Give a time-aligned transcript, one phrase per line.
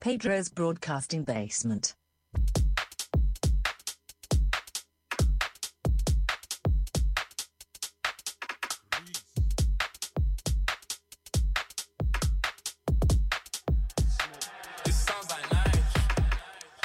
[0.00, 1.94] Pedro's Broadcasting Basement.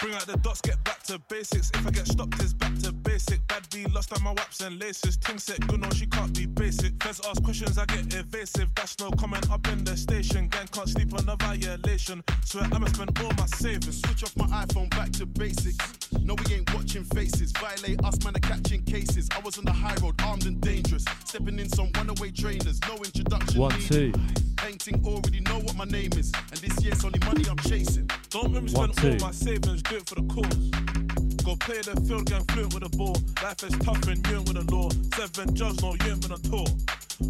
[0.01, 1.69] Bring out the dots, get back to basics.
[1.69, 2.91] If I get stopped, it's back to
[3.25, 3.47] basic.
[3.47, 5.17] Bad B lost on my waps and laces.
[5.17, 7.01] Ting set good, no, she can't be basic.
[7.03, 8.69] Feds ask questions, I get evasive.
[8.75, 10.47] That's no comment up in the station.
[10.47, 12.23] Gang can't sleep on a violation.
[12.45, 14.01] Swear I'ma spend all my savings.
[14.01, 15.77] Switch off my iPhone back to basics.
[16.21, 17.51] No, we ain't watching faces.
[17.51, 19.29] Violate us, man, are catching cases.
[19.35, 21.05] I was on the high road, armed and dangerous.
[21.25, 22.79] Stepping in some runaway trainers.
[22.87, 23.59] No introduction.
[23.59, 24.13] One, needed.
[24.13, 24.35] two.
[24.57, 26.31] Painting already know what my name is.
[26.51, 28.09] And this year's only money I'm chasing.
[28.29, 31.02] Don't make me One, all my savings, do it for the cause.
[31.43, 33.17] Go play the field, gang fluent with the ball.
[33.43, 34.87] Life is tough and you ain't with the law.
[35.11, 36.67] Seven jobs, no, you ain't been on tour.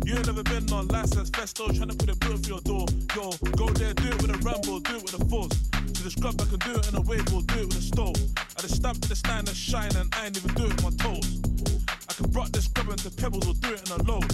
[0.05, 2.85] You ain't never been on license, festo, trying to put a bill for your door.
[3.17, 5.57] Yo, go there, do it with a ramble, do it with a force.
[5.73, 7.81] To the scrub, I can do it in a wave or do it with a
[7.81, 8.15] stove.
[8.37, 10.83] I just stamp to the stand and shine, and I ain't even do it with
[10.85, 11.41] my toes.
[12.05, 14.29] I can rock this scrub into pebbles or do it in a load.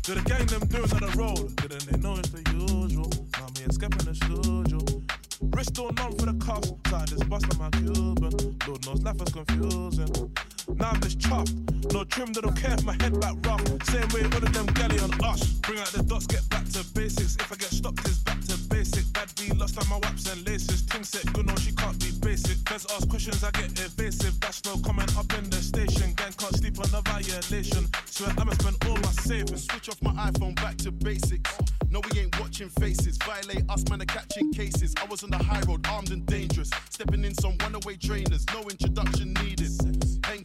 [0.00, 1.44] Do the gang them doing on the road?
[1.60, 3.12] Didn't they know it's the usual?
[3.36, 5.09] Now me escaping the studio.
[5.42, 8.56] Wrist all numb for the cuffs, side this bust on my Cuban.
[8.66, 10.32] Lord knows life is confusing.
[10.76, 11.92] Now I'm just chuffed.
[11.92, 13.62] No trim, they don't care if my head back rough.
[13.84, 15.42] Same way all of them galley on us.
[15.66, 17.34] Bring out the dots, get back to basics.
[17.36, 19.12] If I get stopped, it's back to basic.
[19.12, 20.82] Bad B lost on my waps and laces.
[20.82, 22.58] Ting set good, no, she can't be basic.
[22.68, 24.38] Feds ask questions, I get evasive.
[24.40, 26.14] That's no comment up in the station.
[26.14, 27.88] Gang can't sleep on a violation.
[28.06, 29.66] Swear I'ma spend all my savings.
[29.66, 31.50] Switch off my iPhone back to basics.
[31.90, 33.18] No, we ain't watching faces.
[33.18, 34.94] Violate us, man, are catching cases.
[35.02, 36.70] I was on the high road, armed and dangerous.
[36.90, 38.46] Stepping in some runaway trainers.
[38.54, 39.99] No introduction needed.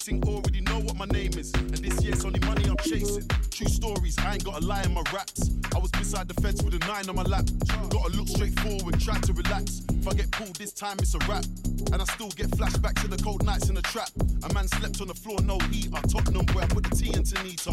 [0.06, 1.52] Already know what my name is.
[1.56, 3.28] And this year's only money I'm chasing.
[3.50, 5.50] True stories, I ain't got a lie in my raps.
[5.76, 7.46] I was beside the fence with a nine on my lap.
[7.90, 9.82] Gotta look straight forward, try to relax.
[9.90, 11.46] If I get pulled this time, it's a wrap.
[11.92, 14.12] And I still get flashbacks to the cold nights in the trap.
[14.48, 16.00] A man slept on the floor, no heater.
[16.08, 17.72] Tottenham, where I put the tea into Nita.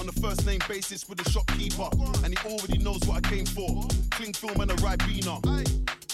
[0.00, 1.88] On the first name basis with the shopkeeper.
[2.24, 3.86] And he already knows what I came for.
[4.10, 5.38] Cling film and a Ribena.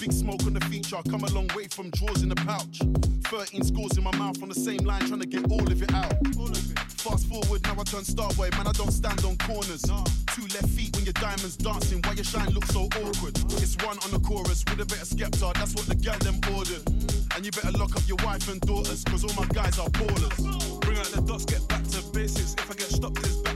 [0.00, 2.80] Big smoke on the feature, I come a long way from drawers in the pouch.
[3.28, 5.92] 13 scores in my mouth on the same line, trying to get all of it
[5.92, 6.16] out.
[7.04, 9.82] Fast forward, now I turn starboy, man, I don't stand on corners.
[10.32, 13.36] Two left feet when your diamonds dancing, why your shine looks so awkward?
[13.60, 16.40] It's one on the chorus with a bit of Skepta, that's what the gal them
[16.56, 16.80] ordered.
[16.80, 17.36] Mm.
[17.36, 20.80] And you better lock up your wife and daughters, cause all my guys are ballers.
[20.80, 22.54] Bring out the dots, get back to basics.
[22.54, 23.49] If I get stopped, it's back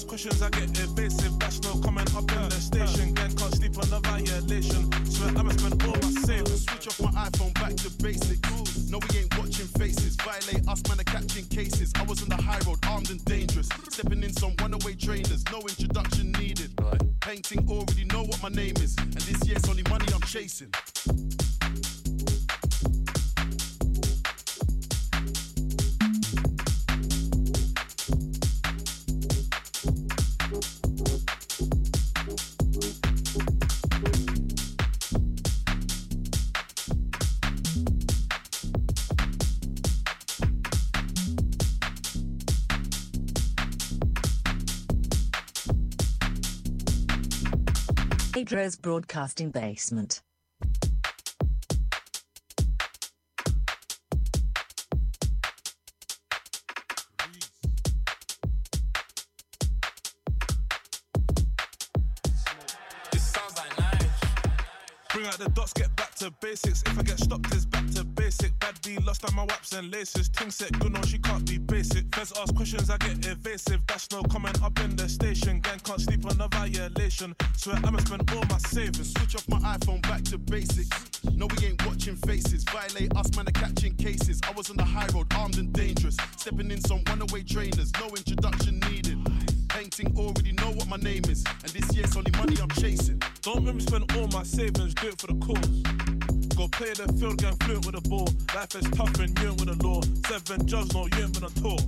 [0.00, 1.38] ask questions, I get evasive.
[1.38, 3.12] That's no comment up in the station.
[3.12, 4.88] Gang can't sleep on a violation.
[5.04, 6.64] Swear I'ma spend all my savings.
[6.64, 8.90] Switch off my iPhone back to basics.
[8.90, 10.16] No, we ain't watching faces.
[10.16, 11.92] Violate us, man, are catching cases.
[11.96, 13.68] I was on the high road, armed and dangerous.
[13.90, 15.44] Stepping in some runaway trainers.
[15.52, 16.72] No introduction needed.
[17.20, 18.96] Painting already know what my name is.
[18.98, 20.72] And this year's only money I'm chasing.
[48.40, 50.22] Pedro's Broadcasting Basement.
[65.12, 66.82] Bring out the dots, get back to basics.
[66.86, 68.58] If I get stopped, it's back to basic.
[68.60, 70.28] Bad B lost on my waps and laces.
[70.28, 72.14] Ting set good, no, she can't be basic.
[72.14, 73.80] Feds ask questions, I get evasive.
[73.88, 75.60] That's no comment up in the station.
[75.60, 77.34] Gang can't sleep on a violation.
[77.56, 79.12] Swear I'ma spend all my savings.
[79.14, 80.90] Switch off my iPhone back to basics.
[81.34, 82.62] No, we ain't watching faces.
[82.64, 84.40] Violate us, man, are catching cases.
[84.48, 86.16] I was on the high road, armed and dangerous.
[86.36, 87.90] Stepping in some runaway trainers.
[87.98, 89.18] No introduction needed.
[89.68, 91.44] Painting already know what my name is.
[91.64, 93.20] And this year's only money I'm chasing.
[93.42, 96.19] Don't make me spend all my savings, do it for the cause.
[96.60, 98.28] Go play the field, gang fluent with the ball.
[98.54, 100.02] Life is tough and you ain't with the law.
[100.28, 101.80] Seven jobs, no, you ain't been on tour.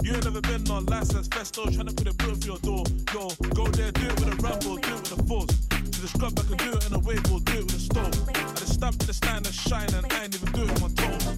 [0.00, 2.84] You ain't never been on license festo, trying to put a bill for your door.
[3.12, 5.52] Yo, go there, do it with a ramble, do it with a force.
[5.68, 7.84] To the scrub, I can do it in a wave or do it with a
[7.92, 8.16] stove.
[8.32, 10.80] I just stamp to the stand and shine, and I ain't even do it with
[10.80, 11.36] my toes.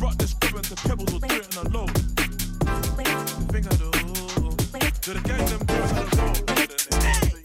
[0.00, 1.84] Rock this scrub into pebbles or do it in a low.
[2.64, 3.92] I do.
[5.04, 6.48] Do the gang them do it on the road.
[6.48, 7.43] Then they know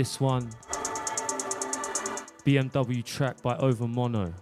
[0.00, 0.48] This one,
[2.46, 4.32] BMW track by Overmono.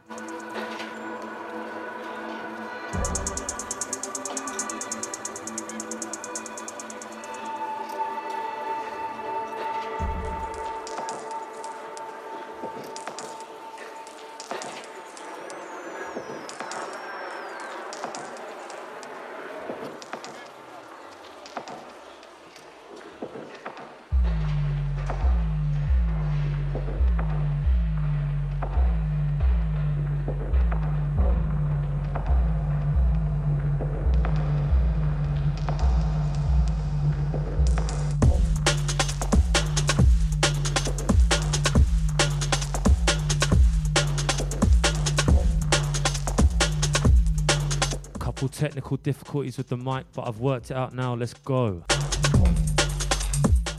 [49.29, 51.13] Difficulties with the mic, but I've worked it out now.
[51.13, 51.85] Let's go.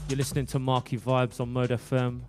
[0.08, 2.22] You're listening to Marky Vibes on Mode FM.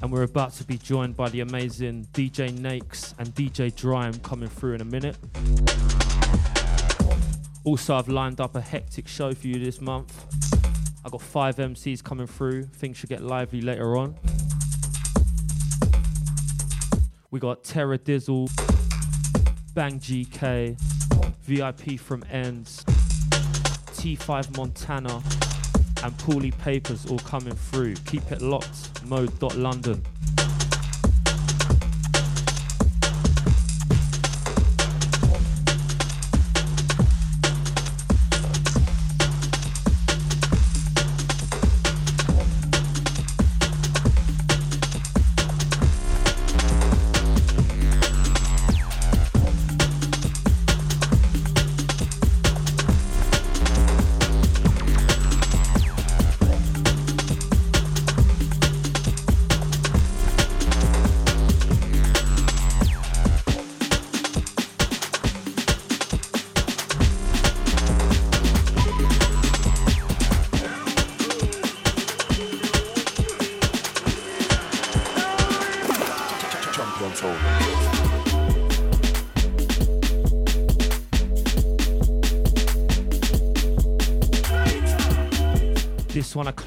[0.00, 4.48] And we're about to be joined by the amazing DJ Nakes and DJ Drime coming
[4.48, 5.16] through in a minute.
[7.64, 10.12] Also, I've lined up a hectic show for you this month.
[11.04, 12.66] I got five MCs coming through.
[12.66, 14.14] Things should get lively later on.
[17.32, 18.48] We got Terror Dizzle,
[19.74, 20.78] Bang GK,
[21.44, 25.14] VIP from Ends, T5 Montana,
[26.04, 27.94] and Paulie Papers all coming through.
[28.04, 29.02] Keep it locked.
[29.06, 30.02] Mode.London.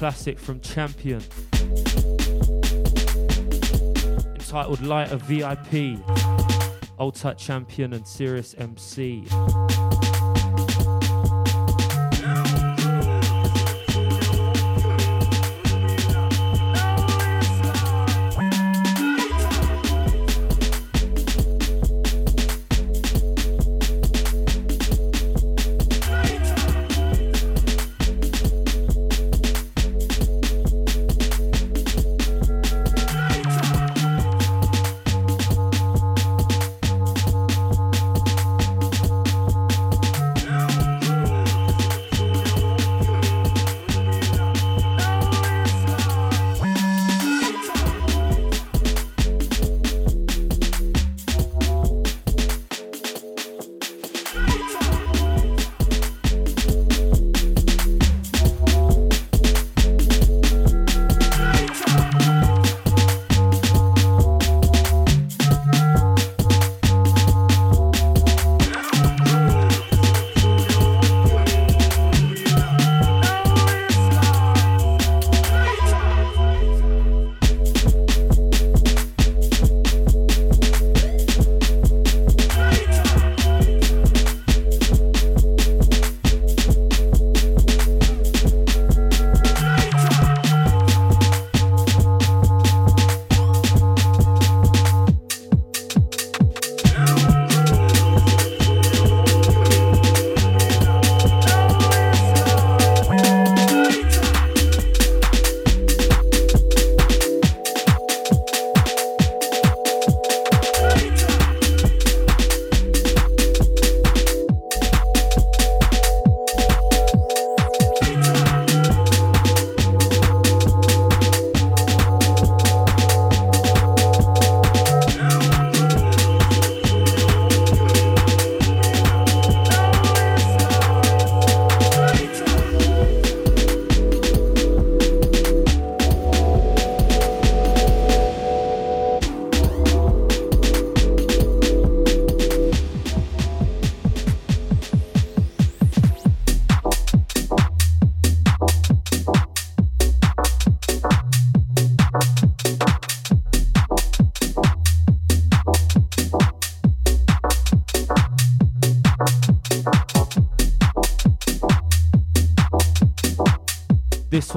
[0.06, 1.20] classic from Champion
[4.36, 5.98] entitled Light of VIP,
[7.00, 9.24] Old Type Champion and Serious MC.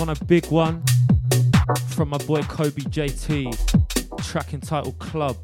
[0.10, 0.84] One a big one
[1.90, 4.24] from my boy Kobe JT.
[4.24, 5.38] Track entitled Club.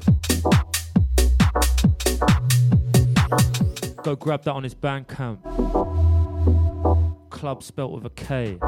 [4.02, 5.38] Go grab that on his Bandcamp.
[7.30, 8.58] Club spelt with a K.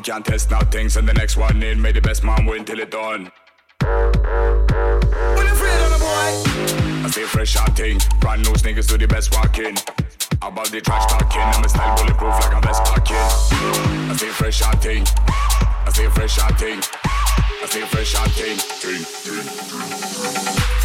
[0.00, 1.80] can't test nothing, send the next one in.
[1.80, 3.32] May the best man win till it done.
[3.80, 7.04] When afraid of the boy.
[7.04, 7.98] I stay fresh out thing.
[8.20, 9.76] Brand new sneakers do the best walking.
[10.42, 13.16] Above the trash talking, I'm a style bulletproof like I'm best parking.
[13.16, 15.04] I stay fresh out thing.
[15.86, 16.78] I stay fresh out thing.
[16.78, 18.56] I stay fresh out thing.
[18.80, 20.75] Ting, ting, ting.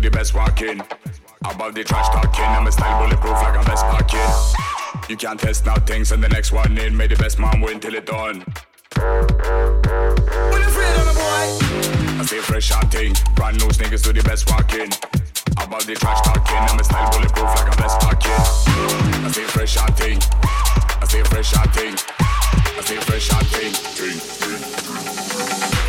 [0.00, 0.80] Do the best walking.
[1.44, 4.30] Above the trash talking, I'm a style bulletproof like a best parking.
[5.08, 6.96] You can't test nothing, send the next one in.
[6.96, 8.44] May the best man win till it done.
[8.96, 13.14] When you afraid a boy, I stay fresh and ting.
[13.34, 14.90] Brand new sneakers do the best walking.
[15.58, 18.30] Above the trash talking, I'm a style bulletproof like a vest parking.
[19.24, 20.18] I stay fresh and ting.
[21.00, 21.94] I stay fresh and ting.
[21.96, 23.72] I stay fresh and ting.
[23.96, 24.60] Ting, ting.
[25.70, 25.79] This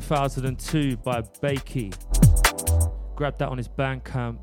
[0.00, 1.92] 1002 by Bakey.
[3.14, 4.38] Grab that on his Bandcamp.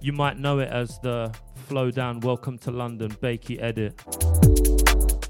[0.00, 1.34] You might know it as the
[1.68, 3.96] Flowdan Welcome to London Bakey edit.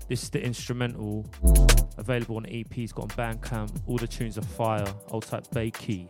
[0.08, 1.26] This is the instrumental
[1.98, 2.78] available on EP.
[2.78, 3.82] It's got on Bandcamp.
[3.86, 4.86] All the tunes are fire.
[5.08, 6.08] Old type Bakey.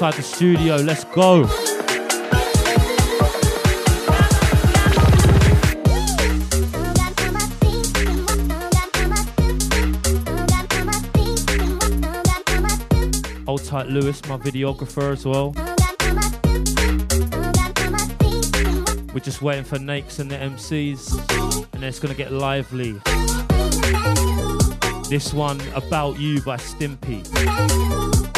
[0.00, 0.76] Inside the studio.
[0.76, 1.46] Let's go.
[13.46, 15.52] Old tight Lewis, my videographer as well.
[19.12, 22.92] We're just waiting for Nakes and the MCs, and it's gonna get lively.
[25.10, 28.29] This one, About You by Stimpy.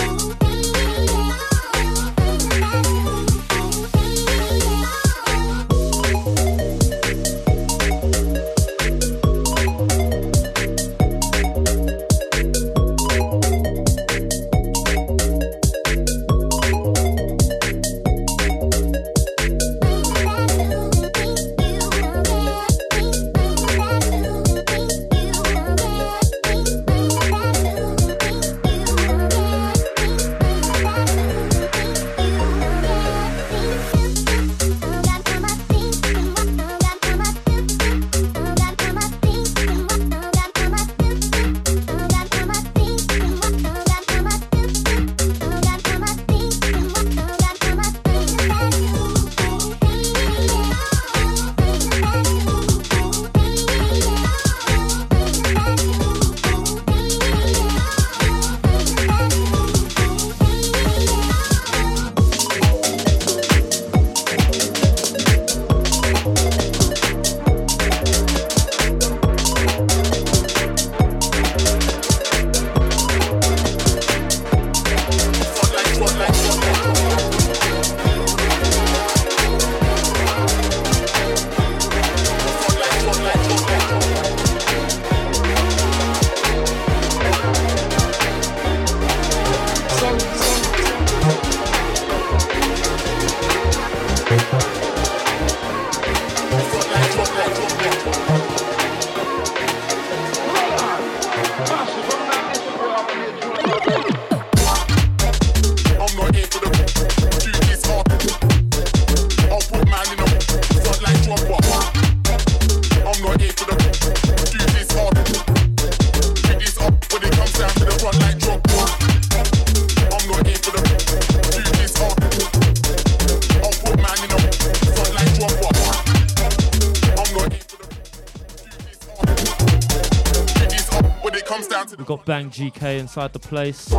[132.32, 133.92] Bang GK inside the place.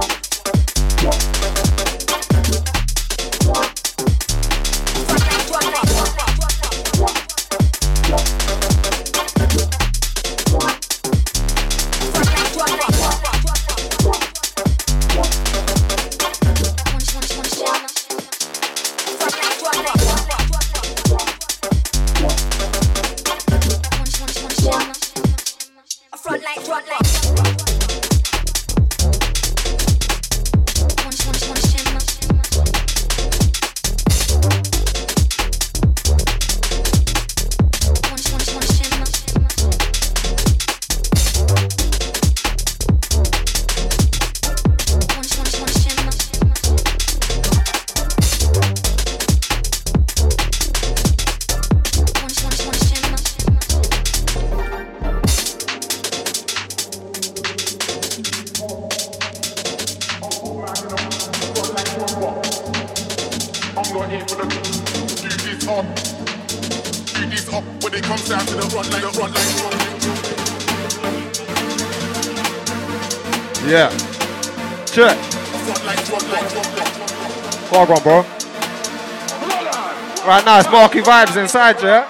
[80.53, 80.67] Now, it's
[81.01, 82.07] Vibes inside, yeah?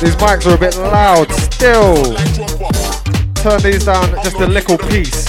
[0.00, 2.14] These mics are a bit loud still.
[3.42, 5.26] Turn these down just a little piece.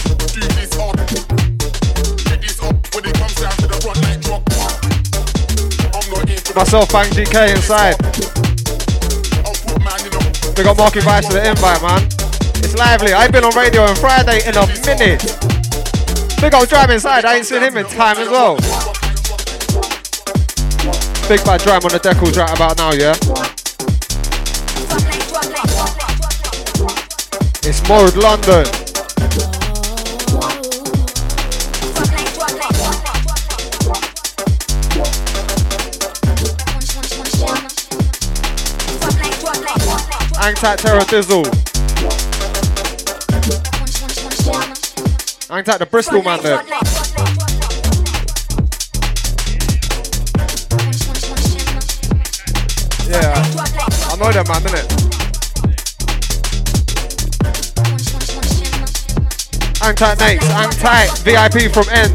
[6.55, 7.95] Myself, Bang GK inside.
[10.57, 12.03] We got Marky Vibes to the invite, man.
[12.63, 13.13] It's lively.
[13.13, 15.50] I've been on radio on Friday in a minute.
[16.41, 17.23] Big old Dram inside.
[17.23, 18.55] I ain't seen him in time as well.
[21.29, 23.13] Big bad Dram on the decals right about now, yeah?
[27.63, 28.65] It's Mode London.
[40.39, 41.60] Hang tight, Terror Dizzle.
[45.61, 46.55] Hang tight, the Bristol man there.
[53.05, 53.37] Yeah,
[54.09, 54.87] I know that man, innit?
[59.83, 60.49] Hang tight, Nates.
[60.49, 62.09] Hang tight, VIP from N.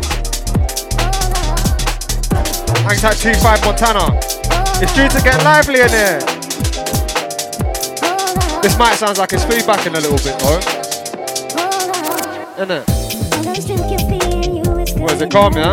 [2.82, 4.18] Hang tight, T5 Montana.
[4.82, 6.18] It's due to get lively in here.
[8.60, 10.60] This might sound like it's feedbacking a little bit, though.
[12.64, 12.95] Innit?
[15.06, 15.68] What is it calm, yeah?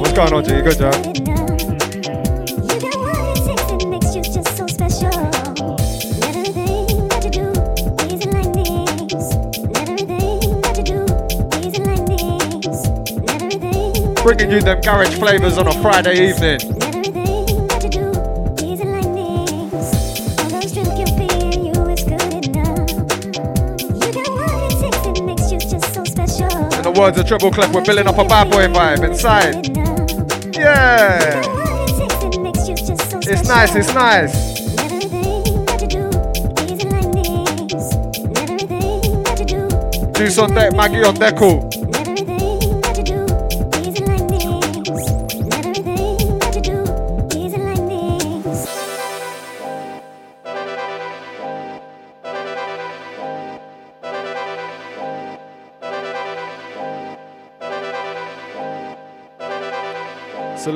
[0.00, 0.54] What's going on, G?
[0.54, 0.90] You good, Joe?
[14.22, 16.83] Bringing you them garage flavors on a Friday evening.
[26.96, 29.76] Words of Triple Clef, we're building up a bad boy vibe inside.
[30.56, 31.42] Yeah!
[33.26, 34.54] It's nice, it's nice.
[40.16, 41.73] Juice on deck, Maggie on deckle.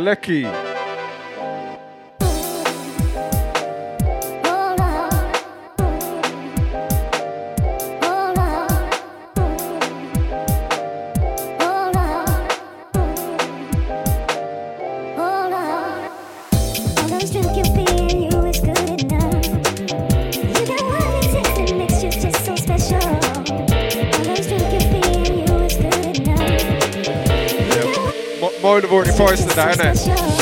[0.08, 0.42] Selecki.
[0.42, 0.67] Mo-
[29.58, 30.37] already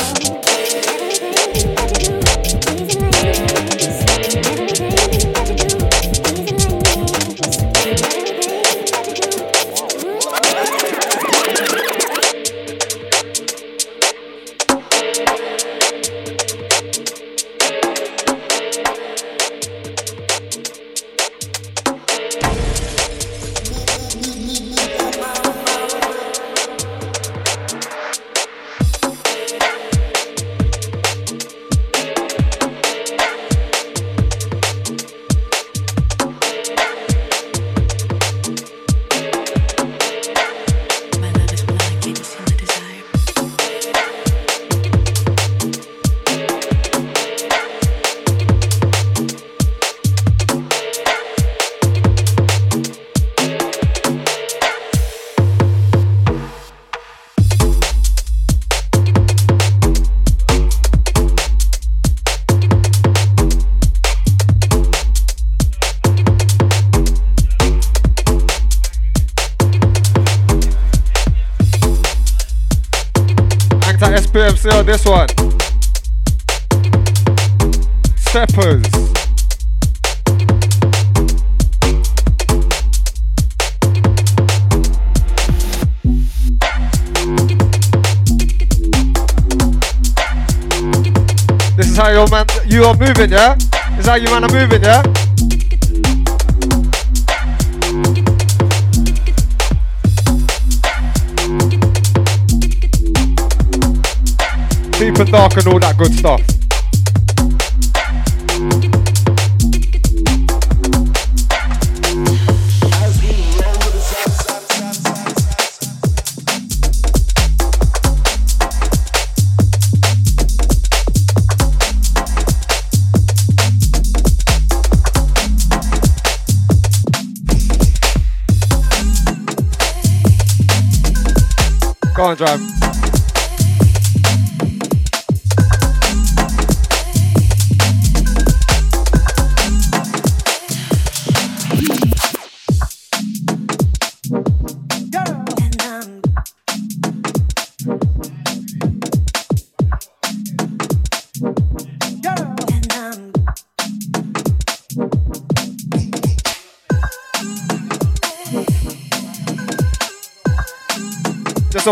[93.17, 93.57] moving, yeah?
[93.97, 95.06] Is how you man are moving, yeah?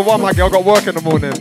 [0.05, 0.49] One, my girl.
[0.49, 1.33] Got work in the morning.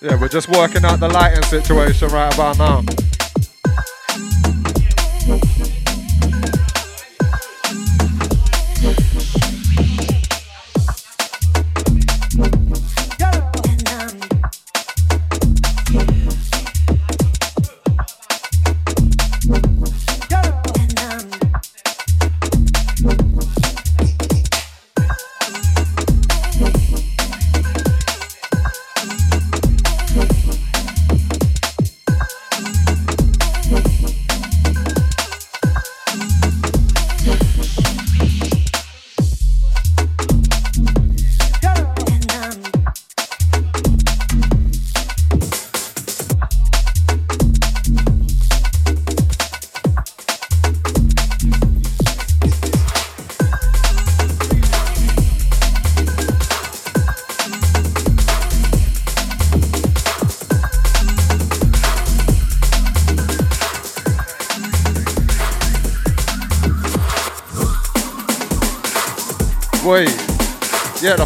[0.00, 3.07] Yeah, we're just working out the lighting situation right about now.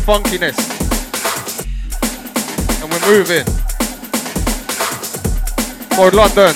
[0.03, 0.59] Funkiness.
[2.83, 3.45] And we're moving.
[5.95, 6.55] For London.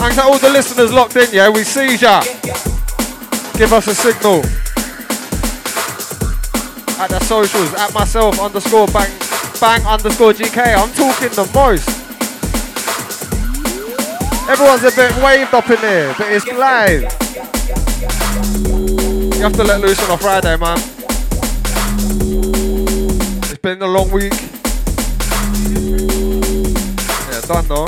[0.00, 2.22] Thanks to all the listeners locked in, yeah, we see ya.
[3.54, 4.38] Give us a signal.
[6.98, 9.10] At the socials, at myself underscore bang
[9.60, 10.74] bang underscore GK.
[10.74, 11.88] I'm talking the most.
[14.48, 17.02] Everyone's a bit waved up in here, but it's live.
[19.34, 20.99] You have to let loose on a Friday, man.
[23.50, 24.32] It's been a long week.
[27.30, 27.86] Yeah, done though.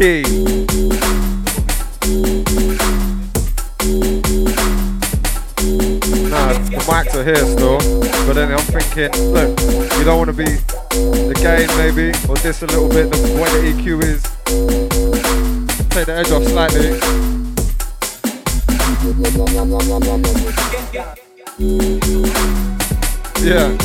[0.00, 0.22] Bucky.
[6.30, 7.78] Nah, the mics are here still,
[8.26, 9.60] but then I'm thinking, look,
[9.98, 10.56] you don't want to be
[10.88, 14.22] the gain maybe, or this a little bit, the way the EQ is.
[15.90, 16.96] Take the edge off slightly.
[23.42, 23.76] Yeah,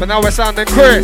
[0.00, 1.03] but now we're sounding Chris.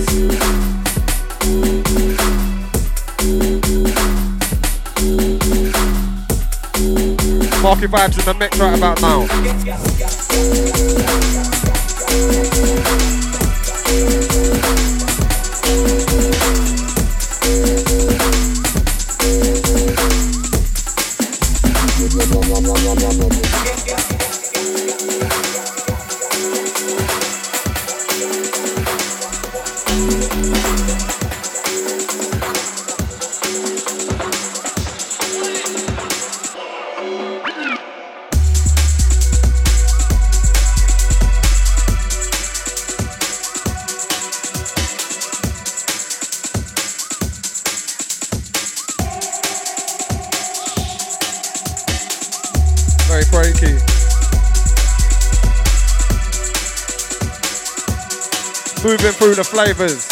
[59.64, 60.06] Flavors.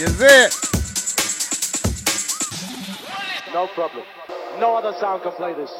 [0.00, 0.52] Is it?
[3.54, 4.04] No problem.
[4.58, 5.70] No other sound can play this.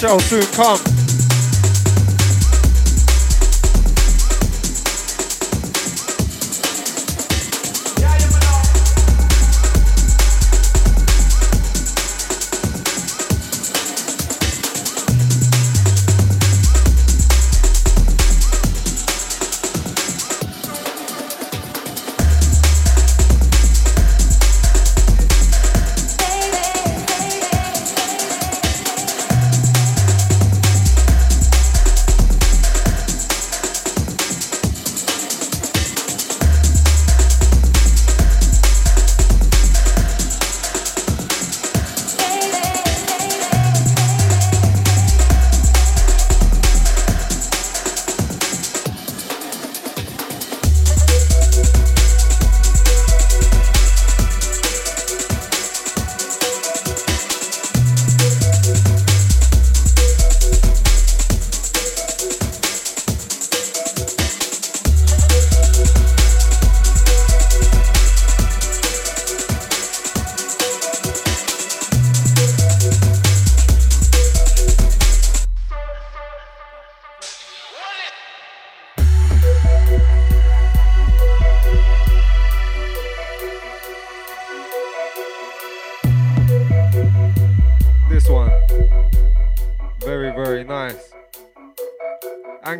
[0.00, 0.97] Shall soon come.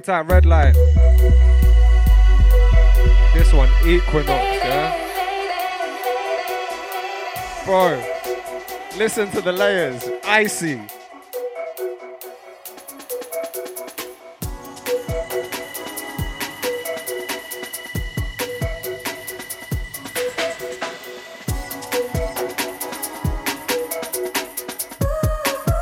[0.08, 0.72] Tight, red light.
[3.34, 4.94] This one, Equinox, yeah?
[7.66, 8.02] Bro,
[8.96, 10.02] listen to the layers.
[10.24, 10.80] Icy.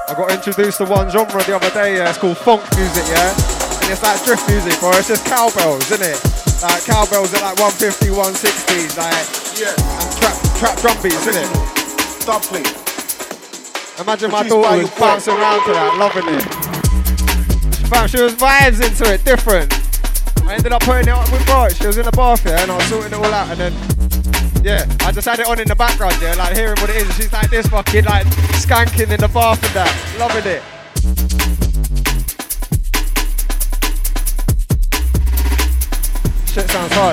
[0.09, 3.66] I got introduced to one genre the other day, yeah, it's called funk music, yeah?
[3.87, 4.91] And it's like drift music, bro.
[4.99, 6.19] It's just cowbells, isn't it?
[6.59, 9.15] Like cowbells at like 150, 160, like
[9.55, 9.71] Yeah.
[9.79, 11.47] and trap trap drum beats, isn't it?
[12.19, 12.67] Stop playing.
[14.03, 14.99] Imagine my daughter was boy.
[14.99, 16.43] bouncing around to that, loving it.
[17.87, 19.71] Fam, she was vibes into it, different.
[20.45, 21.77] I ended up putting it up with Bart.
[21.77, 23.73] She was in the bath, yeah, and I was sorting it all out, and then,
[24.65, 27.05] yeah, I just had it on in the background, yeah, like hearing what it is.
[27.05, 28.27] And she's like this fucking, like,
[28.59, 30.63] skanking in the bath and that, loving it.
[36.97, 37.13] Yeah.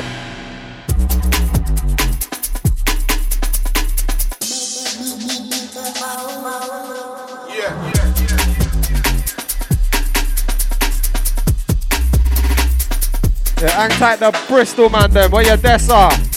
[13.61, 16.32] Yeah, hang tight the Bristol man then, where your desks are.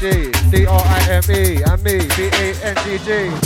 [0.00, 0.30] B-A-N-G-G.
[0.50, 1.62] D-R-I-M-E.
[1.62, 3.08] And me, B-A-N-G-G.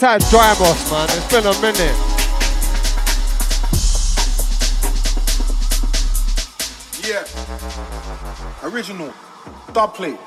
[0.00, 1.08] Hang Dry Drymos, man.
[1.10, 1.94] It's been a minute.
[7.06, 7.24] Yeah.
[8.62, 9.12] Original.
[9.74, 10.18] Dub plate.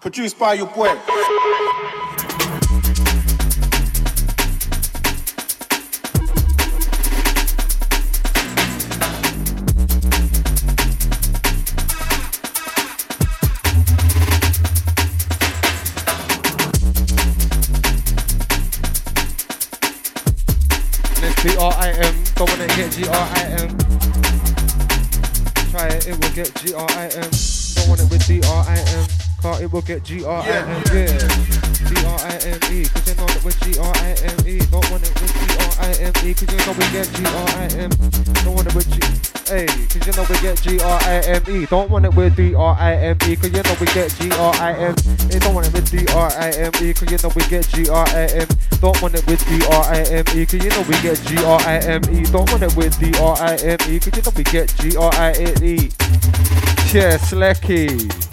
[0.00, 0.96] Produced by your boy.
[22.80, 23.68] get G-R-I-M.
[25.70, 27.30] Try it, it will get G-R-I-M.
[27.74, 29.06] Don't want it with D-R-I-M.
[29.42, 31.04] Car, it will get G-R-I-M, yeah.
[31.04, 31.18] yeah.
[31.88, 34.58] G-R-I-M-E, cause you know that with G-R-I-M-E.
[34.70, 37.90] Don't want it with G-R-I-M-E, cause you know we get G-R-I-M.
[38.44, 39.39] Don't want it with G...
[39.50, 41.66] Hey, cause you know we get G R I M E.
[41.66, 44.30] Don't want it with D R I M E, cause you know we get G
[44.30, 44.94] R I M.
[45.28, 47.66] Hey, don't want it with D R I M E, cause you know we get
[47.66, 48.46] G R I M.
[48.80, 51.36] Don't want it with D R I M E, cause you know we get G
[51.42, 52.22] R I M E.
[52.30, 54.96] Don't want it with D R I M E, cause you know we get G
[54.96, 55.90] R I N E.
[56.94, 58.29] Yeah, Slecky.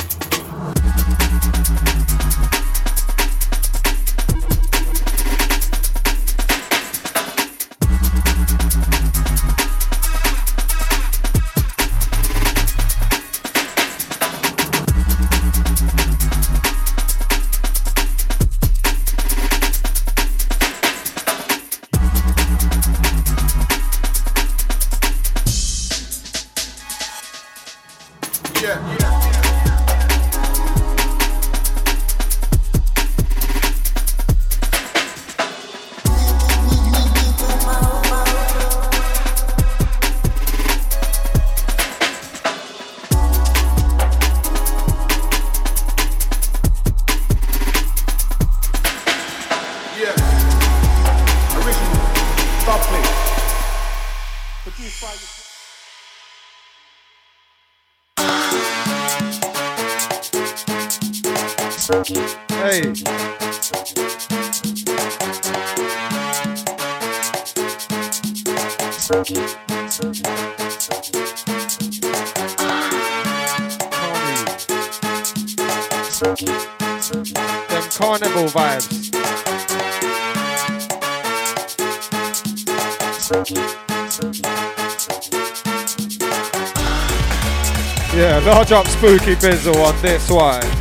[88.69, 90.76] Up spooky bizzle on this one.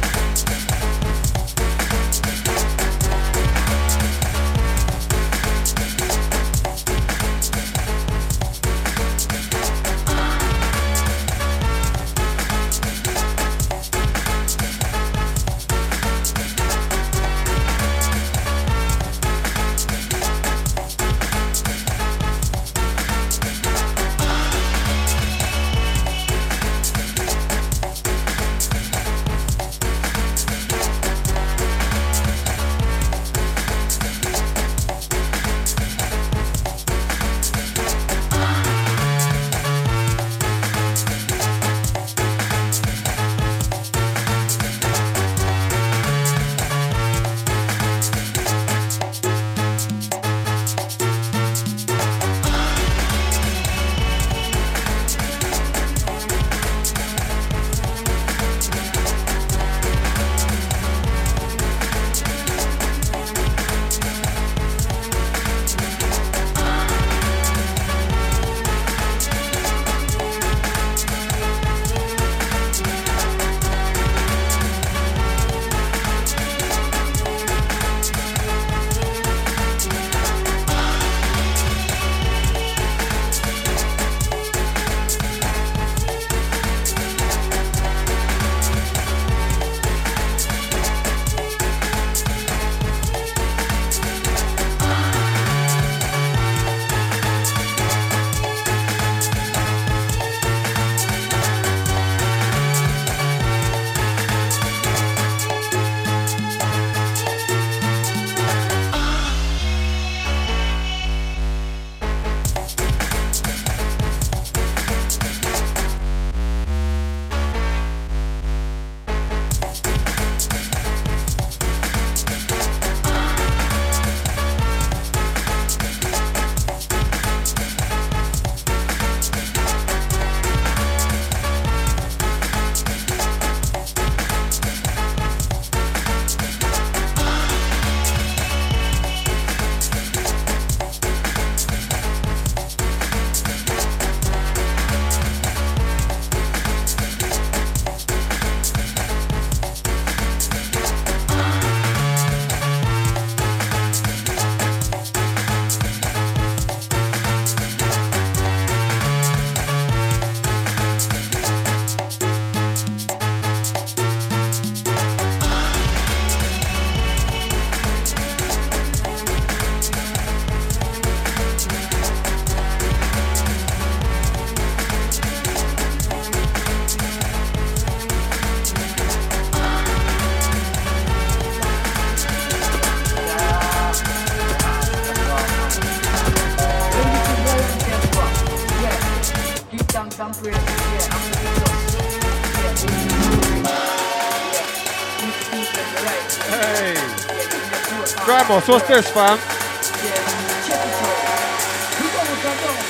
[198.27, 199.39] Dramos, what's this, fam?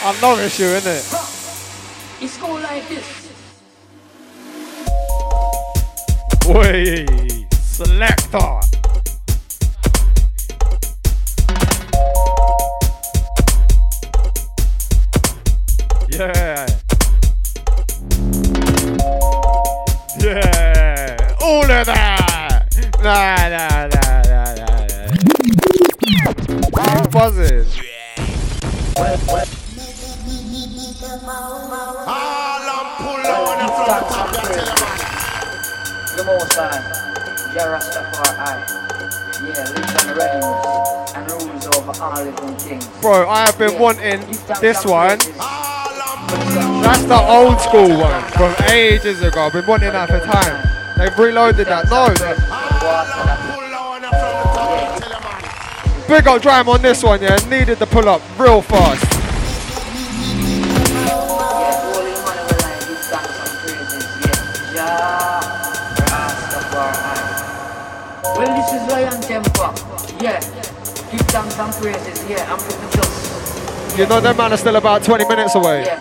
[0.02, 1.04] I know it's you, innit?
[2.22, 3.04] It's going like this.
[6.48, 8.65] Wait, selector.
[36.56, 38.64] The most high, Jah Rastafari.
[39.44, 40.24] Yeah, lives on the
[41.14, 42.86] and rules over all living things.
[43.02, 43.78] Bro, I have been Yeah.
[43.78, 44.20] wanting
[44.62, 45.18] this one.
[46.80, 49.42] That's the old school one from ages ago.
[49.42, 50.56] I've been wanting that for time.
[50.96, 51.90] They've reloaded that.
[51.90, 52.08] No,
[56.08, 57.36] big up Dram on this one, yeah.
[57.50, 59.15] Needed the pull up real fast.
[73.96, 75.84] You know them man are still about 20 minutes away.
[75.84, 75.98] Yeah,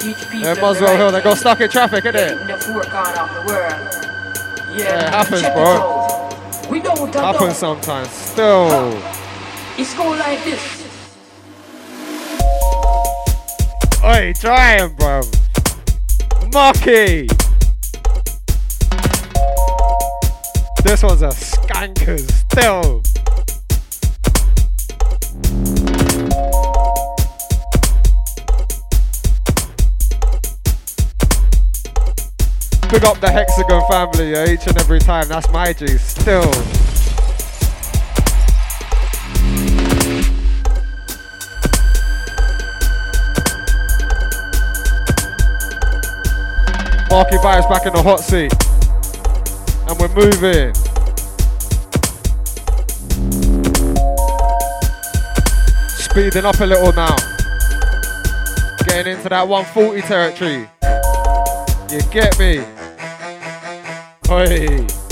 [0.00, 0.40] teach people.
[0.40, 2.40] They the Muswell right Hill, they got stuck in traffic, Yeah, innit?
[2.42, 4.76] in the four corner of the world.
[4.76, 6.58] Yeah, Yeah, it happens, bro.
[6.64, 6.70] It.
[6.70, 8.10] We don't Happens sometimes.
[8.10, 9.00] Still.
[9.78, 10.82] It's going like this.
[14.04, 15.20] Oi, try him, bro.
[16.52, 17.28] Mucky.
[20.84, 23.02] This one's a skanker still.
[32.96, 35.28] Big up the Hexagon family yeah, each and every time.
[35.28, 36.50] That's my G still.
[47.10, 48.50] Marky Virus back in the hot seat.
[49.86, 50.72] And we're moving.
[55.98, 57.14] Speeding up a little now.
[58.86, 60.70] Getting into that 140 territory.
[61.90, 62.75] You get me?
[64.28, 65.05] Oi.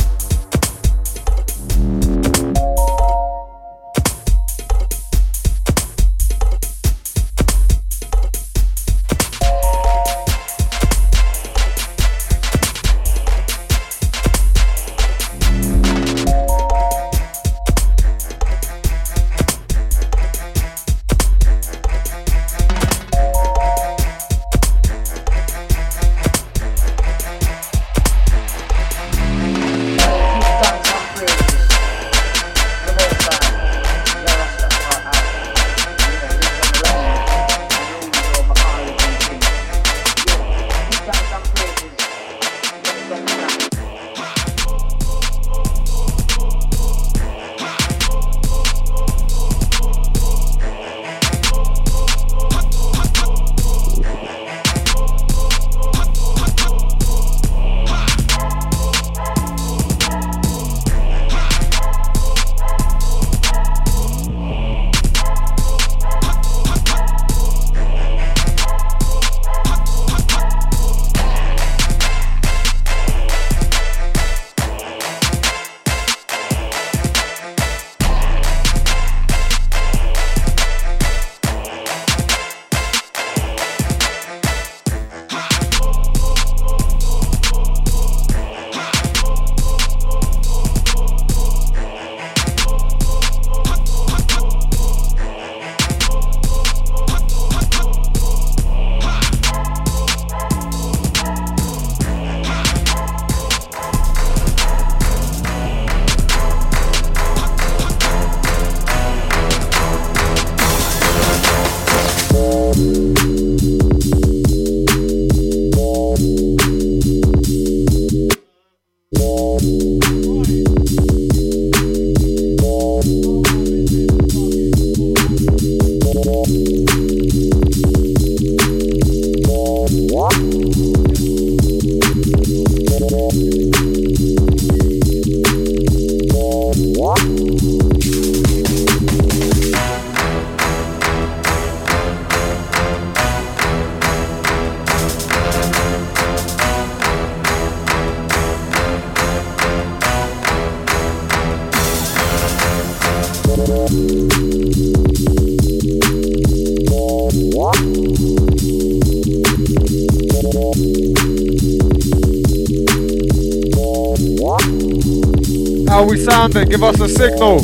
[166.53, 167.57] Give us a signal.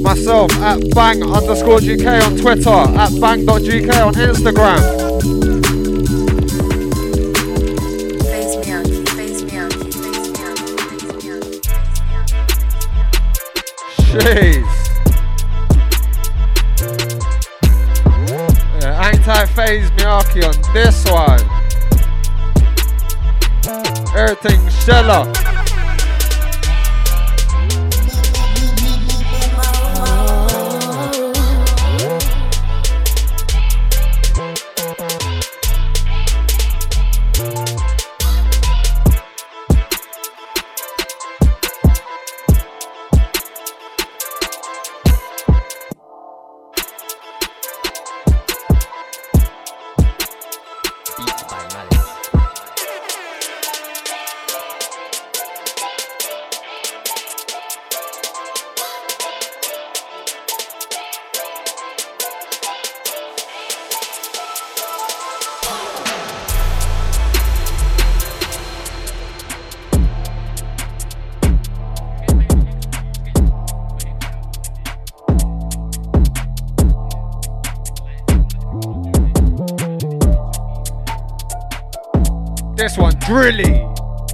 [0.00, 4.99] Myself at bang underscore GK on Twitter, at bang.gk on Instagram.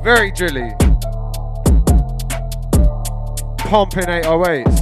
[0.06, 0.72] Very drilly.
[3.58, 4.75] Pumping 808s.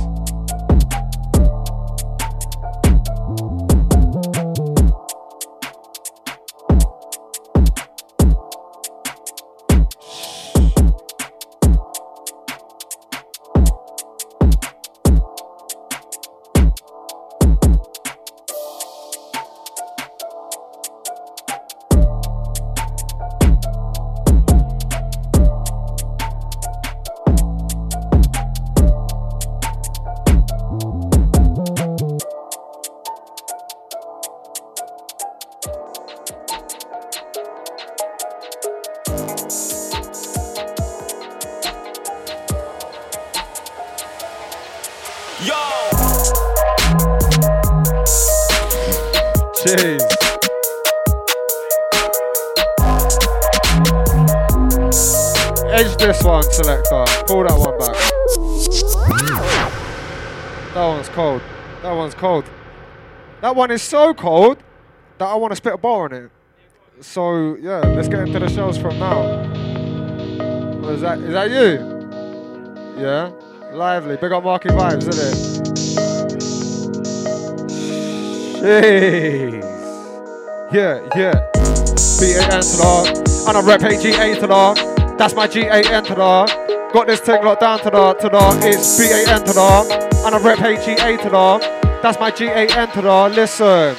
[63.54, 64.58] That one is so cold
[65.18, 66.28] that I want to spit a bar on it.
[67.00, 69.42] So yeah, let's get into the shows from now.
[70.90, 73.00] Is that is that you?
[73.00, 73.30] Yeah.
[73.72, 74.16] Lively.
[74.16, 75.36] Big up Marky Vibes, isn't it?
[78.60, 79.62] Jeez.
[80.72, 81.34] Yeah, yeah.
[82.18, 87.06] B-A-N to the And I rep H-G-A to the That's my G-A-N to the Got
[87.06, 90.60] this thing locked down to the, to the It's B-A-N to the And I rep
[90.60, 93.96] H-G-A to the That's my to the Listen.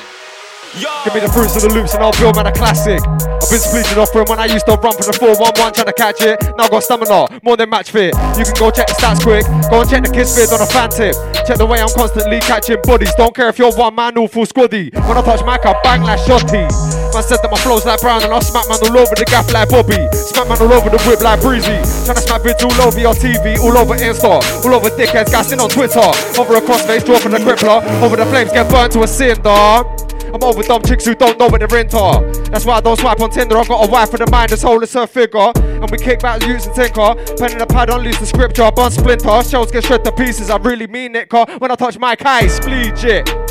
[1.04, 3.02] Give me the fruits of the loops and I'll build man a classic.
[3.02, 5.94] I've been spleeching off from when I used to run for the 411 trying to
[5.94, 6.38] catch it.
[6.56, 8.14] Now I got stamina, more than match fit.
[8.38, 9.42] You can go check the stats quick.
[9.72, 11.18] Go and check the kiss fit on a fan tip.
[11.50, 13.10] Check the way I'm constantly catching bodies.
[13.18, 14.94] Don't care if you're one man or full squaddy.
[14.94, 16.70] When I touch mic, I bang like shotty.
[17.16, 19.48] Man said that my flow's like brown and I'll smack man all over the gaff
[19.56, 19.96] like Bobby.
[20.12, 21.80] Smack man all over the whip like Breezy.
[22.04, 25.64] Trying to smack vids all over your TV, all over Insta, all over dickheads gassing
[25.64, 26.04] on Twitter.
[26.36, 27.80] Over a crossface, dropping the crippler.
[28.04, 29.48] Over the flames, get burnt to a cinder.
[29.48, 32.52] I'm over dumb chicks who don't know what they're into.
[32.52, 33.58] That's why I don't swipe on Tinder.
[33.58, 35.56] I got a wife for the mind as whole as her figure.
[35.56, 37.16] And we kick back use and tinker.
[37.40, 39.42] Pen in the pad, unleash the scripture, I burn splinter.
[39.48, 40.50] Shells get shred to pieces.
[40.50, 41.48] I really mean it, car.
[41.60, 43.45] When I touch my eye, spleed it.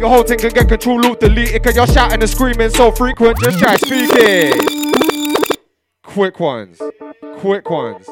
[0.00, 1.62] Your whole thing can get control, loot, delete it.
[1.62, 3.38] Cause you're shouting and screaming so frequent.
[3.40, 4.54] Just try speaking.
[6.02, 6.80] Quick ones.
[7.36, 8.08] Quick ones.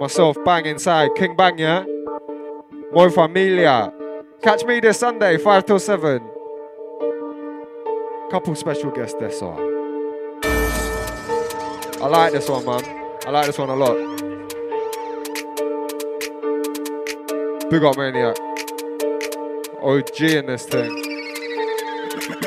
[0.00, 1.10] Myself, bang inside.
[1.14, 1.84] King Bang, yeah?
[2.94, 3.92] Mo Familia.
[4.42, 6.22] Catch me this Sunday, 5 till 7.
[8.30, 9.60] Couple special guests this one.
[12.00, 12.82] I like this one, man.
[13.26, 13.98] I like this one a lot.
[17.70, 18.38] Big up Maniac.
[19.84, 20.90] Oh, OG in this thing.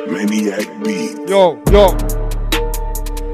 [0.07, 1.17] Maniac beat.
[1.27, 1.87] Yo, yo.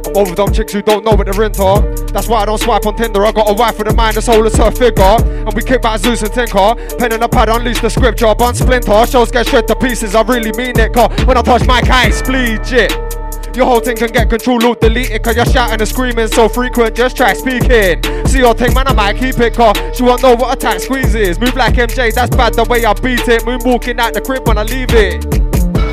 [0.07, 2.07] I'm over dumb chicks who don't know what they're into.
[2.11, 3.23] That's why I don't swipe on Tinder.
[3.23, 5.03] I got a wife with a mind, the soul is her figure.
[5.03, 6.75] And we kick back Zeus and Tinker.
[6.97, 8.33] Pen and a pad, unleash the scripture.
[8.33, 9.05] Bun splinter.
[9.05, 10.15] Shows get shred to pieces.
[10.15, 11.09] I really mean it, car.
[11.25, 13.10] When I touch my kind, spleed it.
[13.55, 16.47] Your whole thing can get control, loop, delete it, cause you're shouting and screaming so
[16.47, 18.01] frequent, just try speaking.
[18.25, 20.83] See your thing, man, I might keep it, cause she won't know what a tax
[20.83, 21.39] squeeze is.
[21.39, 23.43] Move like MJ, that's bad the way I beat it.
[23.43, 25.50] Moonwalking out the crib when I leave it.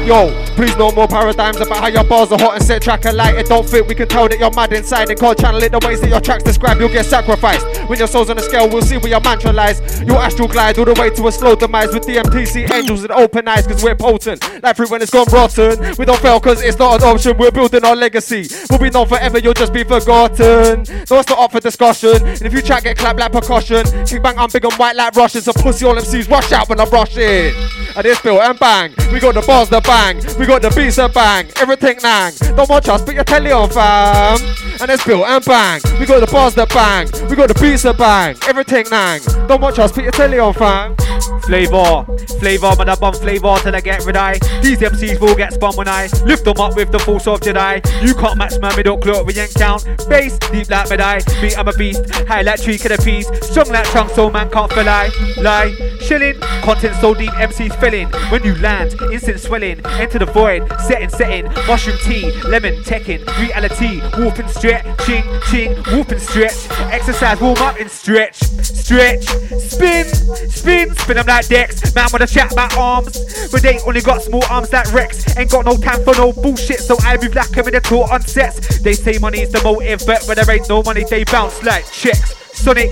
[0.09, 3.15] Yo, please no more paradigms about how your bars are hot and set track and
[3.15, 3.35] light.
[3.35, 5.87] It don't fit, we can tell that you're mad inside and can't channel it the
[5.87, 6.81] ways that your tracks describe.
[6.81, 7.67] You'll get sacrificed.
[7.91, 9.83] When your soul's on the scale, we'll see where your mantra lies.
[10.01, 13.47] Your astral glide all the way to a slow demise with DMTC angels and open
[13.49, 14.41] eyes, cause we're potent.
[14.63, 15.95] Like fruit when it's gone rotten.
[15.99, 18.49] We don't fail cause it's not an option, we're building our legacy.
[18.71, 20.85] We'll be known forever, you'll just be forgotten.
[21.11, 22.17] No, it's not up for discussion.
[22.27, 23.85] And if you chat, get clapped like percussion.
[24.07, 25.45] King bang, I'm big and white like Russians.
[25.45, 27.53] So pussy all MCs rush out when I'm rushing.
[27.95, 28.95] And it's bill and bang.
[29.13, 29.98] We got the bars, the bang.
[29.99, 31.51] We got the beats and bang.
[31.57, 32.33] Everything nang.
[32.55, 34.39] Don't watch us, put your telly on, fam.
[34.81, 35.81] And it's bill and bang.
[35.99, 37.09] We got the bars, the bang.
[37.29, 38.37] We got the beats and bang.
[38.47, 39.21] Everything nang.
[39.49, 40.95] Don't watch us, put your telly on, fam.
[41.43, 42.05] Flavor,
[42.39, 44.35] flavor, man, I bump flavor till I get rid I.
[44.63, 47.83] These MCs will get spun when I lift them up with the force of Jedi.
[48.07, 49.85] You can't match my middle clock, we ain't count.
[50.09, 51.23] Bass, deep like mid eye.
[51.43, 52.09] Me, I'm a beast.
[52.29, 53.27] High like tree, the piece.
[53.51, 55.11] Strong like trunk, so man can't feel lie.
[55.39, 56.39] Lie, shilling.
[56.63, 58.09] Content so deep, MCs filling.
[58.31, 59.78] When you land, instant swelling.
[59.85, 61.45] Enter the void, setting, setting.
[61.67, 63.27] Mushroom tea, lemon, teching.
[63.39, 66.69] Reality, whooping, stretch, ching, ching, whooping, stretch.
[66.93, 70.07] Exercise, warm up and stretch, stretch, spin,
[70.49, 71.95] spin, spin them like Dex.
[71.95, 75.37] Man, wanna chat my arms, but they only got small arms like Rex.
[75.37, 78.07] Ain't got no time for no bullshit, so I move like I'm in the tour
[78.13, 78.79] on sets.
[78.81, 82.48] They say money's the motive, but when there ain't no money, they bounce like checks.
[82.59, 82.91] Sonic,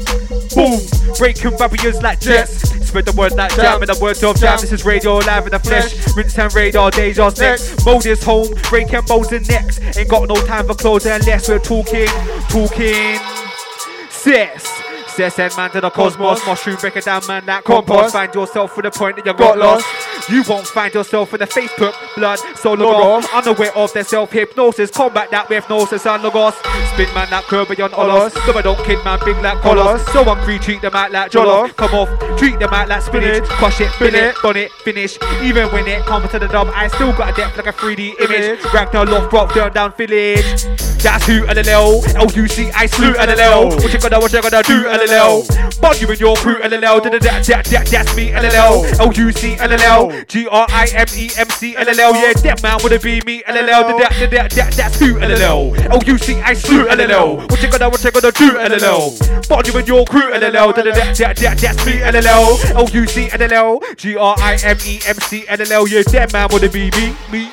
[0.54, 0.80] boom,
[1.18, 2.62] breaking barriers like jets.
[2.86, 4.58] Spread the word like jam, and the words of jam.
[4.60, 6.16] This is radio live in the flesh.
[6.16, 7.84] Rinse and radar, deja's next.
[7.84, 9.80] Mold is home, breaking molds and necks.
[9.96, 12.06] Ain't got no time for clothes unless we're talking,
[12.48, 13.18] talking.
[14.08, 14.95] Sis.
[15.18, 16.44] And man to the cosmos.
[16.44, 18.12] Mushroom break it down, man, that compost.
[18.12, 19.86] Find yourself for the point that you got lost.
[20.28, 22.38] You won't find yourself in the Facebook blood.
[22.56, 24.90] So look off, unaware of their self hypnosis.
[24.90, 26.54] Combat that with gnosis and logos.
[26.92, 28.32] Spin man that curve beyond olos.
[28.44, 30.04] So I don't kid man big like colors.
[30.12, 31.74] So hungry, treat them out like jollof.
[31.76, 33.44] Come off, treat them out like spinach.
[33.44, 35.16] Crush it, spin it, bun it, finish.
[35.42, 38.20] Even when it comes to the dub, I still got a depth like a 3D
[38.20, 38.62] image.
[38.74, 40.64] Ragnar loft, rock, turn down village.
[41.02, 42.14] That's who LLL.
[42.16, 43.76] L-U-C, I slew LLL.
[43.82, 45.05] What you gonna, what you gonna do LLL?
[45.80, 47.02] Bug you and your crew LLL.
[47.02, 48.98] That, that, that, that, that's me LLL.
[48.98, 50.26] L-U-C, LLL.
[50.28, 52.14] G-R-I-M-E-M-C-L-L-L.
[52.14, 53.98] Yeah, that man wanna be me LLL.
[53.98, 55.76] That, that, that, that, that's who LLL.
[55.90, 57.50] L-U-C, I slew LLL.
[57.50, 59.48] What you gonna, what you gonna do LLL?
[59.48, 60.74] Bug you and your crew LLL.
[60.74, 62.74] That, that, that, that, that's me LLL.
[62.74, 63.96] L-U-C, LLL.
[63.96, 65.88] G-R-I-M-E-M-C-L-L-L.
[65.88, 67.52] Yeah, that man wanna be me, me.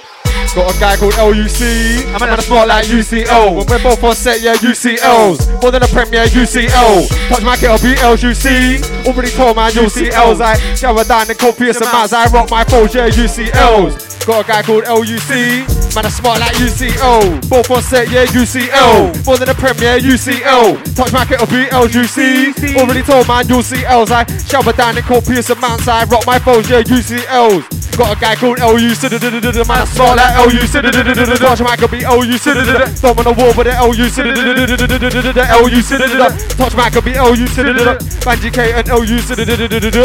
[0.51, 2.05] Got a guy called LUC.
[2.13, 3.55] I'm in a spot like UCL.
[3.55, 5.61] When we're both on set, yeah, UCLs.
[5.61, 7.07] More than a premier, UCL.
[7.29, 9.07] Touch my kit, I'll be LUC.
[9.07, 10.41] Already told man, UCLs.
[10.41, 12.13] I gather down in copious amounts.
[12.13, 14.25] I rock my foes, yeah, UCLs.
[14.27, 15.65] Got a guy called LUC.
[15.95, 17.49] Man, a smart like UCL.
[17.49, 19.25] Both on set, yeah, UCL.
[19.25, 20.95] More than a premier, UCL.
[20.95, 22.77] Touch my kit, I'll be LUC.
[22.77, 24.11] Already told man, UCLs.
[24.11, 25.87] I shower down in copious amounts.
[25.87, 27.83] I rock my foes, yeah, UCLs.
[27.97, 28.89] Got a guy called LU,
[29.67, 30.59] man, a smart like LU,
[31.37, 32.37] Touch my could be LU,
[33.01, 34.09] Don't want a war with the LU,
[35.63, 35.81] LU,
[36.57, 37.45] Touch my could be LU,
[38.25, 39.19] Banji K and LU,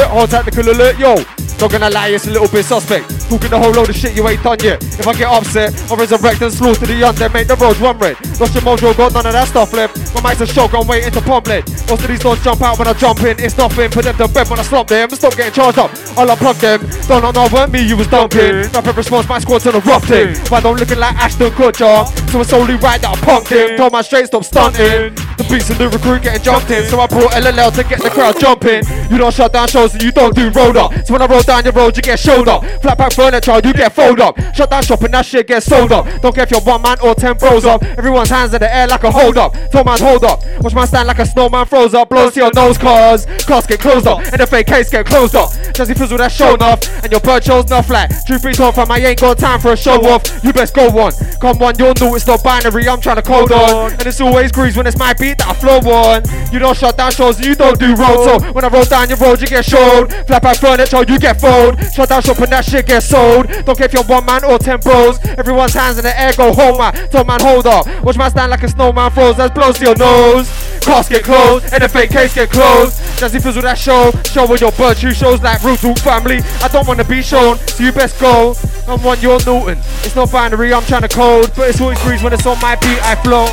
[0.09, 1.17] Hard tactical alert, yo.
[1.61, 3.11] Not gonna lie, it's a little bit suspect.
[3.29, 4.79] Talking the whole load of shit you ain't done yet.
[4.95, 8.15] If I get upset, I'll resurrect and slaughter the then make the roads run red.
[8.39, 10.15] Lost your mojo, got none of that stuff left.
[10.15, 11.67] My mic's a shotgun waiting to pump lead.
[11.91, 13.41] Most of these doors jump out when I jump in.
[13.41, 15.11] It's nothing, put them to bed when I slump them.
[15.11, 16.79] Stop getting charged up, I'll unplug them.
[17.09, 18.71] Don't know, no, weren't me, you was dumping.
[18.71, 20.37] Rapid response, my squad to the rough thing.
[20.51, 22.07] Why don't looking like Ashton Kutcher?
[22.31, 23.77] So it's only right that I punked him.
[23.77, 25.15] Told my straight, stop stunting.
[25.39, 26.85] The beats and the recruit getting jumped in.
[26.87, 28.83] So I brought LLL to get the crowd jumping.
[29.11, 30.93] You don't shut down shows and you don't do road up.
[31.07, 32.65] So when I roll down your road, you get showed up.
[32.83, 34.39] Flat pack furniture, you get fold up.
[34.55, 36.07] Shut down shop and that shit gets sold up.
[36.21, 37.83] Don't care if you're one man or ten bros up.
[37.83, 39.55] Everyone's hands in the air like a hold up.
[39.71, 40.43] Tell man hold up.
[40.61, 42.09] Watch my stand like a snowman froze up.
[42.09, 44.21] Blows to your nose cause cars get closed up.
[44.33, 45.51] And the fake case get closed up.
[45.75, 46.83] Jazzy Fizzle that's shown off.
[47.03, 48.13] And your bird shows not flat.
[48.27, 50.23] True free talk from I ain't got time for a show off.
[50.43, 51.13] You best go one.
[51.41, 52.89] Come on, you'll know it's not binary.
[52.89, 53.93] I'm trying to code on.
[53.93, 56.23] And it's always grease when it's my beat that I flow on.
[56.53, 58.25] You don't shut down shows and you don't do road.
[58.25, 60.13] So when I roll down your road, you get showed.
[60.27, 61.79] Flap out furniture, you get fold.
[61.93, 63.49] Shut down shop and that shit gets sold.
[63.65, 65.19] Don't care if you're one man or ten bros.
[65.39, 66.93] Everyone's hands in the air, go home, man.
[67.11, 67.87] Tell man, hold up.
[68.03, 69.37] Watch my stand like a snowman froze.
[69.37, 70.49] That's blows to your nose.
[70.81, 72.99] Cars get closed, and the fake case get closed.
[73.19, 74.11] Jazzy Fizzle that show.
[74.25, 76.41] Show with your virtue shows like Root family.
[76.63, 78.55] I don't wanna be shown, so you best go.
[78.87, 79.79] I'm one, you're Newton.
[80.05, 81.51] It's not binary, I'm trying to code.
[81.55, 83.47] But it's always breeze when it's on my beat, I flow.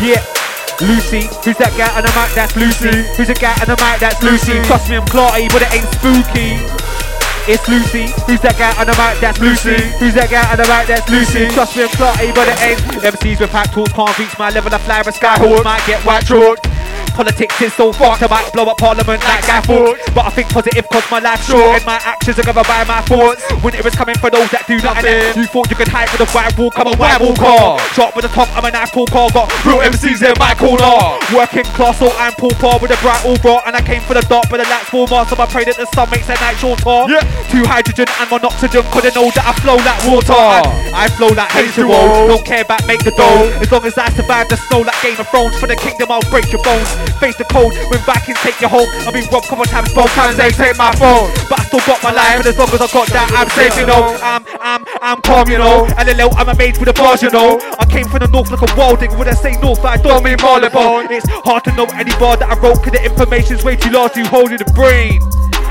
[0.00, 0.22] Yeah.
[0.80, 2.32] Lucy, who's that guy on the mic?
[2.32, 3.04] That's Lucy.
[3.12, 4.00] Who's the guy on the mic?
[4.00, 4.64] That's Lucy.
[4.64, 6.56] Trust me, I'm clarty, but it ain't spooky.
[7.44, 8.08] It's Lucy.
[8.24, 9.20] Who's that guy on the mic?
[9.20, 9.76] That's Lucy.
[10.00, 10.88] Who's that guy on the mic?
[10.88, 11.52] That's Lucy.
[11.52, 12.80] Trust me, I'm Clarty, but it ain't.
[13.00, 16.24] MCs with pack tools can't reach my level of fly, but skyhook might get white
[16.24, 16.56] chalk.
[17.14, 20.00] Politics is so fucked, I might blow up parliament like Guy Fawkes.
[20.14, 23.02] But I think positive cause my life's short and my actions are governed by my
[23.02, 23.44] thoughts.
[23.60, 26.24] When it was coming for those that do nothing, you thought you could hide with
[26.24, 27.76] a white walk, I'm a white walker.
[27.92, 31.20] Shot with the top, I'm a nice cool car, got real MCs in my corner.
[31.36, 33.36] Working class, so I'm poor par with a bright all
[33.66, 35.76] and I came for the dot, but the lights fall more, so I pray that
[35.76, 37.04] the sun makes the night shorter.
[37.04, 37.20] Yeah.
[37.52, 40.40] Two hydrogen and one oxygen, couldn't know that I flow like water.
[40.96, 43.52] I flow like H2O, don't care about make the dough.
[43.60, 46.24] As long as I survive the snow like Game of Thrones, for the kingdom I'll
[46.32, 46.69] break your bones.
[47.18, 48.88] Face the cold, when Vikings take your home.
[49.06, 51.30] I've been robbed couple times, both times they take my phone.
[51.48, 53.76] But I still got my life, and as long as I got that, I'm safe,
[53.76, 54.14] you know.
[54.22, 55.86] I'm, I'm, I'm calm, you know.
[55.98, 57.58] And little, I'm a mate with a bars, you know.
[57.78, 59.10] I came from the north like a wilding.
[59.18, 61.10] When I say north, I don't mean Marylebone.
[61.10, 64.12] It's hard to know any bar that I wrote, cause the information's way too large
[64.14, 65.20] to hold in the brain.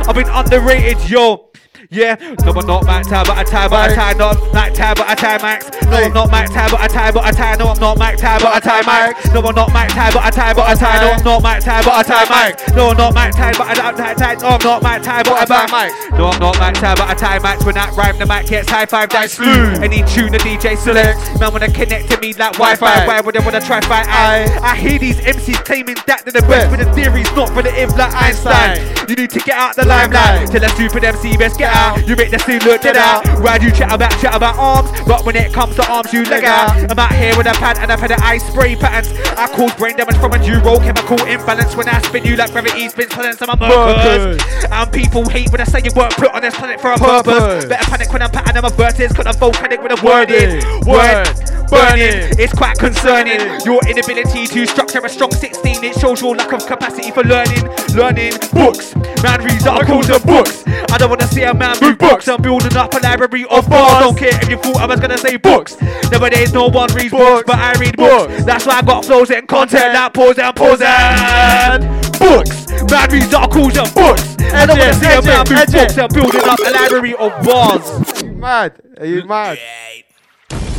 [0.07, 1.49] I've been underrated, yo.
[1.91, 2.13] Yeah,
[2.45, 5.09] no, I'm not Mac Tab, but I tie, but I tie, not Mac Tab, but
[5.09, 5.71] I tie Max.
[5.89, 7.55] No, I'm not Mac Tab, but I tie, but I tie.
[7.55, 9.25] No, I'm not Mac Tab, but I tie Max.
[9.33, 11.01] No, I'm not Mac Tab, but I tie, but I tie.
[11.01, 12.73] No, I'm not Mac Tab, but I tie Max.
[12.75, 14.35] No, I'm not Mac Tab, but I tie, tie.
[14.35, 15.93] No, I'm not Mac Tab, but I tie Max.
[16.11, 17.65] No, I'm not Mac Tab, but I tie Max.
[17.65, 19.49] When that rhyme, the Mac gets high five, that's slew.
[19.81, 23.07] Any tune the DJ selects, man wanna connect to me like Wi-Fi.
[23.07, 24.05] Why would they wanna try fight?
[24.05, 27.97] I, I hear these MCs claiming that they're the best, but the theory's not relative
[27.97, 28.77] like Einstein.
[29.09, 30.51] You need to get out the limelight.
[30.51, 31.78] Tell a stupid MC best get out.
[32.07, 33.25] You make the scene look dead out.
[33.41, 34.89] Why do you chat about chat about arms?
[35.07, 36.75] But when it comes to arms, you leg out.
[36.89, 39.13] I'm out here with a pad and I've had an ice spray patterns.
[39.37, 42.51] I cause brain damage from a new role chemical imbalance when I spin you like
[42.51, 44.41] gravity spins planets on my murkers.
[44.71, 47.33] And people hate when I say you weren't put on this planet for a purpose.
[47.33, 47.65] Purpose.
[47.65, 50.63] Better panic when I'm patting on my verses, cause I'm volcanic with a word is.
[50.85, 51.27] Word.
[51.69, 53.39] Burning, it's quite concerning.
[53.63, 57.61] Your inability to structure a strong 16, it shows your lack of capacity for learning.
[57.93, 60.63] Learning books, man reads articles and books.
[60.65, 62.27] I don't wanna see a man read books.
[62.27, 64.03] I'm building up a library of bars.
[64.03, 65.79] Don't care if you thought I was gonna say books.
[66.11, 68.43] Nowadays, no one reads books, but I read books.
[68.43, 71.83] That's why I got flows and content like pause and pause and
[72.19, 72.67] books.
[72.91, 74.35] Man reads articles and books.
[74.39, 75.97] I don't wanna see a man read books.
[75.97, 78.21] I'm building up a library of bars.
[78.23, 78.81] You mad?
[78.97, 79.59] Are you mad?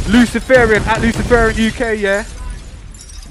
[0.08, 2.24] Luciferian at Luciferian UK, yeah.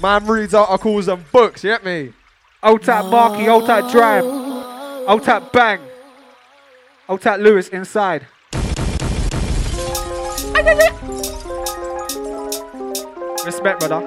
[0.02, 2.12] Man reads articles and books, you get me?
[2.62, 5.80] Old tap Marky, old tap Drive, old tap Bang,
[7.10, 8.26] old tap Lewis inside.
[13.44, 14.00] Respect, brother.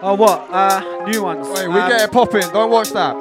[0.00, 0.48] Oh, what?
[0.50, 1.46] Uh, new ones.
[1.48, 2.48] Wait, we Um, get it popping.
[2.52, 3.14] Don't watch that.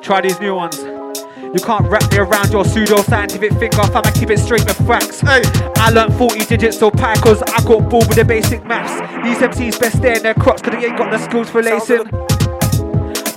[0.00, 0.78] Try these new ones.
[0.78, 5.20] You can't wrap me around your pseudo-scientific finger if I'ma keep it straight with facts.
[5.20, 5.42] Hey.
[5.76, 8.94] I learned 40 digits so pie cause I got bored with the basic maths.
[9.22, 12.08] These MCs best stay in their crops cause they ain't got the skills for lacing.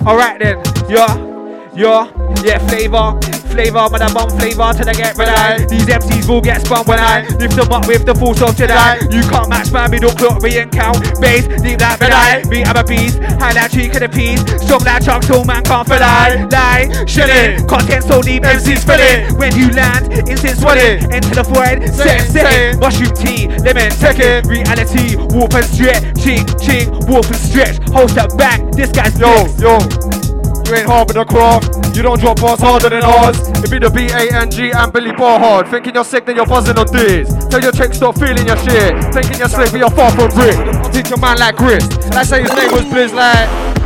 [0.06, 1.37] Alright then, yeah,
[1.78, 2.10] yeah,
[2.42, 3.14] yeah, flavor,
[3.54, 5.64] flavor, man, I bomb flavor till I get red eye.
[5.66, 9.06] These MCs will get spun when I lift them up with the force of Jedi.
[9.14, 10.98] You can't match my middle clock, we and count.
[11.20, 12.42] Bass, deep like red eye.
[12.50, 14.42] Me, I'm a beast, high like cheek of the piece.
[14.66, 16.48] Strong like chunk, so man can't feel lie.
[16.50, 19.38] Lie, shilling, content so deep, MCs fill it.
[19.38, 22.78] When you land, instant swelling, into the void, set, set.
[22.82, 24.46] Mushroom tea, lemon, take it.
[24.46, 27.78] Reality, warp and stretch, ching, ching, warp and stretch.
[27.94, 29.62] Hold that back, this guy's Yo, next.
[29.62, 30.27] yo.
[30.68, 31.96] You ain't hard with the craft.
[31.96, 33.40] You don't drop bars harder than ours.
[33.64, 35.68] It be the B A N G and Billy Bar hard.
[35.68, 37.32] Thinking you're sick, then you're buzzing on this.
[37.46, 38.92] Tell your chick stop feeling your shit.
[39.14, 40.92] Thinking you're slick, but you're far from Rick.
[40.92, 41.88] Teach your man like Chris.
[42.12, 43.77] Let's say his name was Blizz like.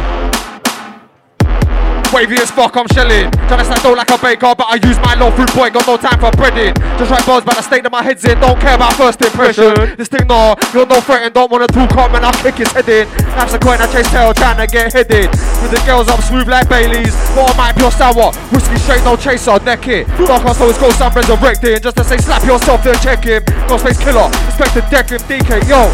[2.12, 3.32] Wavy as fuck, I'm shelling.
[3.48, 5.96] Tryna stack dough like a baker, but I use my low fruit boy, got no
[5.96, 6.76] time for breading.
[7.00, 9.96] Just write bars about the state that my head's in, don't care about first impression.
[9.96, 12.70] This thing, no, you're no threat and don't wanna talk up, man, I'll kick his
[12.72, 13.08] head in.
[13.32, 15.32] That's the coin I chase tail, trying to get headed.
[15.64, 18.28] With the girls, I'm smooth like Bailey's, but I might pure sour.
[18.52, 20.06] Whiskey straight, no chaser, neck it.
[20.28, 21.80] Dark on so it's ghost, I'm resurrecting.
[21.80, 23.42] Just to say, slap yourself, then check him.
[23.72, 25.88] Ghostface Killah, expect to deck him, DK, yo.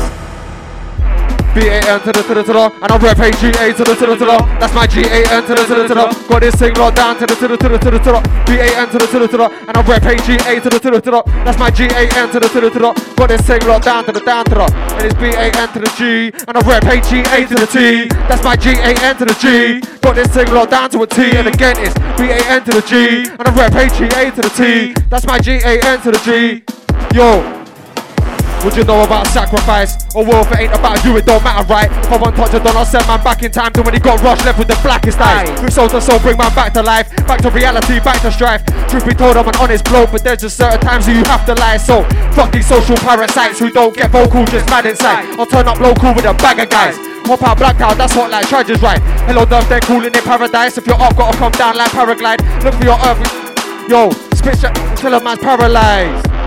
[1.55, 4.17] B-A-N to the to the to the And I rep H-G-A to the to the
[4.17, 6.97] to the That's my G-A-N to the to the to the Got this thing locked
[6.97, 9.19] down to the to the to the to the to the B-A-N to the to
[9.19, 11.71] the to the And I rep H-G-A to the to the to the That's my
[11.71, 14.45] G-A-N to the to the to the Got this thing locked down to the down
[14.47, 18.09] to the And it's B-A-N to the G And I rep H-G-A to the T
[18.29, 21.49] That's my G-A-N to the G Got this thing locked down to a T And
[21.49, 25.39] again it's B-A-N to the G And I rep H-G-A to the T That's my
[25.39, 26.63] G-A-N to the G
[27.17, 27.68] Yo
[28.65, 29.97] What you know about sacrifice?
[30.15, 31.91] Or well, if it ain't about you, it don't matter, right?
[31.91, 34.21] If I want touch a don't send man back in time to when he got
[34.21, 35.49] rushed, left with the blackest eyes.
[35.61, 38.67] Through soul to soul, bring man back to life, back to reality, back to strife.
[38.89, 41.47] Truth be told, I'm an honest bloke, but there's just certain times where you have
[41.47, 41.77] to lie.
[41.77, 42.03] So,
[42.35, 45.39] fuck these social parasites who don't get vocal, just mad inside.
[45.39, 46.99] I'll turn up local with a bag of guys.
[47.25, 49.01] Pop out, blacked out, that's what like charges right.
[49.29, 50.77] Hello, Dove, they're calling it paradise.
[50.79, 52.43] If you're up, gotta come down like paraglide.
[52.65, 53.21] Look for your earth.
[53.89, 56.38] Yo, spit shit till a man's paralyzed.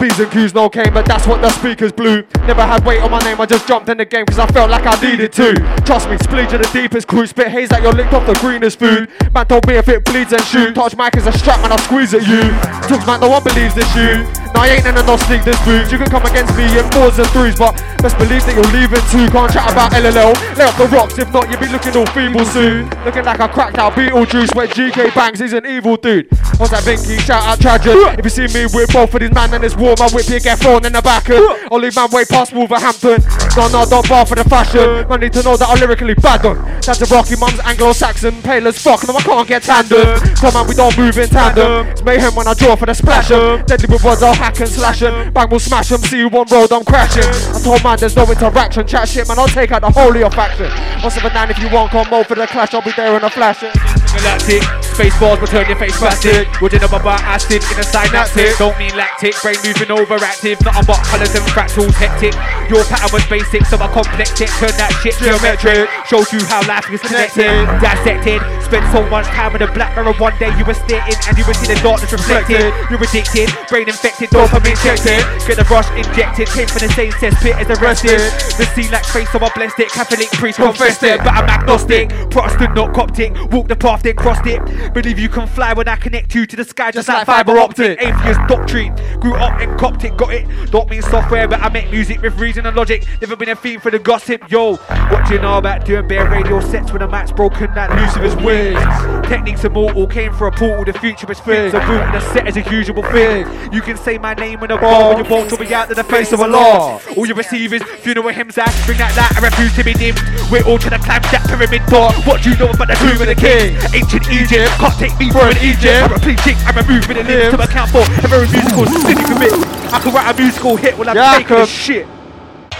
[0.00, 2.24] B's and Q's no came, but that's what the speakers blew.
[2.46, 4.70] Never had weight on my name, I just jumped in the game cause I felt
[4.70, 5.54] like I needed to.
[5.84, 8.78] Trust me, spleege are the deepest crew, spit haze like you're licked off the greenest
[8.78, 9.08] food.
[9.34, 11.78] Man told me if it bleeds and shoot, touch mic as a strap man, I'll
[11.78, 12.42] squeeze at you.
[12.88, 14.37] Tooks man, no one believes this you.
[14.54, 15.92] No, I ain't in a no sneak this boots.
[15.92, 19.02] You can come against me in fours and threes, but best believe that you're leaving
[19.12, 19.28] too.
[19.30, 22.44] Can't chat about LLL, lay off the rocks, if not, you'll be looking all feeble
[22.44, 22.88] soon.
[23.04, 26.28] Looking like a cracked out Beetlejuice, where GK Banks is an evil dude.
[26.58, 27.18] What's that Vinky?
[27.20, 28.18] Shout out Tragic.
[28.18, 30.40] If you see me with both of these man and it's warm, I whip you
[30.40, 31.28] get thrown in the back.
[31.28, 33.22] And only man way past Wolverhampton.
[33.56, 35.06] No, no, don't bar for the fashion.
[35.08, 36.58] Man need to know that I'm lyrically bad on.
[36.82, 40.18] That's a Rocky Mum's Anglo-Saxon, pale as fuck, no I can't get tandem.
[40.36, 41.86] Come on, we don't move in tandem.
[41.88, 43.64] It's mayhem when I draw for the splash 'em.
[43.66, 45.32] Deadly with words, I'll hack and slash 'em.
[45.32, 45.98] Bang, we'll smash 'em.
[45.98, 47.26] See you on road, I'm crashing.
[47.54, 48.86] I told man there's no interaction.
[48.86, 50.70] Chat shit, man, I'll take out the whole of your faction.
[51.02, 53.24] What's up, nine if you want, come over for the clash, I'll be there in
[53.24, 53.60] a flash.
[54.08, 56.48] Galactic, space balls will turn your face plastic.
[56.60, 58.56] Wouldn't know about acid in a synaptic.
[58.56, 60.56] Don't mean lactic, brain moving overactive.
[60.64, 62.34] Nothing but colours and fractals hectic.
[62.70, 64.48] Your pattern was basic, so I complex it.
[64.58, 65.90] Turn that shit geometric.
[66.08, 67.52] Shows you how life is connected.
[67.80, 70.12] Dissected, spent so much time in a black mirror.
[70.14, 72.72] One day you were staring and you would see the darkness reflected.
[72.90, 75.24] You're addicted, brain infected, dopamine injected.
[75.46, 78.20] Get the rush injected, came from the same cesspit as the arrested.
[78.58, 79.88] The sea like face, so I blessed it.
[79.90, 82.10] Catholic priest confessed it, but I'm agnostic.
[82.30, 83.34] Protestant, not Coptic.
[83.52, 84.62] Walk the path, then crossed it.
[84.94, 88.00] Believe you can fly when I connect you to the sky, just, like fiber optic.
[88.00, 90.46] Atheist doctrine, grew up in Coptic, got it.
[90.70, 93.06] Don't mean software, but I make music with reason and logic.
[93.20, 94.76] Never been a theme for the gossip, yo.
[94.76, 97.72] What do you know about doing bare radio sets when the mat's broken?
[97.74, 99.28] That Lucifer's wings.
[99.28, 101.44] Techniques immortal, came for a portal, the future fixed.
[101.44, 103.72] The boot and the set is a usual thing.
[103.72, 106.04] You can say my name in a bar when you won't be out to the
[106.04, 107.00] face of a law.
[107.16, 110.18] All you receive is funeral hymns, I bring that light, I refuse to be dimmed.
[110.50, 112.10] We're all trying to climb that pyramid door.
[112.26, 113.78] What do you know about the tomb of the king?
[113.94, 116.10] Ancient Egypt, can't take me for an Egypt.
[116.10, 119.22] I'm a pleating, I'm a movement and limbs to account for a very musical city
[119.22, 119.54] commit.
[119.92, 122.06] I can write a musical hit while I'm Yeah, taking a shit.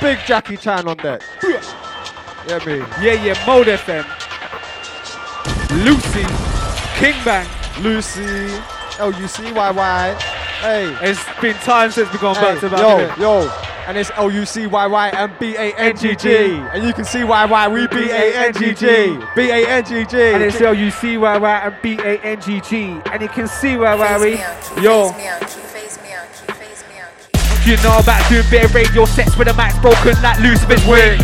[0.01, 1.23] Big Jackie Chan on deck.
[1.43, 2.78] Yeah, me.
[3.02, 4.06] Yeah, yeah, Mode FM.
[5.85, 6.24] Lucy,
[6.98, 7.47] King Bang.
[7.82, 8.59] Lucy,
[8.98, 10.28] L U C Y Y.
[10.60, 10.97] Hey.
[11.02, 12.80] It's been time since we've gone Hey, back to back.
[12.80, 13.16] yo, innit?
[13.18, 13.48] yo,
[13.86, 16.28] and it's L U C Y Y and B A N G G,
[16.74, 19.85] and you can see why why we B A N G G, B A N
[19.85, 20.16] G G.
[20.20, 23.01] And it's L U C Y Y and B A N G G.
[23.12, 24.82] And you can see why why we.
[24.82, 25.14] Yo.
[27.64, 31.20] You know about doing bare radio sets with a mic's broken like Lucifer's wings.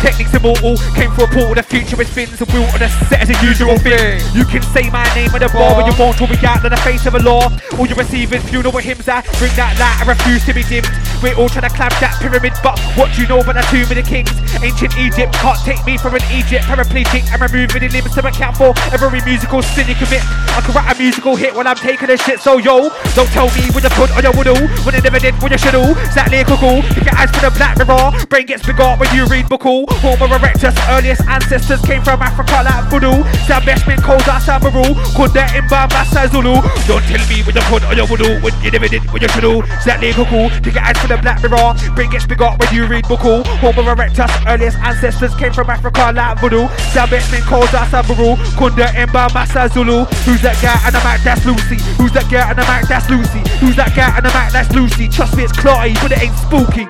[0.00, 3.20] Techniques immortal, came for a portal, the future is fins and wheel on a set
[3.20, 4.20] as a usual thing.
[4.34, 6.76] You can say my name in the bar when you won't be out in the
[6.84, 7.48] face of a law.
[7.78, 10.88] All you receive is funeral hymns, I bring that light, I refuse to be dimmed.
[11.22, 13.88] We're all trying to climb that pyramid, but what do you know about the tomb
[13.88, 14.30] of the kings?
[14.60, 17.24] Ancient Egypt can't take me for an Egypt paraplegic.
[17.32, 20.20] I'm removing the limbs to account for every musical sin you commit.
[20.52, 23.48] I can write a musical hit when I'm taking a shit, so yo, don't tell
[23.56, 25.96] me when you put on your woodoo, when you never did when you should do.
[26.04, 29.48] Exactly cuckoo, you get eyes for the black mirror, brain gets bigger when you read
[29.48, 29.88] buckle.
[30.04, 33.24] Homo erectus, earliest ancestors came from Africa like voodoo.
[33.48, 36.60] Sam Beshman, Xhosa, Samaru, Kunda, Imba, Massa, Zulu.
[36.84, 39.28] Don't tell me when you put on your woodoo, when you never did when you
[39.28, 39.60] should do.
[39.80, 43.06] Exactly cuckoo, you get eyes for the black mirror, brain gets bigger when you read
[43.08, 43.44] buckle.
[43.62, 46.68] Homo erectus, earliest ancestors came from Africa like voodoo.
[46.92, 50.04] Sam Beshman, Xhosa, Samaru, Kunda, Imba, Massa, Zulu.
[50.26, 51.22] Who's that guy on the mic?
[51.22, 51.78] That's Lucy.
[51.98, 52.88] Who's that guy on the mic?
[52.88, 53.42] That's Lucy.
[53.60, 54.52] Who's that guy on the mic?
[54.52, 55.08] That's Lucy.
[55.08, 56.86] Trust me, it's clotty, but it ain't spooky.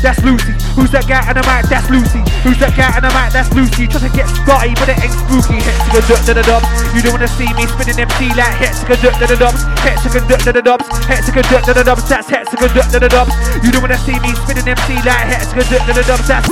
[0.00, 0.56] That's Lucy.
[0.72, 1.68] Who's that guy on the mic?
[1.68, 2.24] That's Lucy.
[2.40, 3.36] Who's that guy on the mic?
[3.36, 3.84] That's Lucy.
[3.84, 5.60] Trying to get Scotty, but it ain't spooky.
[5.60, 6.68] Hexagon duck da da dubs.
[6.96, 9.60] You don't wanna see me spinning MC like hexagon duck da da dubs.
[9.84, 10.88] Hexagon duck da da dubs.
[11.04, 12.08] Hexagon duck da da dubs.
[12.08, 13.32] That's hexagon duck da da dubs.
[13.60, 16.24] You don't wanna see me spinning MC like hexagon duck da da dubs.
[16.24, 16.48] That's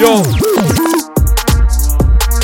[0.00, 0.24] yo.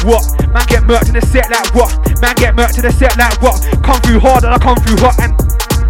[0.04, 0.28] What?
[0.52, 1.88] Man get murked in the set like what?
[2.20, 3.64] Man get murked in the set like what?
[3.80, 5.32] Come through hard and I come through hot and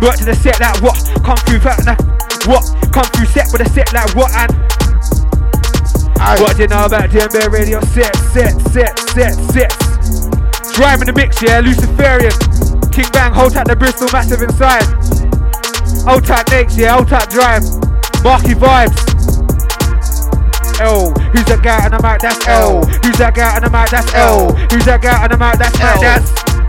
[0.00, 0.96] murked in the set like what?
[1.22, 1.94] Come through fat I
[2.48, 2.64] what?
[2.92, 4.50] Come through set with a set like what and
[6.38, 9.70] what do you know about DMB radio set, set, set, set, set?
[10.74, 12.32] Driving the mix, yeah, Luciferian.
[12.92, 14.84] King Bang, hold tight the Bristol massive inside.
[16.04, 17.64] Hold tight next, yeah, hold tight drive.
[18.22, 19.00] Marky vibes.
[20.80, 21.12] L.
[21.32, 22.20] Who's that guy on the mic?
[22.20, 22.84] That's L.
[22.84, 23.90] Who's that guy on the mic?
[23.90, 24.54] That's L.
[24.68, 25.58] Who's that guy on the mic?
[25.58, 26.00] That's L.
[26.00, 26.59] That's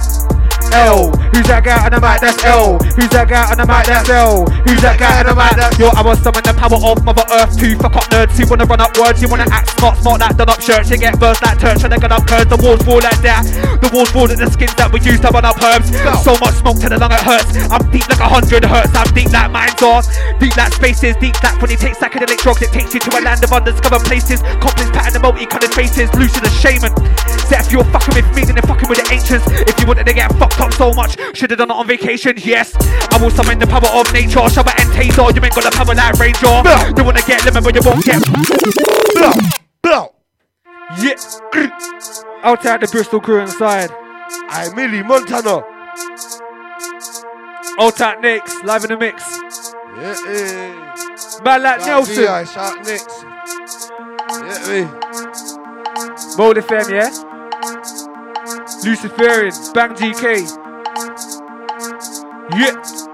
[0.74, 1.12] L?
[1.32, 2.22] Who's that guy on the mic?
[2.22, 2.78] That's L.
[2.96, 3.88] Who's that guy on the mic?
[3.88, 4.46] That's L.
[4.64, 5.56] Who's that guy on the mic?
[5.58, 8.46] That's Yo, I was summon the power of Mother Earth to fuck up nerds who
[8.46, 9.22] wanna run up words.
[9.22, 10.94] You wanna act smart, smart like done up shirts.
[10.94, 12.48] You get burst like church and they gun up curves.
[12.48, 13.44] The walls fall like that.
[13.82, 15.90] The walls fall like the skins that we use to run up herbs.
[16.22, 17.58] So much smoke to the lung it hurts.
[17.74, 18.94] I'm deep like a hundred hertz.
[18.94, 20.06] I'm deep like minds are.
[20.38, 21.18] Deep like spaces.
[21.18, 24.06] Deep like when you take psychedelic drugs, it takes you to a land of undiscovered
[24.06, 24.46] places.
[24.62, 26.14] Complex pattern and multi-colored faces.
[26.14, 26.94] Lucid as shaman.
[27.50, 29.48] Set if you're fucking with me, then they're fucking with the ancients.
[29.48, 32.34] If you wanted to get fucked so much, should've done it on vacation.
[32.38, 32.76] Yes,
[33.12, 34.46] I will summon the power of nature.
[34.52, 35.34] Shabba and taser.
[35.34, 36.62] You ain't got the power like Ranger.
[36.98, 38.22] You wanna get lemon, but you won't get.
[41.00, 41.16] Yeah.
[42.44, 43.90] Outside the Bristol crew inside.
[44.50, 45.64] I'm Millie Montana.
[47.80, 49.24] Outside Nicks, live in the mix.
[49.98, 51.42] Yeah, yeah.
[51.44, 52.26] Man like Nelson.
[52.26, 53.24] VI, shout Nicks.
[54.32, 54.84] Yeah, eh.
[54.84, 54.90] me.
[56.38, 58.01] Mode FM, yeah?
[58.84, 60.48] Luciferian, Bang GK.
[62.58, 63.11] Yeah.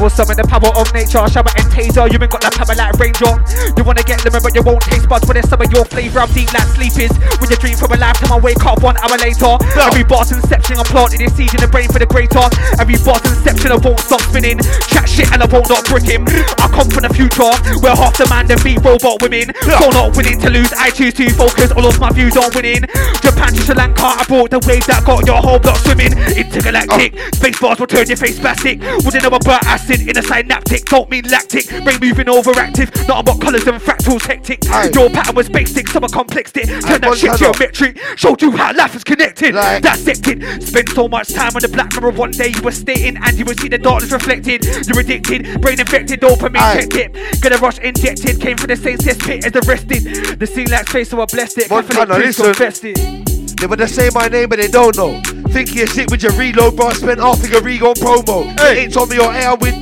[0.00, 2.08] Will summon the power of nature, Shabba and Taser.
[2.08, 3.36] You ain't got that power like Ranger.
[3.76, 5.28] You wanna get lemon, but you won't taste buds.
[5.28, 7.12] When there's some of your flavor, I'm deep like sleep is.
[7.36, 9.60] When you dream from a lifetime, I wake up one hour later.
[9.76, 12.40] Every boss inception, I'm planting a seed in the brain for the greater.
[12.80, 14.58] Every boss inception, I won't stop spinning.
[14.88, 16.24] Chat shit and I won't not brick him.
[16.56, 17.52] I come from the future,
[17.84, 19.52] where half the man them beat robot women.
[19.60, 21.76] So not willing to lose, I choose to focus.
[21.76, 22.88] All of my views on winning.
[23.20, 26.16] Japan to Sri Lanka, I brought the wave that got your whole block swimming.
[26.32, 27.36] Intergalactic, oh.
[27.36, 28.80] space bars will turn your face spastic.
[29.04, 31.68] Wouldn't know about acid in a synaptic, don't mean lactic.
[31.68, 34.64] Brain moving overactive, not about colours and fractals hectic.
[34.94, 36.66] Your pattern was basic, so I complexed it.
[36.66, 39.52] Turn that shit geometric, showed you how life is connected.
[39.52, 43.38] Dissected, spent so much time on the black mirror one day you were stating, and
[43.38, 44.64] you would see the darkness reflected.
[44.86, 47.40] You're addicted, brain infected, dopamine checked it.
[47.42, 50.38] Get a rush injected, came from the same cesspit as the arrested.
[50.38, 51.70] The scene like space, so I blessed it.
[51.70, 52.46] Montana, listen.
[52.46, 53.29] confessed it.
[53.60, 55.20] They wanna say my name, but they don't know.
[55.50, 56.86] Think you're shit with your reload, bro.
[56.86, 58.58] I spent half of your Rego promo.
[58.58, 58.84] Hey.
[58.84, 59.74] Ain't told me your air with.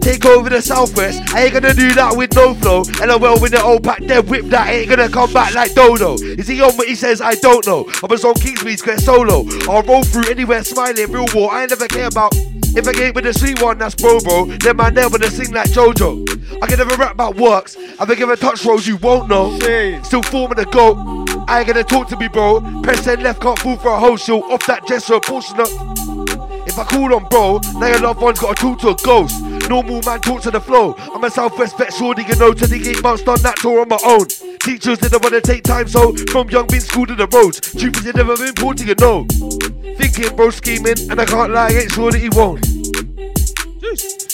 [0.00, 1.34] Take over the southwest.
[1.34, 2.84] I ain't gonna do that with no flow.
[3.02, 5.74] And I will with the old pack dead whip that ain't gonna come back like
[5.74, 6.14] Dodo.
[6.14, 7.20] Is he on what he says?
[7.20, 7.84] I don't know.
[8.02, 9.44] I was on Kingsmead Square solo.
[9.68, 11.52] I'll roll through anywhere smiling, real war.
[11.52, 12.32] I ain't never care about.
[12.34, 14.46] If I get with the sweet one, that's bro, bro.
[14.46, 16.62] Then man there wanna sing like JoJo.
[16.62, 17.76] I can never rap about works.
[17.76, 19.58] If I give a touch rolls, you won't know.
[20.04, 20.96] Still forming a goat.
[21.48, 22.60] I ain't gonna talk to me, bro.
[22.82, 24.42] Press and left, can't fall for a whole show.
[24.52, 25.68] Off that gesture, portion up.
[26.66, 29.40] If I call on bro, now your loved one's gotta talk to a ghost.
[29.68, 30.94] Normal man talk to the flow.
[31.14, 33.98] I'm a Southwest vet, shorty, you know, to the months done that tour on my
[34.04, 34.26] own.
[34.60, 37.60] Teachers didn't wanna take time, so from young been schooled in the roads.
[37.74, 39.24] Is, you never been poor to you know.
[39.96, 42.66] Thinking, bro, scheming, and I can't lie, ain't sure that he won't.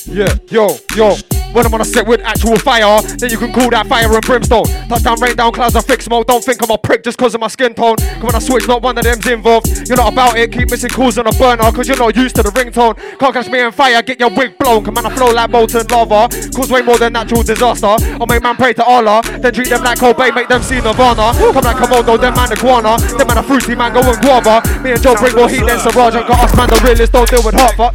[0.06, 1.31] Yeah, yo, yo.
[1.52, 4.24] When I'm on a set with actual fire, then you can call that fire and
[4.24, 4.64] brimstone.
[4.88, 6.26] Touchdown, rain down, clouds, I fix mode.
[6.26, 7.96] Don't think I'm a prick just cause of my skin tone.
[7.96, 9.66] Cause when I switch, not one of them's involved.
[9.86, 12.42] You're not about it, keep missing calls on a burner, cause you're not used to
[12.42, 12.96] the ringtone.
[13.18, 14.84] Can't catch me in fire, get your wig blown.
[14.84, 16.28] Come on, I flow like molten lava.
[16.54, 17.96] Cause way more than natural disaster.
[18.00, 21.32] I make man pray to Allah, then treat them like Kobe, make them see Nirvana.
[21.36, 22.96] Come like Komodo, them man iguana.
[23.18, 24.62] Them man a fruity mango and guava.
[24.82, 26.14] Me and Joe bring more heat than Siraj.
[26.14, 27.94] And got us man the realest, don't deal with hot fuck.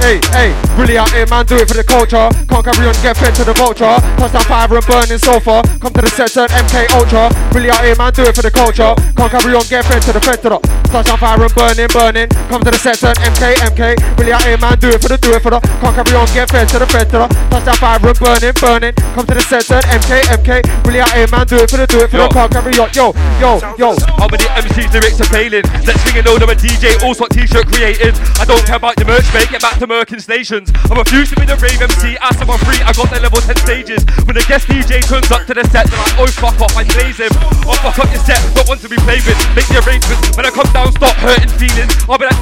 [0.00, 0.50] Hey, hey,
[0.80, 2.32] really out here, man, do it for the culture.
[2.48, 4.00] Can't carry on, get fed to the vulture.
[4.16, 5.60] Touchdown fire and burning sofa.
[5.76, 7.28] Come to the set, turn MK Ultra.
[7.52, 8.96] Really out here, man, do it for the culture.
[8.96, 10.58] Can't carry on, get fed to the fed to the.
[10.88, 12.28] Touchdown fire and burning, burning.
[12.48, 13.82] Come to the set, turn MK, MK.
[14.16, 15.60] Really out here, man, do it for the, do it for the.
[15.60, 17.28] Can't carry on, get fed to the fed to the.
[17.52, 18.94] Touchdown fire and burning, burning.
[19.12, 20.50] Come to the set, turn MK, MK.
[20.88, 22.26] Really out here, man, do it for the, do it for the.
[22.32, 23.92] Can't carry on, yo, yo, yo.
[24.16, 25.68] How many MCs lyrics are failing?
[25.84, 28.16] Let's sing and know I'm a DJ, all sort t-shirt created.
[28.40, 30.70] I don't care about the merch, mate, get back to Merkin stations.
[30.86, 33.56] I refuse to be the rave MC, them I'm free, I got the level 10
[33.56, 34.06] stages.
[34.22, 36.86] When the guest DJ turns up to the set, they're like, oh fuck off, I
[36.86, 37.34] blaze him.
[37.66, 39.34] Oh fuck up your set, don't want to be played with.
[39.58, 41.90] Make the arrangements, when I come down, stop hurting feelings.
[42.06, 42.38] I'll be like,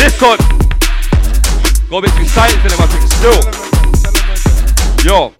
[0.00, 0.40] listen.
[1.92, 3.44] Gotta make me silent for them, I still.
[5.04, 5.36] Yo.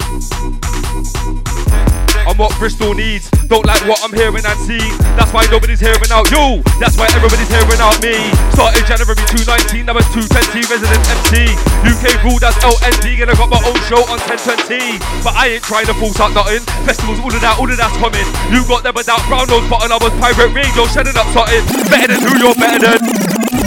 [2.26, 3.30] I'm what Bristol needs.
[3.50, 4.94] Don't like what I'm hearing and seeing.
[5.18, 6.62] That's why nobody's hearing out you.
[6.78, 8.16] That's why everybody's hearing out me.
[8.54, 10.64] Started January 219, now it's 220.
[10.70, 11.52] Resident MC.
[11.84, 13.22] UK rule, that's LND.
[13.22, 14.98] And I got my own show on 1020.
[15.26, 16.62] But I ain't trying to force out nothing.
[16.86, 18.26] Festivals, all of that, all of that's coming.
[18.52, 19.90] You got them without brown nose button.
[19.90, 21.62] I was pirate radio, shedding up something.
[21.90, 23.61] Better than who you're better than.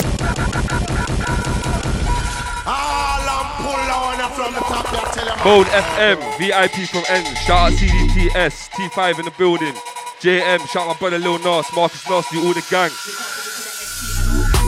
[5.46, 9.76] Mode FM, VIP from N, shout out CDTS, T5 in the building,
[10.20, 12.90] JM, shout out my brother Lil Nas, Marcus Nasty, all the gang.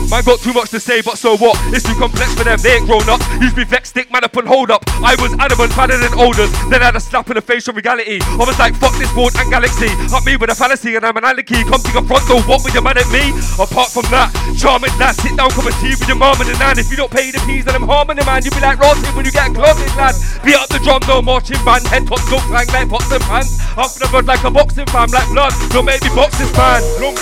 [0.08, 1.52] Man got too much to say, but so what?
[1.68, 3.20] It's too complex for them, they ain't grown up.
[3.44, 4.80] Used to be vexed, stick man up and hold up.
[5.04, 6.48] I was adamant, fatter than olders.
[6.72, 8.16] Then I had a slap in the face of reality.
[8.24, 9.92] I was like, fuck this world and galaxy.
[10.08, 11.60] Up me with a fallacy and I'm an anarchy.
[11.60, 13.36] Come to your front door, what with your man at me?
[13.60, 16.56] Apart from that, charming lad, sit down, come and tea with your mum and the
[16.56, 16.80] nan.
[16.80, 18.40] If you don't pay the fees, then I'm harming the man.
[18.48, 20.16] You be like rotting when you get closet, lad.
[20.40, 21.84] Beat up the drum, no marching band.
[21.84, 23.60] Head top, go clang like pots and pans.
[23.76, 25.52] Up the blood like a boxing fan, like blood.
[25.68, 26.80] Don't make me boxing fan.
[26.96, 27.12] Long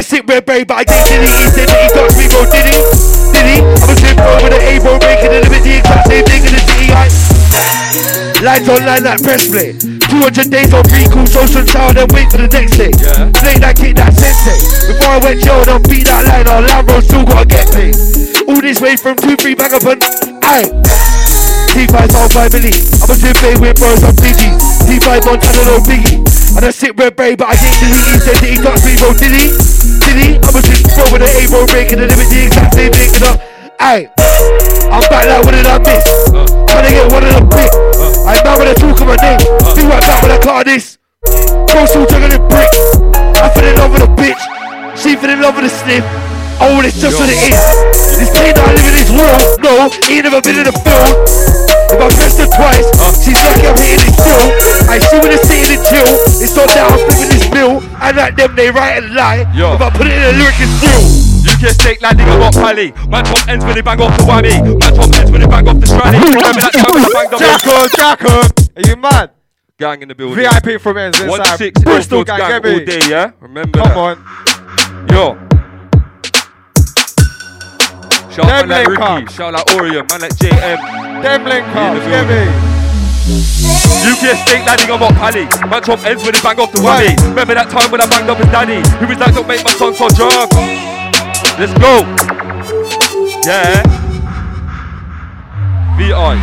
[0.00, 1.28] gas, red berry, but I think did he?
[1.54, 2.42] Said that he touched me, bro.
[2.48, 2.78] Did he?
[3.34, 3.56] Did he?
[3.62, 6.24] I'm a slip bro with an A, bro, making it a bit the exact same
[6.24, 6.88] thing in the city.
[6.90, 7.06] I
[8.40, 9.76] lines online like press play.
[9.76, 12.90] 200 days on free cool social sound and wait for the next day.
[12.96, 13.28] Yeah.
[13.36, 14.56] Play that kick that sensei.
[14.88, 17.94] Before I went jail, don't beat that line on Lambo, still gotta get paid.
[18.48, 20.00] All this way from 2-3 Magavan.
[20.42, 21.29] Aye.
[21.70, 22.72] T5 on 5 milli.
[23.00, 24.50] I'm a slip with bros, I'm Digi.
[24.86, 25.40] T5 on.
[26.60, 28.04] And I sit red berry, but I didn't delete.
[28.10, 29.14] He said that he touched me, bro.
[29.16, 30.36] Did he?
[30.42, 33.08] I'm a switch bro with an A bro breaking the limit, the exact same thing.
[33.14, 33.36] You know,
[33.80, 34.12] Aye,
[34.92, 36.04] I'm back like what did I miss?
[36.68, 37.72] Trying to get one of them quick.
[38.28, 39.40] I know when I talk of my name.
[39.72, 40.98] See what back when I car this.
[41.24, 42.68] Bro, still juggling brick.
[43.40, 44.42] I fell in love with a bitch.
[45.00, 46.04] She fell in love with a sniff.
[46.60, 47.56] Oh, it's just what it is.
[48.20, 49.40] This I live in this world.
[49.64, 51.39] No, he ain't never been in a film.
[51.90, 52.86] If I press her twice,
[53.18, 54.46] she's lucky I'm hitting it still.
[54.86, 56.06] I see when it's sitting and chill.
[56.38, 57.82] It's not down, I'm flipping this bill.
[57.98, 59.42] I like them, they write and lie.
[59.54, 59.74] Yo.
[59.74, 61.02] If I put it in a lyric, it's real.
[61.40, 62.92] UK steak landing on what pally.
[63.08, 64.54] Man top ends when they bang off the whammy.
[64.62, 66.14] Man top ends when they bang off the strally.
[66.14, 68.34] Remember that time when they banged off Jacko, Jacko.
[68.76, 69.30] Are you mad?
[69.78, 70.36] Gang in the building.
[70.36, 71.38] VIP from ends inside.
[71.38, 73.32] One six Bristol gang, gang all day, yeah?
[73.40, 73.96] Remember Come that.
[73.96, 75.08] on.
[75.10, 75.49] Yo.
[78.30, 79.28] Shout man like Ricky, up.
[79.30, 80.78] shout out Orion, man like JM.
[81.22, 82.70] Them link in the up, me.
[84.06, 85.46] UK steak landing on what pally.
[85.68, 87.18] Man chop ends when he bang off the whammy.
[87.28, 88.78] Remember that time when I banged up his daddy?
[88.98, 90.50] He was like, don't make my son so drunk.
[91.58, 92.06] Let's go.
[93.44, 94.09] Yeah.
[96.00, 96.40] VI.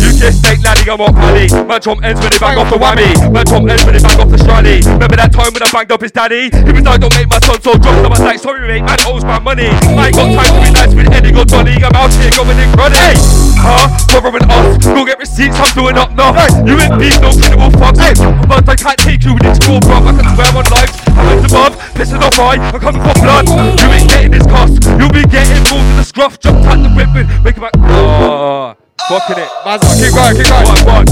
[0.00, 1.52] UK steak landing on what pally.
[1.52, 3.12] Man chop ends when he bang off the whammy.
[3.28, 4.80] Man chop ends when he bang off the strally.
[4.88, 6.48] Remember that time when I banged up his daddy?
[6.48, 8.00] He was like, don't make my son so drunk.
[8.00, 9.68] I was like, sorry mate, man owes my money.
[9.68, 11.76] I ain't got time to be nice with Eddie or Johnny.
[11.76, 12.96] I'm out here going in cruddy.
[12.96, 13.16] Hey,
[13.64, 13.88] huh?
[14.12, 14.78] Bothering us.
[14.84, 16.36] Go get receipts, I'm doing up now.
[16.62, 17.98] You ain't beef, no credible fucks.
[17.98, 18.14] Hey,
[18.46, 20.04] but I can't take you with this school, bro.
[20.04, 20.92] I can swear on life.
[21.08, 22.60] I'm in the mud, pissing off right.
[22.60, 23.48] I'm coming for blood.
[23.48, 24.84] You ain't getting this cost.
[25.00, 26.38] You'll be getting moved to the scruff.
[26.38, 27.26] Jump at the whipping.
[27.42, 27.72] Make it back.
[27.80, 28.76] Oh,
[29.08, 29.50] fucking it.
[29.64, 30.68] Man's keep going, keep going.
[30.84, 31.06] One, one.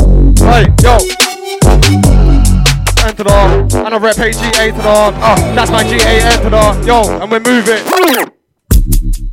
[0.45, 1.01] Hey, yo.
[3.03, 3.87] Enter the R.
[3.87, 5.13] And I rep HGA to the R.
[5.13, 6.75] Oh, ah, that's my GA enter the R.
[6.87, 9.32] Yo, and we move it.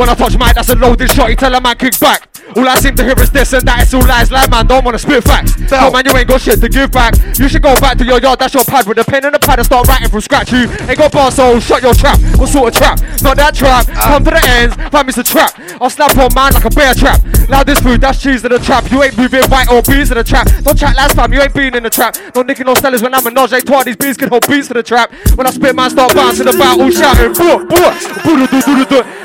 [0.00, 1.28] When I touch mic, that's a loaded shot.
[1.28, 2.26] You tell a man kick back.
[2.56, 3.82] All I seem to hear is this and that.
[3.82, 4.66] It's all lies, lie, man.
[4.66, 5.60] Don't wanna spit facts.
[5.70, 7.12] No, man, you ain't got shit to give back.
[7.38, 8.38] You should go back to your yard.
[8.38, 10.52] That's your pad with a pen and a pad and start writing from scratch.
[10.52, 12.18] You ain't got bars, so shut your trap.
[12.40, 12.98] What sort of trap?
[13.20, 13.84] Not that trap.
[13.92, 14.16] Ah.
[14.16, 14.74] Come to the ends.
[14.88, 15.52] Find me a trap.
[15.82, 17.20] I'll snap on mine like a bear trap.
[17.50, 18.90] Now this food, that's cheese in the trap.
[18.90, 20.48] You ain't moving white or bees in the trap.
[20.64, 21.30] Don't chat last time.
[21.34, 22.16] You ain't been in the trap.
[22.34, 23.62] No nicking no sellers when I'm a nodge.
[23.64, 25.12] Twa these bees can hold beats to the trap.
[25.36, 27.34] When I spit, man, start bouncing about, all shouting.
[27.34, 27.90] Boo, boo,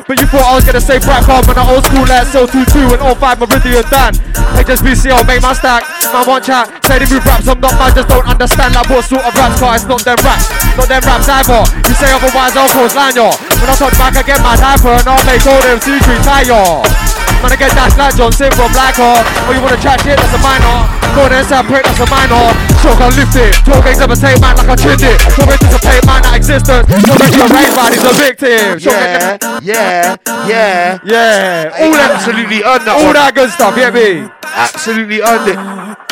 [0.06, 2.94] But you thought I was gonna say black when I old school like Cell 22
[2.94, 4.14] and 05 Meridian Dan.
[4.54, 5.82] HSBCO, make my stack.
[6.14, 6.70] Man, one chat.
[6.86, 9.58] Say they move raps, I'm not man, just don't understand like what sort of raps,
[9.58, 10.46] cause it's not them raps.
[10.78, 11.66] Not them raps either.
[11.90, 13.34] You say otherwise, I'll cause line yo.
[13.58, 17.15] When I touch back, I get my diaper, and I'll make all them secrets higher.
[17.42, 19.24] Man, I get dashed like Johnson from Black Hawk.
[19.48, 20.86] Or you wanna chat shit, that's a minor.
[21.16, 22.52] Go there, inside prick, that's a minor.
[22.84, 23.56] Shock, I lift it.
[23.64, 25.18] Talk ain't never take man like I trimmed it.
[25.34, 26.86] Talk anticipate man that existence.
[26.88, 28.80] Talk into a rain man, he's a victim.
[28.84, 31.00] Yeah, yeah, yeah.
[31.04, 34.28] Yeah, All absolutely on that all that good stuff, get me?
[34.44, 36.05] Absolutely on it.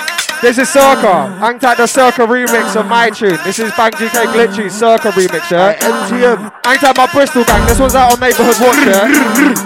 [0.44, 1.40] This is Circa.
[1.40, 3.40] Hang tight the Circa remix of my tune.
[3.48, 5.80] This is Bang GK Glitchy Circa remix, yeah?
[5.80, 6.52] MTM.
[6.68, 7.66] Hang tight my Bristol gang.
[7.66, 9.08] This one's out on Neighborhood Watch, yeah?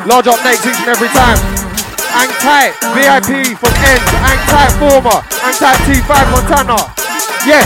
[0.06, 1.42] Large up next each and every time.
[2.14, 4.06] Hang tight, VIP from Ends.
[4.22, 5.18] Hang tight Former.
[5.42, 6.78] Hang tight T5 Montana.
[7.42, 7.66] Yeah.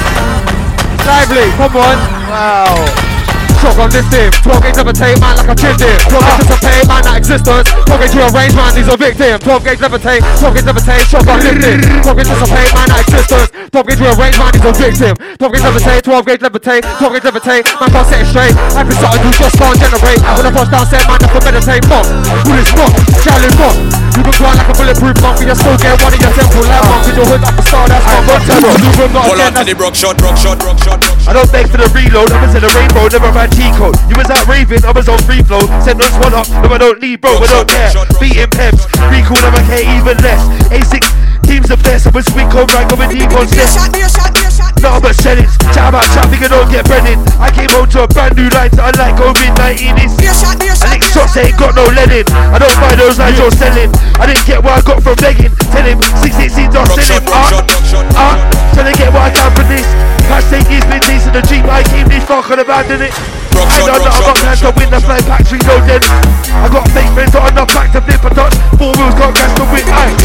[1.03, 1.97] Lively, come on.
[2.31, 3.10] Wow.
[3.59, 4.31] Shotgun lift him.
[4.31, 5.97] 12 gauge levitate, man, like a chipped him.
[6.07, 7.67] 12 gauge dissipate, man, that existence.
[7.67, 9.35] 12 gauge rearrange, man, he's a victim.
[9.41, 11.79] 12 gauge levitate, 12 gauge levitate, shotgun lift him.
[12.01, 13.49] 12 gauge dissipate, man, that existence.
[13.71, 15.13] 12 gauge rearrange, man, he's a victim.
[15.37, 18.55] 12 gauge levitate, 12 gauge levitate, 12 gauge levitate, man, can't set it straight.
[18.55, 20.21] It's something you just can't generate.
[20.21, 21.83] When I push down, set, man, that's for meditate.
[21.89, 22.05] Fuck,
[22.45, 22.91] who is fuck,
[23.23, 23.75] challenge fuck.
[24.11, 26.63] You can grind like a bulletproof monk, but you still get one of your temple
[26.67, 27.07] like monk.
[27.07, 28.75] In your hood, like a star, that's my gun terror.
[29.23, 31.31] Hold on to the broke shot, broke shot, broke shot, broke shot.
[31.31, 33.97] I don't beg for the reload, I was in the rainbow, never ran T-code.
[34.09, 35.61] You was out raving, I was on free flow.
[35.81, 37.91] Send those one up, no I don't need bro, I don't care.
[38.21, 40.41] Beating peps, be cool, I care even less.
[40.69, 41.01] A6,
[41.43, 43.69] team's the best, I was weak right, rank, I'm a deep on set.
[44.81, 47.17] No, I'm a settings, chat about chat, think I don't get breaded.
[47.37, 50.13] I came home to a brand new line, so I like COVID-19 is.
[50.81, 52.25] I lick shots, ain't got no lead in.
[52.31, 53.93] I don't buy those lines you're selling.
[54.17, 55.53] I didn't get what I got from begging.
[55.69, 57.23] Tell him, 6 8 seeds are selling.
[57.29, 57.61] Ah,
[58.17, 58.35] ah,
[58.73, 59.85] trying to get what I can from this.
[60.25, 63.13] Cash take is been decent, the Jeep, I keep this fuck and abandon it.
[63.59, 66.01] I know that I got plans to win the fly factory, no then.
[66.55, 68.55] I got fake friends, not enough back to flip a touch.
[68.79, 69.85] Four wheels got gas to win.
[69.91, 70.15] Aye.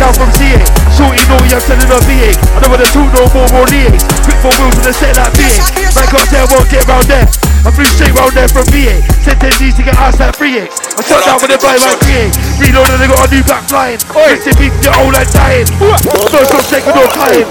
[0.00, 0.56] Now from CA,
[0.96, 2.32] shorty naughty, I'm selling her V8.
[2.56, 4.00] I don't want to two no more more liaise.
[4.24, 5.92] Quick four wheels with a set like V8.
[5.92, 7.28] Man got there, won't get round there.
[7.60, 9.04] I flew straight round there from V8.
[9.20, 10.96] Sent 10 G's to get ass like 3X.
[10.96, 12.32] I shot down with a buy my 3
[12.64, 14.00] Reload and they got a new back flying.
[14.16, 15.68] Rest in peace, you're old and dying.
[15.76, 17.44] No stop shaking or crying.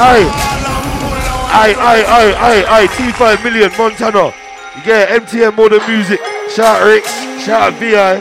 [0.00, 0.51] Aye.
[1.52, 2.86] Aye, aye, aye, aye, aye.
[2.96, 4.32] T5 million, Montana.
[4.76, 6.18] You get MTN more than music.
[6.48, 7.12] Shout out Rix,
[7.44, 8.20] shout out VI,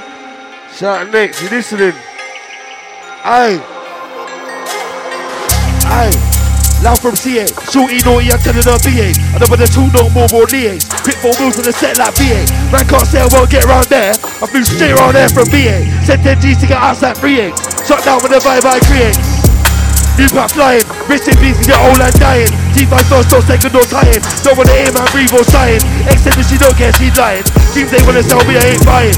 [0.75, 1.41] shout out Next.
[1.41, 1.93] You listening?
[3.23, 3.55] Aye.
[5.87, 6.11] Aye.
[6.83, 9.13] Loud from CA, shorty naughty, I'm telling her BA.
[9.15, 10.89] I know when the two no more more liaise.
[11.05, 12.43] Quick four moves on the set like BA.
[12.73, 14.11] Man can't say I won't get round there.
[14.11, 15.87] I flew straight round there from BA.
[16.03, 17.53] Sent 10 G's to get like 3
[17.85, 19.50] Shut down with the vibe I create.
[20.21, 22.45] New pack flying, rich in peace, get old and dying.
[22.77, 24.21] T5 first, no second, no tying.
[24.45, 25.81] Don't wanna hear man breathe or sighing.
[26.05, 27.41] Except if she don't care, she's lying.
[27.73, 29.17] Dreams they wanna sell me, I ain't buying.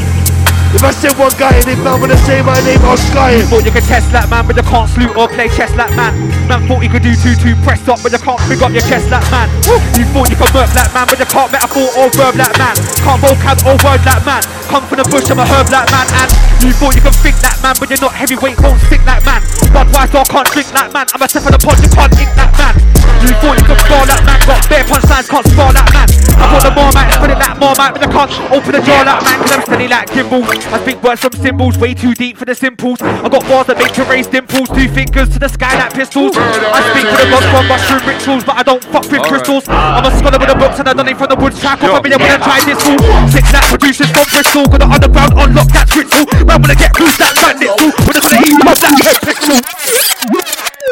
[0.72, 3.44] If I said one guy and if man wanna say my name, I'll sky You
[3.52, 6.16] thought you could test like man, but you can't salute or play chess like man.
[6.48, 8.88] Man thought you could do two two press up, but you can't pick up your
[8.88, 9.52] chest like man.
[10.00, 12.80] You thought you could work like man, but you can't metaphor or verb like man.
[13.04, 14.42] Can't vocab or word like man.
[14.72, 16.08] Come from the bush, I'm a herb like man.
[16.16, 19.24] And you thought you could think like man, but you're not heavyweight, won't stick like
[19.28, 19.44] man.
[19.76, 21.06] Budweiser I can't drink like man.
[21.12, 22.76] I'm a step on the pod, you can't ink like man.
[23.24, 26.08] You thought you could spar like man, got bare punchlines, can't spar like man.
[26.40, 28.82] I thought the more man, put it like more man, but you can't open the
[28.84, 30.48] door like man, cause I'm steady like gimbals.
[30.72, 33.00] I speak words from symbols, way too deep for the simples.
[33.02, 36.36] I got bars that make you raise dimples, two fingers to the sky like pistols.
[36.36, 39.68] I speak to the gods from mushroom rituals, but I don't fuck with crystals.
[39.68, 41.60] I'm a scholar with the books and I done it from the woods.
[41.60, 43.00] Track off a million when I try this fool.
[43.32, 46.28] Six like producers from Bristol, got the underground unlock that crystal.
[46.54, 47.90] Man, when I get loose, that bandit fool.
[48.06, 49.58] When it's gonna eat you up, that head pixel.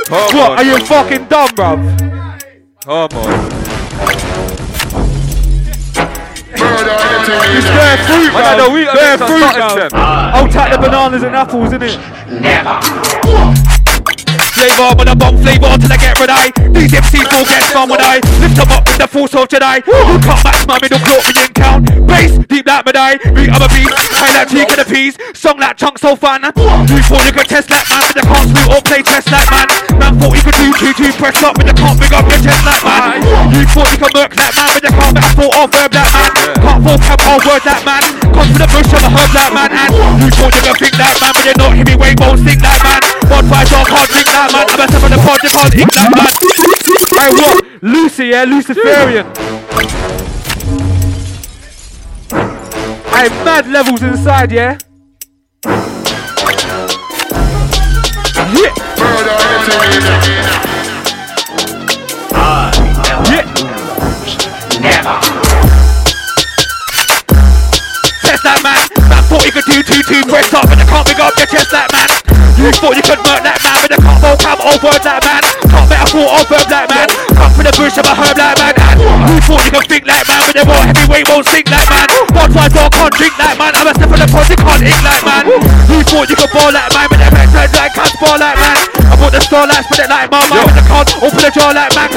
[0.09, 1.77] What, are you fucking dumb, bruv?
[2.81, 3.61] Come on.
[7.53, 8.91] It's bare fruit, Man, I know we- bro.
[8.91, 9.89] I Bare know fruit, something, bro.
[9.89, 9.89] Sam.
[10.33, 13.60] I'll take the bananas and apples, innit?
[14.61, 16.53] Flavor with a bomb flavor till I get red eye.
[16.69, 19.81] These MCs will get spun when I lift them up with the force of Jedi.
[19.89, 21.89] You can't match my middle cloak me in count.
[22.05, 23.17] Bass, deep like Madai.
[23.33, 23.89] Beat I'm a beat.
[23.89, 25.17] High like cheek and a piece.
[25.33, 26.45] Song like chunk so fun.
[26.45, 29.49] You thought you could test like man, but you can't slew or play chess like
[29.49, 29.65] man.
[29.97, 32.41] Man thought you could do two two press up, but you can't big up your
[32.45, 33.17] chest like man.
[33.49, 36.13] You thought you could murk like man, but you can't back metaphor or verb like
[36.13, 36.31] man.
[36.61, 38.03] Can't vocab or word like man.
[38.29, 39.69] Come from the bush of a herb like man.
[39.73, 42.83] And you thought you could think like man, but you're not heavyweight, won't sing like
[42.85, 43.01] man.
[43.31, 44.65] Budweiser can't drink like man.
[44.67, 46.33] I'm a step on the pod, you can't like man.
[47.15, 47.63] Hey, what?
[47.81, 48.43] Lucy, yeah?
[48.43, 49.25] Luciferian.
[53.15, 54.77] Hey, mad levels inside, yeah?
[58.51, 58.73] Yeah.
[64.81, 65.03] Yeah.
[68.21, 68.79] Test that man.
[69.09, 71.47] Man thought you could do two two press up, but you can't big up your
[71.47, 72.30] chest that man.
[72.61, 75.41] Thought you could murk that man, but you can't vocab or word that man.
[75.69, 77.09] Can't metaphor or verb that man.
[77.38, 78.97] Come from the bush of a herb like man.
[79.01, 82.09] You thought you could think like man, but you won't heavyweight won't sink like man.
[82.33, 83.73] Budweiser can't drink like man.
[83.77, 85.45] I'm a step on the you can't ink like man.
[85.89, 88.57] You thought you could ball like man, but you make friends like can't ball like
[88.57, 88.77] man.
[89.09, 91.93] I bought the starlight, spit it like man, but you can't open the jaw like
[91.93, 92.09] man.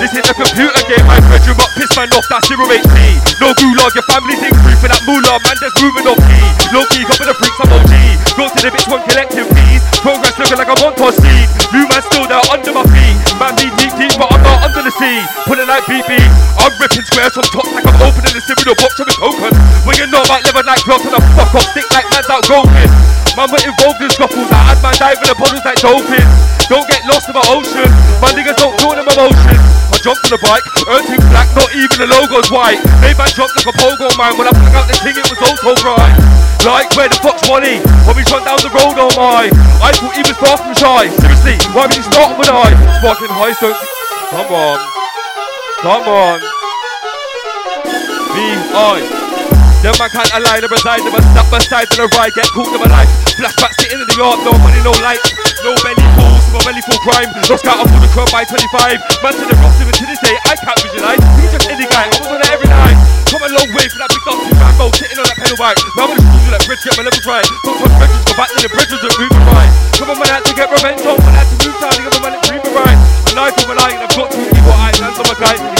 [0.00, 3.20] This is a computer game, my bedroom up, piss man off, that's zero HP.
[3.36, 6.46] No gulag, your family's in crew for that moolah, man, there's moving off key.
[6.72, 7.92] Low key, got with the freaks, I'm OG.
[8.32, 9.69] Go to the bitch, one collective fees.
[10.00, 11.46] Progress looking like a montage seed.
[11.72, 13.16] New man still there under my feet.
[13.36, 15.20] Man, need deep deep, but I'm not under the sea.
[15.44, 16.16] Pulling like BB.
[16.56, 19.52] I'm ripping squares from top like I'm opening the cereal box of a token.
[19.84, 22.48] When you know about living like clocks and a fuck off, stick like man's out
[22.48, 22.88] golfing.
[23.36, 24.48] Man, we're involved in scuffles.
[24.48, 26.32] I had man diving in the puddles like dolphins.
[26.72, 27.90] Don't get lost in my ocean.
[28.24, 29.60] My niggas don't feel them emotions.
[29.92, 30.64] I jumped on the bike.
[30.88, 32.80] Earth black, not even the logo's white.
[33.04, 34.32] Made man drop like a pogo man.
[34.40, 36.16] When I bang out the thing, it was also bright.
[36.64, 37.84] Like where the fuck's Wally?
[38.08, 39.52] When we run down the road, oh my.
[39.84, 41.12] I thought he was far from shy.
[41.20, 42.72] Seriously, why would he start with I?
[43.00, 43.99] Sparking high, don't.
[44.30, 44.78] Come on.
[45.82, 46.38] Come on.
[48.30, 49.02] Be V.I.
[49.82, 52.78] Them man can't align, never reside, never stop beside to the right, get caught in
[52.78, 53.10] my life.
[53.34, 55.18] Flashback sitting in the yard, no money, no light.
[55.66, 57.26] No belly fools, no belly full crime.
[57.50, 59.02] Lost out, I'm for the crowd by 25.
[59.18, 61.22] Man to the rocks, even to this day, I can't visualize.
[61.42, 62.98] He's just any guy, I was on it every night.
[63.34, 65.80] Come a long way for that big dog Rambo sitting on that pedal bike.
[65.98, 67.46] Now I'm gonna that bridge, get my level right.
[67.66, 69.72] Don't touch bridges, go back to the bridges and move right.
[69.98, 71.18] Come on, man, I had to get revenge on,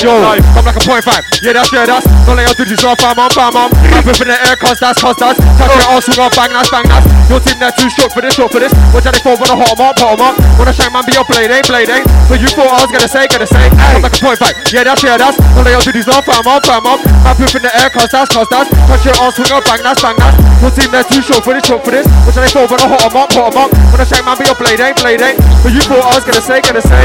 [0.01, 0.17] Yo,
[0.57, 1.21] come like a point five.
[1.45, 2.09] Yeah, that's yeah, that's.
[2.25, 3.69] Don't let your duties off, bam, bam, bam, bam.
[3.93, 5.37] Rap in the air, cause that's, cause that's.
[5.61, 7.05] Touch your ass, on, bang, that's, bang, that's.
[7.29, 8.73] Your team there too short for this, short for this.
[8.97, 10.41] Watch out, they fall, wanna hot up, hot up.
[10.57, 12.09] Wanna shine, man, be your blade, ain't blade, ain't.
[12.33, 13.69] But you thought I was gonna say, gonna say.
[13.69, 14.57] Come like a point five.
[14.73, 15.37] Yeah, that's yeah, that's.
[15.37, 16.99] Don't let your duties off, bam, bam, bam, bam.
[17.21, 18.73] Rap in the air, cause that's, cause that's.
[18.73, 20.37] Touch your ass, on, bang, that's, bang, that's.
[20.65, 22.09] Your team there too short for this, short for this.
[22.25, 23.69] Watch out, they fall, wanna hot up, hot up.
[23.93, 25.37] Wanna shine, man, be your blade, ain't blade, ain't.
[25.61, 27.05] But you thought I was gonna say, gonna say.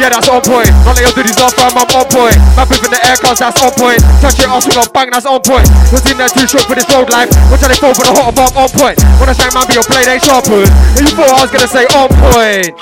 [0.00, 0.72] Yeah, that's on point.
[0.88, 2.36] None of your duties off, I'm on point.
[2.56, 4.00] Map in the air cars, that's on point.
[4.24, 5.68] Touch it off, swing on, bang, that's on point.
[5.92, 7.28] Your team there too short for this road life.
[7.52, 8.96] Watch how they fall the hot bomb, on point.
[9.20, 10.70] When I shine, man, be your blade ain't sharpened.
[10.96, 12.72] And you thought I was gonna say on point.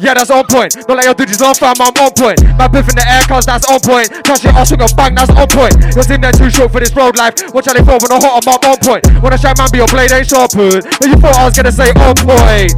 [0.00, 0.74] Yeah, that's on point.
[0.88, 2.40] Don't let your duties off, I'm on point.
[2.56, 4.10] Map in the air cars, that's on point.
[4.24, 5.76] Touch it off, swing on, bang, that's on point.
[5.94, 7.36] Your team there too short for this road life.
[7.52, 9.04] Watch how they fall for the hot bomb, on point.
[9.20, 10.82] When I shine, man, be your blade ain't sharpened.
[11.04, 12.72] And you thought I was gonna say on point.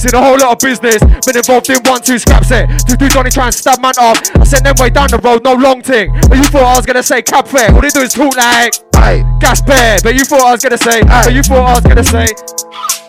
[0.00, 0.96] Seen a whole lot of business,
[1.26, 2.64] been involved in one, two scraps it.
[2.88, 4.16] Two dudes only try and stab man up.
[4.40, 6.10] I sent them way down the road, no long thing.
[6.26, 7.70] But you thought I was gonna say cab fare.
[7.70, 9.98] All they do is talk like, aye, gas bear.
[10.02, 11.24] But you thought I was gonna say, aye.
[11.26, 12.99] But you thought I was gonna say.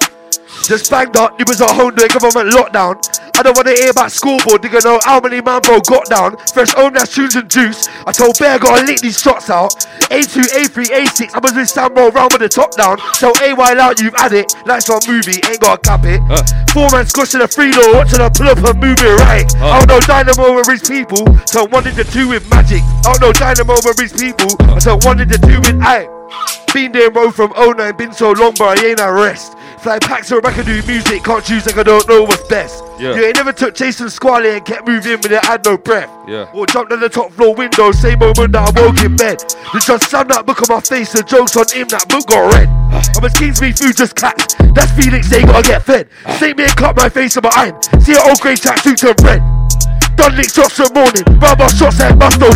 [0.64, 2.96] Just banged up, it was a whole new government lockdown.
[3.38, 6.38] I don't wanna hear about school scoreboard, nigga know how many man bro got down.
[6.54, 7.88] Fresh own that tunes and juice.
[8.06, 9.74] I told Bear gotta lick these shots out.
[10.14, 13.00] A2, A3, A6, I was with Sam roll round with the top down.
[13.14, 14.54] So AY out, you've had it.
[14.66, 16.22] Like some movie, ain't gotta cap it.
[16.30, 16.44] Uh.
[16.72, 19.50] Four man squashing a free low, watching her pull up and move it right.
[19.58, 19.74] Uh.
[19.74, 22.84] I don't know Dynamo and rich people, so one in the two with magic.
[23.04, 26.06] I don't know Dynamo and rich people, so one in the two with I.
[26.74, 29.58] Been there, bro, from 09, been so long, but I ain't at rest.
[29.82, 32.84] Fly packs I can do music, can't choose like I don't know what's best.
[33.00, 33.16] Yeah.
[33.16, 36.08] You ain't never took Jason Squally and kept moving with it, had no breath.
[36.28, 36.52] Yeah.
[36.54, 39.42] Or jumped on the top floor window, same moment that I woke in bed.
[39.74, 42.54] Then just slammed that book on my face, the jokes on him, that book got
[42.54, 42.70] red.
[43.18, 44.54] I'm as Kingsmead food just cats.
[44.76, 46.10] That's Felix, they gotta get fed.
[46.38, 47.82] Same me and cut my face on my iron.
[48.06, 49.42] See an old grey tracksuit turn red.
[50.16, 52.54] Done lick shots till morning, rubber shots and bust no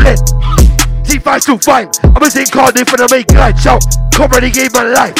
[1.06, 1.22] lead.
[1.22, 1.90] T5 still fine.
[2.04, 3.84] I'm a in Cardiff and I make light shout.
[4.12, 5.16] Comedy gave my life.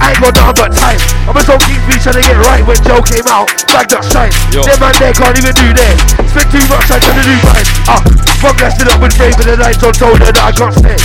[0.00, 1.00] I ain't got nothing but time.
[1.28, 3.52] I'm a on Kingsmead trying to get right when Joe came out.
[3.68, 4.32] Bagged up shine.
[4.48, 4.64] Yo.
[4.64, 5.94] Them man there can't even do that.
[6.32, 7.68] Spent too much time trying to do mine.
[7.84, 8.00] Ah,
[8.40, 10.72] one glass it up with Brave and the night on told her that I got
[10.72, 10.96] stay.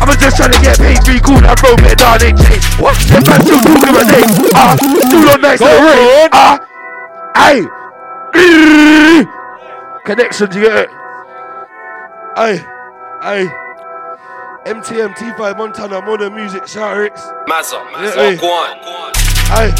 [0.00, 2.64] I'm just trying to get paid, be cool, that bro, man, nah, they change.
[2.80, 2.96] What?
[3.04, 4.32] Them man still talking my name.
[4.56, 6.30] Ah, still on nights in the rain.
[6.32, 6.56] Ah,
[7.36, 7.68] aye.
[10.04, 10.90] Connections, you get it?
[12.36, 12.64] Aye,
[13.22, 13.48] aye.
[14.66, 16.66] MTM T5 Montana Modern Music.
[17.48, 18.36] Mazza, Yeah, Mazza, aye.
[18.36, 18.76] go on.
[19.56, 19.72] Aye.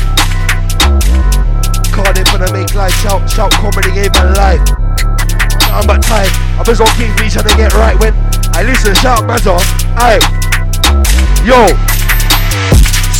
[1.92, 4.60] Cardiff I make life shout, shout comedy gave my life.
[5.72, 6.28] I'm but time.
[6.58, 8.14] I'm just on Beach trying to get right when
[8.54, 9.58] I listen, shout Mazza.
[9.96, 10.18] Aye.
[11.44, 11.68] Yo.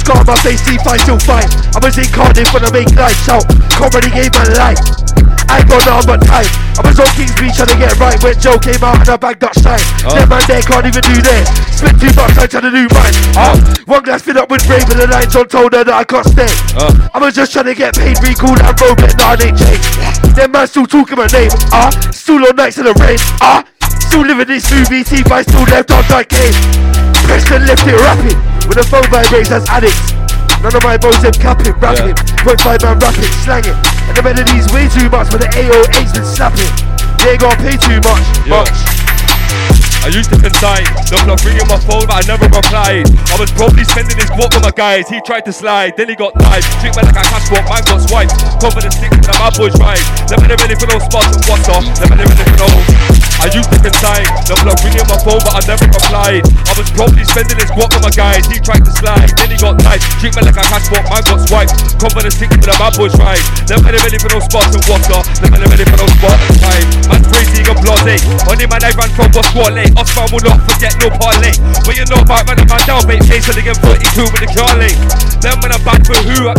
[0.00, 1.44] Scar my face, T5 still fine.
[1.76, 3.44] I was in Cardiff when I make life shout.
[3.76, 4.80] Comedy gave my life.
[5.50, 6.48] I ain't got but time.
[6.78, 9.16] I was on King's Beach trying to get right when Joe came out and I
[9.20, 9.82] bagged up shine.
[10.08, 10.16] Oh.
[10.16, 11.44] Them man there can't even do this.
[11.76, 13.16] Spent two bucks I trying to do mine.
[13.36, 16.04] Ah, one glass filled up with brave and the nights on told her that I
[16.04, 16.48] can't stay.
[16.78, 17.10] Uh.
[17.12, 19.90] I was just trying to get paid, be cool that road, but nah, they changed.
[20.32, 21.50] Them man still talking my name.
[21.76, 23.18] Ah, still on nights in the rain.
[23.42, 23.66] Ah,
[24.06, 25.04] still living this movie.
[25.04, 26.56] T5 still left on that game.
[27.26, 30.14] Preston left it rapping with the phone vibrates that's addicts.
[30.62, 32.14] None of my bros them capping, rapping.
[32.46, 33.74] Point five man rapping, slanging.
[34.06, 36.70] And the melodies way too much, but the AO8's been slapping.
[37.18, 38.22] They ain't gonna pay too much.
[38.46, 38.62] Yeah.
[38.62, 39.09] Much.
[40.00, 43.04] I used to consign, the block ringing on my phone, but I never replied.
[43.28, 45.04] I was probably spending his guap with my guys.
[45.12, 46.72] He tried to slide, then he got knifed.
[46.80, 48.32] Treat me like a cash swap, man got swiped.
[48.64, 50.00] Cover the stick and the bad boys ride.
[50.32, 51.84] Never ready for no spots and what's off.
[52.00, 52.68] Never ready for no.
[53.40, 56.44] I used to consign, the block ringing on my phone, but I never replied.
[56.44, 58.44] I was probably spending his guap with my guys.
[58.48, 60.04] He tried to slide, then he got knifed.
[60.20, 61.76] Treat me like a cash swap, man got swiped.
[62.00, 63.44] Cover the stick and the bad boys ride.
[63.68, 65.24] Never ready for no spots and what's off.
[65.44, 66.86] Never never ready for no spot and time.
[67.08, 68.24] Man crazy and blase.
[68.48, 69.88] Only man I ran from was squally.
[69.96, 71.56] Osman will not forget no parlay.
[71.88, 73.24] But you know about man, man down, mate.
[73.24, 74.92] Face again 42 with the Charlie.
[75.40, 76.52] Then when I'm bad for who?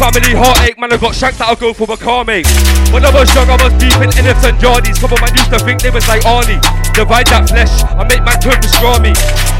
[0.00, 2.48] Family heartache, man, I got shanked that I'll go for a car, mate.
[2.90, 4.98] When I was young, I was deep in innocent yardies.
[4.98, 6.58] Come on, man, used to think they was like Arnie.
[6.96, 9.14] Divide that flesh, I make man turn pastrami.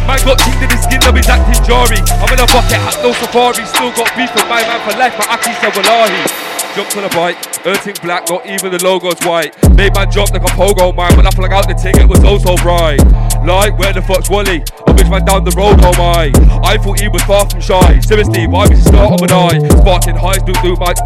[0.09, 2.01] Man got chinked in his skin, now he's acting jarry.
[2.19, 3.63] I'm in a bucket, hat, no safari.
[3.71, 6.52] Still got beef with my man for life, but Aki said wallahi.
[6.75, 7.37] Jumped on a bike,
[7.69, 9.53] Erting black, not even the logo's white.
[9.77, 12.39] Made man jump like a pogo man, when I flung out the ticket, was oh
[12.39, 12.97] so bright.
[13.45, 14.65] Like, where the fuck's Wally?
[14.87, 16.33] I bitch man down the road, oh my.
[16.65, 18.01] I thought he was far from shy.
[18.01, 19.61] Seriously, why was he start of an eye?
[19.85, 20.97] Sparking highs, do do my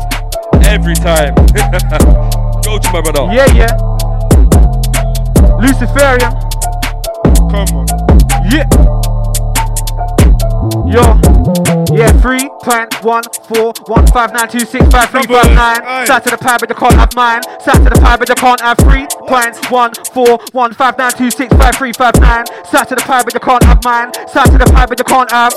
[0.70, 1.34] every time.
[2.62, 3.26] Go to my brother.
[3.34, 3.74] Yeah, yeah.
[5.58, 6.30] Luciferian.
[7.50, 7.86] Come on.
[8.54, 8.70] Yeah.
[10.86, 11.45] Yo.
[11.96, 16.06] Yeah, three, plan, one, four, one, five, nine, two, six, five, three, five, nine.
[16.06, 17.42] Side to the pie, but you can't have mine.
[17.60, 19.06] Side to the pie, but you can't have three.
[19.26, 22.44] Plans, one, four, one, five, nine, two, six, five, three, five, nine.
[22.66, 24.12] Side to the pie, but you can't have mine.
[24.28, 25.52] Side to the pie, but you can't have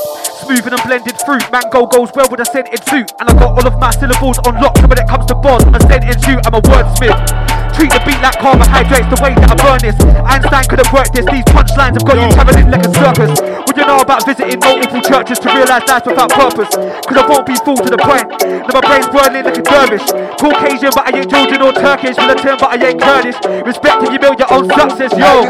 [0.45, 1.43] smoothing and blended fruit.
[1.51, 4.55] Mango goes well with a scented suit, and I got all of my syllables on
[4.61, 4.77] lock.
[4.77, 6.39] So when it comes to bars, I'm a scented shoot.
[6.47, 7.68] I'm a wordsmith.
[7.79, 9.95] Treat the beat like carbohydrates, the way that I burn this.
[10.27, 11.23] Einstein could have worked this.
[11.31, 13.39] These punchlines have got you traveling like a circus.
[13.39, 16.75] Would you know about visiting multiple churches to realize life's without purpose?
[16.75, 18.27] Cause I won't be full to the point.
[18.67, 20.03] Now my brain's burning like a dervish.
[20.35, 22.19] Caucasian, but I ain't Georgian or Turkish.
[22.19, 23.39] Militant, but I ain't Kurdish.
[23.63, 25.47] Respect if you build your own success, yo.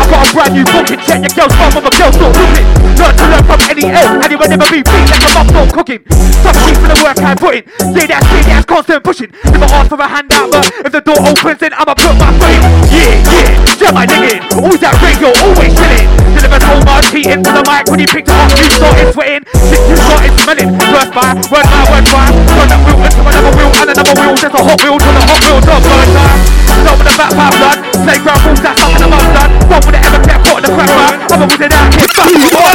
[0.00, 2.32] I got a brand new book and check your girl's mum, I'm a girl still
[2.32, 2.64] looking.
[2.96, 5.46] Learn to learn from any L, and you will never be beat like a mum
[5.52, 6.00] still cooking.
[6.40, 7.64] Stop for the work I put in.
[7.92, 9.30] Yeah, that's me, that's constant pushing.
[9.44, 12.54] Never ask for a but if the door opens, then I'ma put my foot.
[12.90, 14.40] Yeah, yeah, jam my nigga.
[14.56, 16.08] Always that radio, always chilling.
[16.34, 19.42] Deliver so much heating to the mic when you picked it up, you started sweating.
[19.66, 20.70] Shit, you started smelling.
[20.90, 22.30] Word by, word by, word by.
[22.30, 24.34] Turn that wheel into another wheel and another wheel.
[24.38, 26.38] There's a hot wheel to the hot wheel a burn time.
[26.80, 27.78] Start with the back pipe blood.
[28.06, 29.50] Playground rules, that's up in the mud blood.
[29.70, 31.14] Don't it ever get caught in the crack man.
[31.30, 32.70] I'm a wizard out here, back with all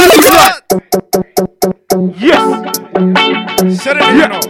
[3.76, 3.84] Yes.
[3.84, 4.40] Shut it in, you know.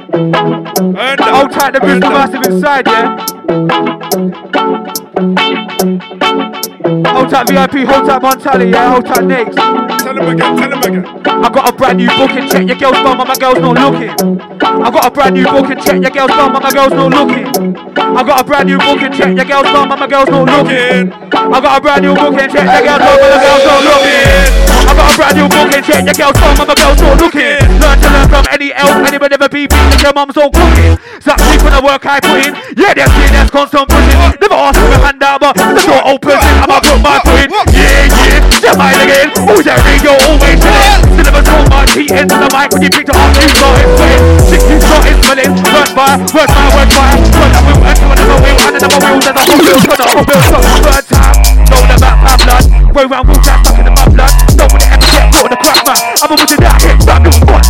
[1.34, 1.80] Hold tight the.
[2.10, 3.16] Massive inside, yeah?
[6.86, 8.92] Hold tight VIP, hold tight Montali, yeah?
[8.92, 9.56] Hold tight Nix.
[9.56, 11.04] Tell him again, tell him again.
[11.26, 14.14] I got a brand new booking, check your girl's bum, and my girl's not looking.
[14.62, 17.74] I got a brand new booking, check your girl's bum, and my girl's not looking.
[17.98, 21.10] I got a brand new booking, check your girl's bum, and my girl's not looking.
[21.10, 24.46] I got a brand new booking, check your girl's bum, and my girl's not looking.
[24.86, 27.66] I got a brand new booking, check your girl's bum, and my girl's not looking.
[27.82, 30.94] Learn to learn from any else, anybody never be beat, if your mum's all cooking.
[31.18, 32.54] Zap me for the work I put in.
[32.78, 34.38] Yeah, that's it, that's constant pushing.
[34.38, 36.38] Never ask for a handout, but the door opens,
[36.76, 37.50] I'ma put my foot in.
[37.72, 39.32] Yeah, yeah, jam my again.
[39.48, 41.16] Always that radio, always chilling.
[41.16, 44.20] Deliver so much heat into the mic when you picked it up, you started sweating.
[44.44, 45.52] Shit, you started smelling.
[45.56, 47.16] Word by, word by, word by.
[47.32, 50.04] Turn that wheel into another wheel, and another wheel, there's a whole wheel, turn the
[50.04, 50.44] whole wheel,
[50.84, 51.35] third time.
[51.70, 52.64] Know the back, my blood.
[52.94, 54.32] Way round, walk that stuck in the mud blood.
[54.56, 55.98] Don't want to ever get caught in the crack, man.
[56.22, 57.68] I'm a wizard out here, back and forth.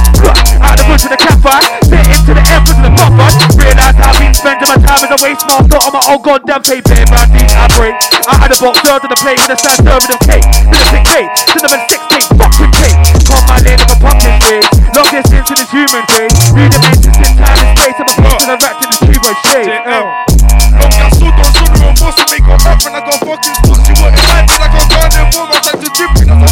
[0.63, 1.67] Out of the bush to the campfire.
[1.83, 3.35] Sit into the air, to the mud.
[3.59, 6.95] Realize I've been spending my time as a waste master on my own goddamn paper.
[7.11, 7.97] Man, these I break.
[8.27, 10.47] I had a box served on the plate with a stand serving of cake.
[10.47, 12.99] Then a sick cake, then a six cake, fucking cake.
[13.27, 14.69] Call my lane of a pumpkin face.
[14.95, 16.35] Long distance to this human face.
[16.55, 17.99] Three dimensions in time and space.
[17.99, 19.71] I'm a box and a rat in the cubo shade.
[19.75, 20.07] JL.
[20.77, 23.57] Long got so don't show me what most make her up and I got fucking
[25.07, 26.27] I got garden my time to drip in.
[26.27, 26.43] I.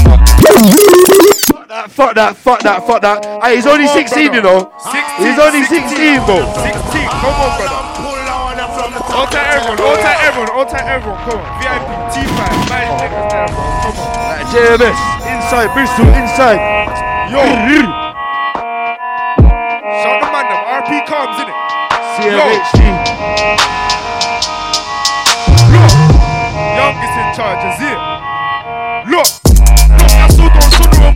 [1.91, 3.19] Fuck that, fuck that, fuck that.
[3.43, 4.71] Hey, he's only 16, you know.
[5.19, 6.39] He's only 16, bro.
[6.63, 6.71] 16,
[7.19, 7.83] come on, brother.
[9.15, 11.47] All time everyone, all time everyone, all time everyone, come on.
[11.59, 12.39] VIP, T5,
[12.71, 13.63] man, niggas there, bro.
[13.83, 14.47] Come on.
[14.55, 16.63] JMS, inside, Bristol, inside.
[17.31, 17.43] Yo.
[20.03, 21.59] Shout the man, them RP comes, innit?
[22.15, 22.79] CMHG.
[25.75, 25.91] Look,
[26.79, 28.14] youngest in charge, Azir.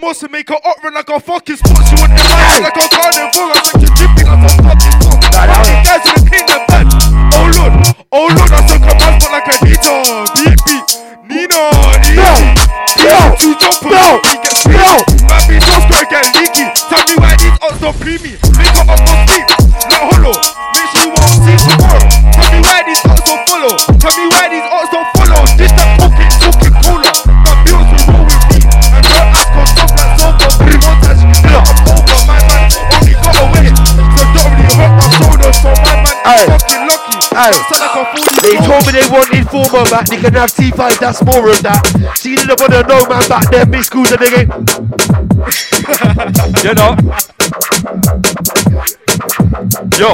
[0.00, 1.82] Don't show remorse and make her up run like a fucking sport.
[1.88, 3.52] She want the man like a carnivore.
[3.54, 5.24] I think you're dripping like a fucking sport.
[5.24, 6.86] Fucking guys in the kingdom, man.
[7.34, 7.74] Oh lord,
[8.12, 9.98] oh lord, I saw come out like a heater.
[10.38, 10.86] Beep beep,
[11.26, 11.60] Nina,
[12.98, 14.90] No, two jumpers, no, he gets no.
[15.26, 16.66] My bitch don't square get leaky.
[16.88, 18.38] Tell me why these odds don't pre me.
[18.56, 19.46] Make her up on sleep,
[19.90, 20.36] not hollow.
[20.74, 20.97] Make sure
[36.28, 36.44] Aye.
[36.44, 37.16] fucking lucky.
[37.32, 37.56] Aye.
[37.72, 38.24] Sound like a fool.
[38.44, 40.06] They told me they wanted former back.
[40.08, 41.80] They can have T5, that's more of that.
[42.16, 44.52] See, they don't wanna know, man, back there, Miss Schools and they ain't.
[46.64, 46.96] You know.
[49.98, 50.12] Yo.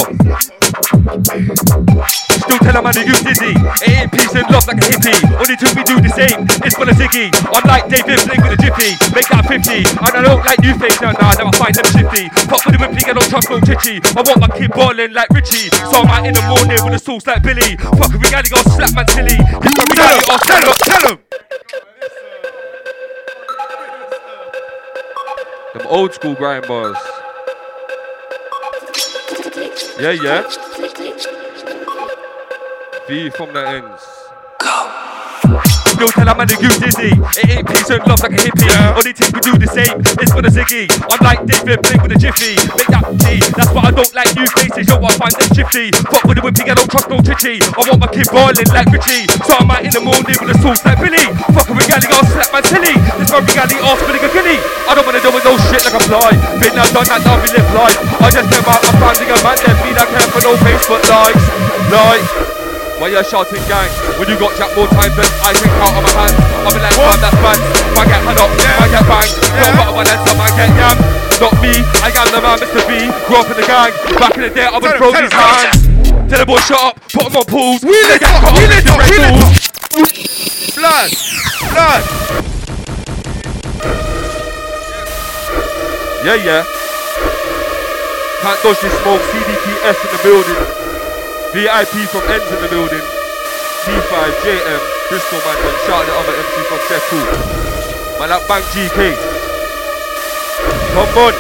[2.44, 3.56] Still tell a man that you dizzy.
[3.56, 5.16] It ain't peace and love like a hippie.
[5.32, 6.44] Only two we do the same.
[6.60, 7.32] It's for the ziggy.
[7.48, 8.92] I'm like David Blink with a jiffy.
[9.16, 9.88] Make that 50.
[10.04, 12.28] And I don't like new face, no, nah, never find them shifty.
[12.46, 13.58] Pop with the whippy, I don't trust no.
[14.12, 15.72] I want my kid balling like Richie.
[15.72, 17.76] So I'm out in the morning with a sauce like Billy.
[17.76, 19.40] Fuck a reality, I'll slap silly.
[19.40, 21.18] A reality, I'll Tell him, tell him.
[25.74, 26.96] Them old school grind bars.
[29.98, 31.43] Yeah, yeah.
[33.04, 34.00] V from the ends.
[35.92, 37.12] Still tell a man that you dizzy.
[37.36, 38.64] It ain't peace and love like a hippie.
[38.96, 40.00] Only thing we do the same.
[40.24, 40.88] It's for the ziggy.
[41.12, 42.56] I'm like David Blink with a jiffy.
[42.56, 43.44] Make that D.
[43.52, 44.88] That's why I don't like new faces.
[44.88, 45.92] Yo, I find them shifty.
[46.08, 47.60] Fuck with the whippy, I don't trust no titchy.
[47.60, 49.28] I want my kid balling like Richie.
[49.44, 51.28] So I'm out in the morning with a sauce like Billy.
[51.52, 52.96] Fuck a regality, I'll slap my silly.
[53.20, 54.56] This my regality, ass for the gilly.
[54.88, 56.32] I don't wanna deal with no shit like a fly.
[56.56, 58.00] Been there, done that, now we live life.
[58.24, 59.76] I just came out, I'm finding a man there.
[59.84, 61.44] Be that care for no Facebook likes.
[61.92, 62.53] Like.
[63.04, 63.92] Why you shouting gang?
[64.16, 66.40] When you got jack more times than I can count on my hand.
[66.64, 67.60] I'm in like man that's bad.
[67.60, 69.32] If I get hand up, if I get banged.
[69.44, 70.96] No matter what that's up, I get yam.
[71.36, 72.80] Not me, I am the man, Mr.
[72.88, 73.04] B.
[73.28, 73.92] Grew up in the gang.
[74.16, 75.84] Back in the day, I was throw these hands.
[76.32, 77.84] Tell the boy shut up, put him on pools.
[77.84, 79.52] We lit up, we lit up, we lit up.
[80.72, 81.08] Blood,
[81.76, 82.02] blood.
[86.24, 86.64] Yeah, yeah.
[88.40, 89.20] Can't dodge this smoke.
[89.28, 90.83] CDPS in the building.
[91.54, 92.98] VIP from ends in the building.
[93.86, 94.12] T5
[94.42, 95.54] JM Bristol man.
[95.54, 97.20] And shout out the other MC from Sefu.
[98.18, 99.14] Man, that Bank GK.
[100.90, 101.34] Come on.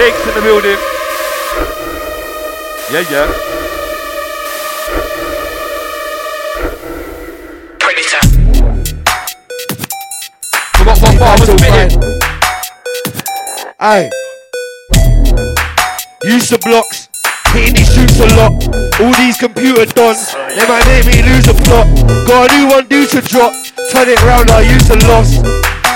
[0.00, 0.80] Lakes in the building.
[2.90, 3.28] Yeah, yeah.
[10.74, 11.90] Forgot what bar I was spitting.
[13.78, 14.10] Aye.
[16.24, 17.11] Use the blocks.
[17.52, 18.52] Hitting these shoots a lot.
[19.00, 20.32] All these computer dons.
[20.32, 21.84] They might make me lose a plot.
[22.24, 23.52] Got a new one due to drop.
[23.92, 25.36] Turn it round, I use a loss.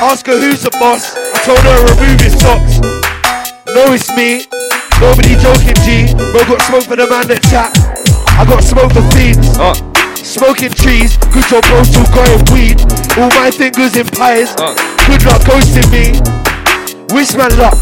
[0.05, 1.17] Ask her who's the boss.
[1.17, 2.77] I told her remove his socks.
[3.73, 4.45] No, it's me.
[5.01, 6.13] Nobody joking, G.
[6.33, 7.73] Bro, got smoke for the man that chat.
[8.37, 9.57] I got smoke for fiends.
[10.21, 11.17] Smoking trees.
[11.33, 12.81] Good job, bro, still growing weed.
[13.17, 14.53] All my fingers in pies.
[15.09, 16.21] Good luck ghosting me.
[17.17, 17.81] Wish man luck.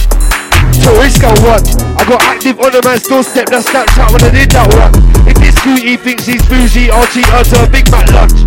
[0.78, 1.83] So risk I won.
[1.96, 3.46] I got active on a man's doorstep.
[3.48, 4.92] That's Snapchat when I did that one.
[5.26, 8.44] If this scooty thinks he's bougie, I'll her to a Big Mac lunch.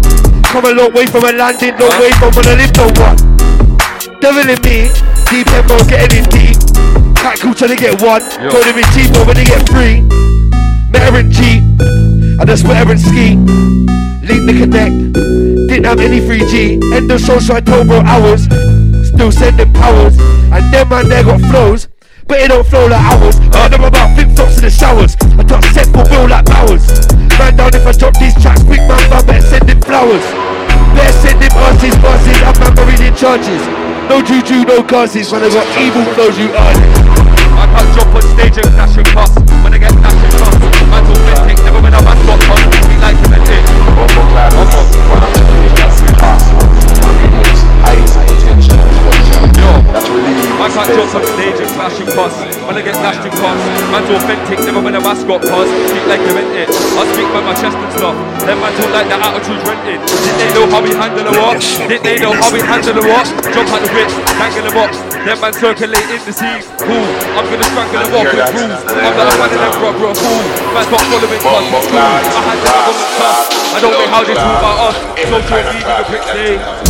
[0.52, 3.18] Come a long way from a landing, long way from when I lived on one.
[4.20, 4.92] Devil in me,
[5.30, 6.58] deep tempo getting in deep.
[7.16, 8.22] Cat cool trying to get one.
[8.38, 10.02] Told him it's cheaper when they get free.
[10.92, 11.64] Met her and cheap.
[12.40, 13.36] I just wet her and ski.
[14.28, 15.14] Link the connect.
[15.68, 16.82] Didn't have any 3G.
[16.94, 18.46] End of social, I told bro hours.
[19.08, 20.18] Still sending powers.
[20.52, 21.88] And them man there got flows.
[22.28, 23.40] But it don't flow like ours.
[23.56, 25.16] I know about flip flops in the showers.
[25.40, 26.84] I touch set for Will like Bowers.
[27.40, 30.28] Man down if I drop these tracks, quick man, man better send him flowers.
[30.92, 33.64] Better send him buses, buses, I'm man buried in churches.
[34.12, 36.92] No juju, no curses, when I got evil flows you earn it.
[37.56, 39.32] I can't jump on stage and dash and cuss.
[39.64, 40.56] When I get dash and cuss,
[40.92, 42.60] man's authentic, never when a man's got fun.
[42.92, 43.68] We like him and it.
[49.58, 49.70] Yo,
[50.62, 52.36] I can't jump on stage and clash and cuss.
[52.66, 53.60] When I get dashed and cuss,
[53.94, 55.70] man's authentic, never when a mascot cuss.
[55.88, 56.70] Speak like you meant it.
[56.70, 58.16] I speak by my chest and stuff.
[58.44, 60.00] Them man talk like the attitude's rented.
[60.04, 61.62] Did they know how we handle the what?
[61.62, 63.28] Did they know how we handle the what?
[63.54, 64.92] Jump out the whip, tangle them up.
[65.24, 66.66] Them man circulate in the seas.
[66.82, 67.08] Cool,
[67.38, 68.82] I'm gonna strangle them up with rules.
[68.88, 70.44] I'm not a fan of them rubber fool.
[70.74, 72.02] Man's not following cause it's cool.
[72.02, 73.40] I had the government cuss.
[73.72, 74.98] I don't know how they talk about us.
[75.28, 76.87] Social media, the quick day.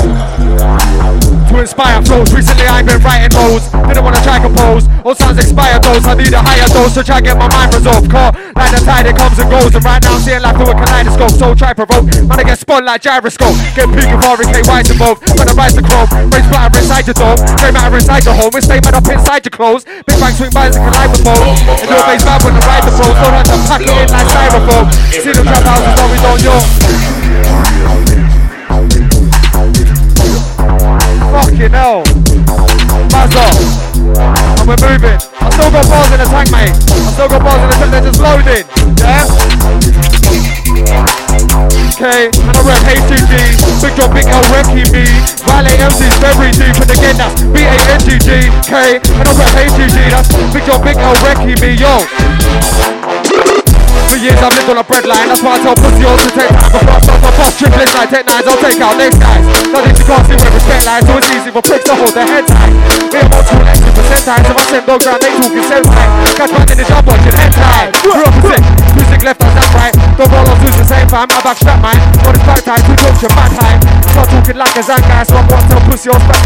[1.48, 4.84] To inspire flows, recently I've been writing those, Didn't wanna try compose.
[5.08, 6.04] All sounds expired those.
[6.04, 8.12] I need a higher dose to try get my mind resolved.
[8.12, 9.72] Caught like the tide, it comes and goes.
[9.72, 11.32] And right now I'm seeing life through a kaleidoscope.
[11.40, 12.04] So try provoke.
[12.28, 13.56] Man, I get spun like gyroscope.
[13.80, 15.24] Get peak of RK white involved.
[15.40, 17.40] When I rise the chrome, raise batter inside your dome.
[17.56, 18.52] Grey matter inside your home.
[18.52, 19.88] It's stay man up inside your clothes.
[19.88, 21.24] Big bang swing by and collide with.
[21.24, 23.12] And your face bad when I ride the flow.
[23.16, 24.86] Don't have to pack it in like styrofoam.
[25.16, 27.97] See the trap houses, though we don't know.
[31.38, 32.02] Fucking hell.
[33.14, 33.46] Mazza.
[34.58, 35.22] And we're moving.
[35.38, 36.74] I still got bars in the tank, mate.
[36.74, 38.66] I still got bars in the tank, they're just loading.
[38.98, 39.22] Yeah?
[41.94, 43.54] Okay, and I rep HGG.
[43.86, 45.06] Big John Big L wrecking me.
[45.46, 48.50] Valet MC's very deep, and again that's B-A-N-G-G.
[48.66, 50.10] K, and I rep HGG.
[50.10, 52.02] That's Big John Big L wrecking me, yo.
[54.08, 56.48] For years I've lived on a breadline, that's why I tell pussy all to take
[56.48, 59.44] time before I to pop triplets like take nines, I'll take out next guys.
[59.68, 62.16] Now this you can't see where respect lies, so it's easy for pricks to hold
[62.16, 62.72] their heads high.
[62.72, 66.12] Me and more two percent times, if I send dogs round, they talking sell right.
[66.40, 67.92] Catch man in the job watching head high.
[68.00, 68.64] We're opposite,
[68.96, 69.94] music left us that's right.
[70.16, 72.00] Don't roll on the same time, I backstrap mine.
[72.24, 73.76] On the back time, two talks your mad high.
[74.16, 76.44] Start talking like a zang guy, so I'm tell pussy back.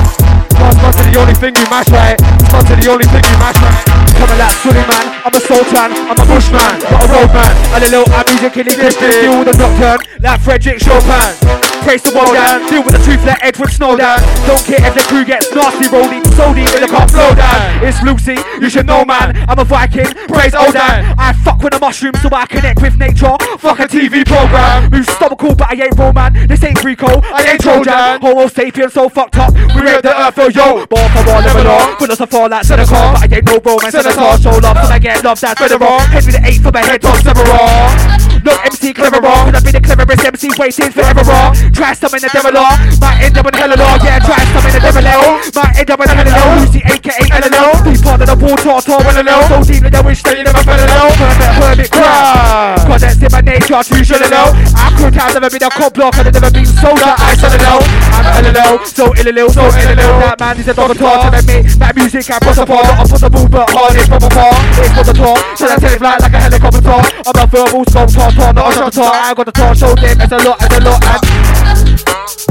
[0.57, 2.17] Cause to the only thing you mash right.
[2.49, 3.90] Smart to the only thing you mash right.
[4.21, 4.53] Coming like
[4.85, 7.53] man, I'm a sultan, I'm a bushman, not a roadman.
[7.73, 11.33] And a little I'm musically gifted, deal with the nocturne, like Frederick Chopin.
[11.81, 14.21] Praise the world down, deal with the truth like Edward Snowden.
[14.45, 17.81] Don't care if the crew gets nasty, rolling, so deep in the can't flow down.
[17.81, 21.09] It's Lucy, you should know man, I'm a Viking, praise Odin.
[21.17, 23.33] I fuck with a mushroom so I connect with nature.
[23.57, 26.45] Fuck a TV program, who's stomachal but I ain't Roman.
[26.45, 28.21] This ain't Rico, I ain't Trojan.
[28.21, 30.85] Homo sapien so fucked up, we rip the earth, oh yo.
[30.85, 33.17] Ball for ball, never long, put us a fall like Seneca.
[33.17, 34.41] But I ain't no Roman, Senator.
[34.41, 36.01] Show love, so I get love, that's better wrong.
[36.11, 38.30] Me the eight for my head, seven wrong.
[38.41, 41.53] No MC clever wrong, I be the cleverest MC waiting forever wrong.
[41.77, 44.01] Try something the devil law, might end up in hell law.
[44.01, 46.57] Yeah, try something the devil law, might end up in hell law.
[46.57, 49.37] Lucy aka LLO, deep part of the water, tall LLO.
[49.45, 51.13] So deep that I wish that you never fell low.
[51.13, 54.49] Perfect hermit crowd, cause that's in my nature, you should know.
[54.73, 57.61] I could have never been a cop block, I've never been soda, I said it
[57.61, 60.07] I'm LLO, so LLO, so LLO.
[60.25, 63.31] That man is a dog talk, telling me that music I put apart, not on
[63.37, 64.49] move, but hard it's from afar.
[64.81, 66.97] It's for the talk, so I take flight like a helicopter.
[67.21, 70.37] I'm a verbal sculptor, not a shot I got the talk, show them, it's a
[70.47, 71.71] lot, it's a lot, and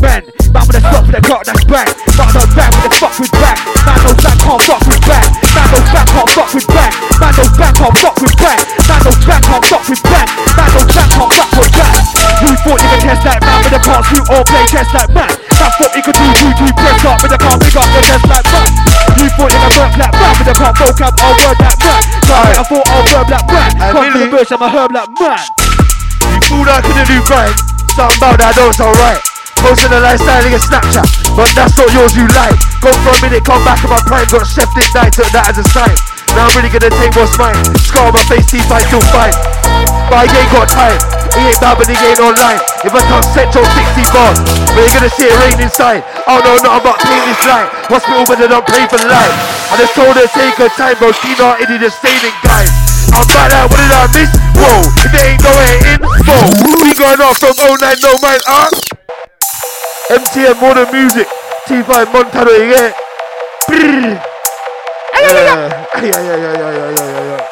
[0.00, 1.84] Ben, man with a stop with a clock that's bang.
[2.16, 3.58] Man no bang with a fuck with bang.
[3.84, 5.28] Man no bang can't fuck with bang.
[5.60, 6.92] Man no bang can't fuck with bang.
[7.20, 8.60] Man no bang can't fuck with bang.
[8.88, 10.28] Man no bang can't fuck with bang.
[10.56, 12.00] Man no bang can't fuck with bang.
[12.40, 15.10] You thought you could test that man, but they can't shoot or play chess like
[15.12, 15.32] man.
[15.60, 18.00] That's what you could do, two two press up, but they can't pick up the
[18.00, 18.68] test like man.
[19.20, 22.02] You thought you could work like man, but they can't vocab or word like man.
[22.24, 23.70] So I thought I'll verb like man.
[23.92, 25.44] Come to the bush, I'm a herb like man.
[26.48, 27.52] Fool I couldn't do right.
[27.92, 29.20] Something about that don't sound right.
[29.60, 32.56] Posting a lifestyle in a Snapchat, but that's not yours you like.
[32.80, 35.52] Go for a minute, come back in my prime, got chef this night, took that
[35.52, 35.92] as a sign.
[36.32, 37.58] Now I'm really gonna take what's mine.
[37.84, 39.36] Scar on my face, teeth I still fine.
[40.08, 40.96] But I ain't got time.
[41.36, 42.58] He ain't bad, but he ain't online.
[42.82, 43.04] If I
[43.36, 44.38] set your 60 bars,
[44.72, 46.02] but you're gonna see it rain inside.
[46.26, 47.68] I don't know nothing about paying this light.
[47.86, 49.34] Hospital, but they don't pay for life.
[49.70, 51.12] I just told her take her time, bro.
[51.12, 52.89] She not in the staining guys.
[53.12, 54.30] I'm back like, what did I miss?
[54.54, 56.46] Whoa, if it ain't going in, whoa.
[56.84, 58.70] We going off from 09, no man, ah.
[60.10, 61.26] MTN Modern Music,
[61.66, 62.92] T5 Montana, you?
[63.66, 64.18] Brrr.
[65.20, 65.86] Yeah.
[66.00, 67.44] Yeah, yeah, yeah, yeah, yeah, yeah, yeah, yeah.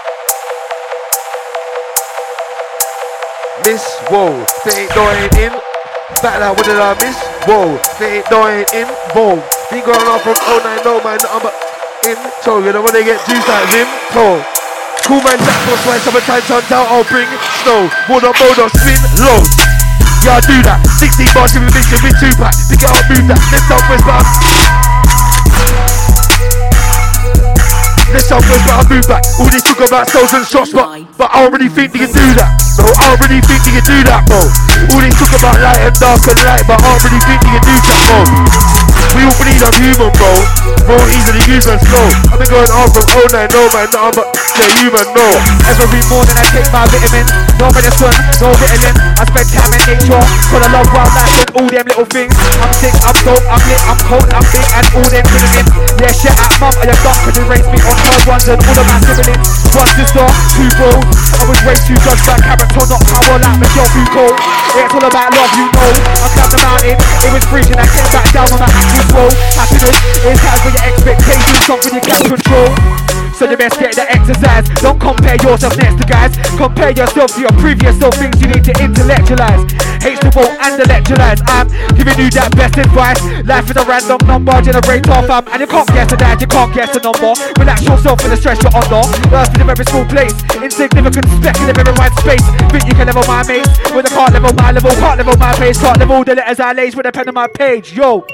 [3.67, 5.53] Miss, whoa, they ain't going in.
[6.23, 7.19] Back now, what did I miss?
[7.47, 8.87] Whoa, they ain't going in.
[9.15, 11.51] Whoa, been going on from 09, no man, I'm a
[12.09, 12.17] in.
[12.43, 14.58] So, you know, when they get juice like him, so.
[15.09, 17.25] Cool man, Jack, boss, why summertime turns out, I'll bring
[17.65, 17.89] snow.
[18.13, 19.57] Water, boat, or spin loads.
[20.21, 20.85] Yeah, I do that.
[21.01, 22.53] 16 bars, you mission with two pack.
[22.69, 23.41] Pick it up, move that.
[23.49, 24.29] Let's southwest, but
[28.13, 29.25] Let's southwest, but I move back.
[29.41, 30.85] All this talk about souls and shots, but
[31.17, 32.61] but I really think they can do that.
[32.77, 34.45] No, I really think they can do that, bro.
[34.93, 37.65] All this talk about light and dark and light, but I really think they can
[37.65, 38.98] do that, bro.
[39.17, 40.33] We all believe I'm human, bro.
[40.89, 42.09] Bro, easily use and slow.
[42.33, 45.29] I've been going on from 09, no man, nothing but the human, no.
[45.69, 47.31] Every morning I take my vitamins,
[47.61, 48.97] no medicine, no Ritalin.
[49.21, 52.33] I spend time in nature, for the love wild life and all them little things.
[52.61, 55.71] I'm sick, I'm dope, I'm lit, I'm cold, I'm big, and all them feelings.
[56.01, 58.61] Yeah, shit at mum, I am done, cause they raised me on her ones and
[58.61, 59.49] all of my siblings.
[59.77, 60.25] One sister,
[60.57, 61.05] two bros.
[61.39, 64.37] I was raised to judge by character, not power like Michel Foucault.
[64.79, 65.91] It's all about love, you know.
[66.19, 70.39] I climbed the mountain, it was freezing, I came back down on actual Happiness is
[70.39, 73.18] time for your expectations, something you can't control.
[73.39, 74.67] So you best get the exercise.
[74.83, 76.35] Don't compare yourself next to guys.
[76.59, 78.19] Compare yourself to your previous self.
[78.19, 79.63] Things you need to intellectualize.
[80.03, 81.39] H2O and electrolyze.
[81.47, 83.23] I'm giving you that best advice.
[83.47, 85.47] Life is a random number generator, fam.
[85.55, 87.31] And you can't guess a dad, you can't guess a number.
[87.63, 89.07] Relax yourself in the stress you're under.
[89.31, 90.35] Earth is a very small place.
[90.59, 92.43] Insignificant speck in a very wide space.
[92.75, 93.71] Think you can level my mates.
[93.95, 95.79] When I can't level my level, can't level my pace.
[95.79, 97.95] Can't level the letters I lace with a pen on my page.
[97.95, 98.27] Yo.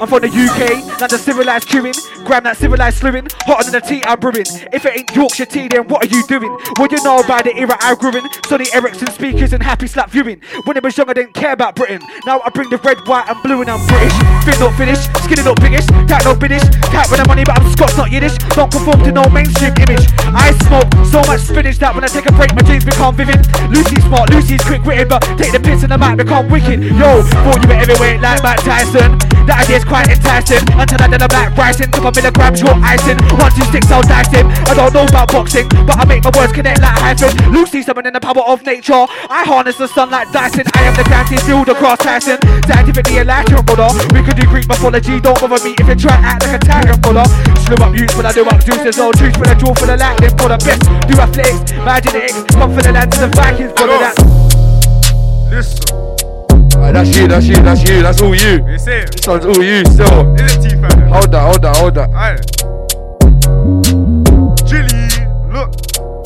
[0.00, 1.94] I'm from the UK, not the civilized queuing.
[2.24, 4.43] Grab that civilized slewing, hotter than the tea I'm brewing.
[4.72, 6.52] If it ain't Yorkshire tea, then what are you doing?
[6.76, 8.24] What you know about the era I grew in?
[8.44, 10.40] Sony Ericsson speakers and happy slap viewing.
[10.64, 12.00] When I was young, I didn't care about Britain.
[12.26, 14.12] Now I bring the red, white, and blue, and I'm British.
[14.44, 16.62] Fit not finished, skinny not biggish, cat not finish.
[16.92, 18.36] Cat with the money, but I'm Scots, not Yiddish.
[18.52, 20.04] Don't conform to no mainstream image.
[20.36, 23.40] I smoke so much spinach that when I take a break, my dreams become vivid.
[23.72, 26.84] Lucy's smart, Lucy's quick witted, but take the piss in the mic, become wicked.
[26.84, 29.16] Yo, thought you were everywhere like Mike Tyson.
[29.48, 30.64] The idea's quite enticing.
[30.76, 33.16] Until I did a black rising, took a milligram short icing.
[33.40, 34.50] One, two, six, I'll dice him.
[34.66, 37.30] I don't know about boxing, but I make my words connect like hyphen.
[37.52, 39.06] Lucy summoning the power of nature.
[39.30, 40.66] I harness the sun like Dyson.
[40.74, 42.38] I am the guaranteed field across Tyson.
[42.66, 43.88] Scientifically enlightened, brother.
[44.12, 45.20] We could do Greek mythology.
[45.20, 47.24] Don't bother me if you try to act like a tiger, brother.
[47.62, 48.82] Slew up youths when I do up juice.
[48.82, 50.82] There's no truth when I draw for the lightning, for the best.
[51.06, 52.42] Do athletics, my genetics.
[52.54, 53.98] Come for the land of the Vikings, brother.
[54.02, 54.16] That.
[55.50, 55.94] Listen.
[56.74, 58.66] Alright, that's you, that's you, that's you, that's all you.
[58.66, 59.12] It's it?
[59.12, 60.34] This one's all you still.
[60.34, 61.08] Is it T-Fan?
[61.08, 62.73] Hold that, hold that, hold that.
[65.54, 65.70] Look,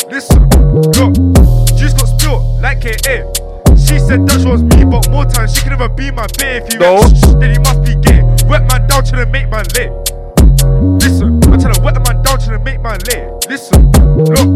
[0.09, 0.49] listen,
[0.97, 1.13] look.
[1.77, 3.29] Juice got spilled like KA.
[3.77, 6.65] She said that she was me, but more time she could never be my bae.
[6.65, 6.95] If you No.
[6.97, 8.25] went shh, then he must be gay.
[8.49, 9.93] Wet man down trying to make man late.
[11.05, 13.29] Listen, I'm trying to wet man down trying to make man late.
[13.53, 14.49] Listen, look.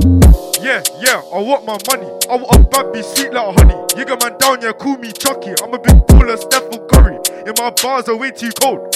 [0.64, 2.08] Yeah, yeah, I want my money.
[2.32, 3.76] I want a bad bitch sweet like honey.
[4.00, 5.52] You got man down, yeah, call me Chucky.
[5.60, 7.20] I'm a big baller, Stephen Curry.
[7.44, 8.88] And my bars are way too cold.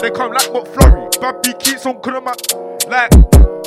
[0.00, 1.20] They come like McFlurry.
[1.20, 2.34] Bad B keeps on calling my
[2.88, 3.12] like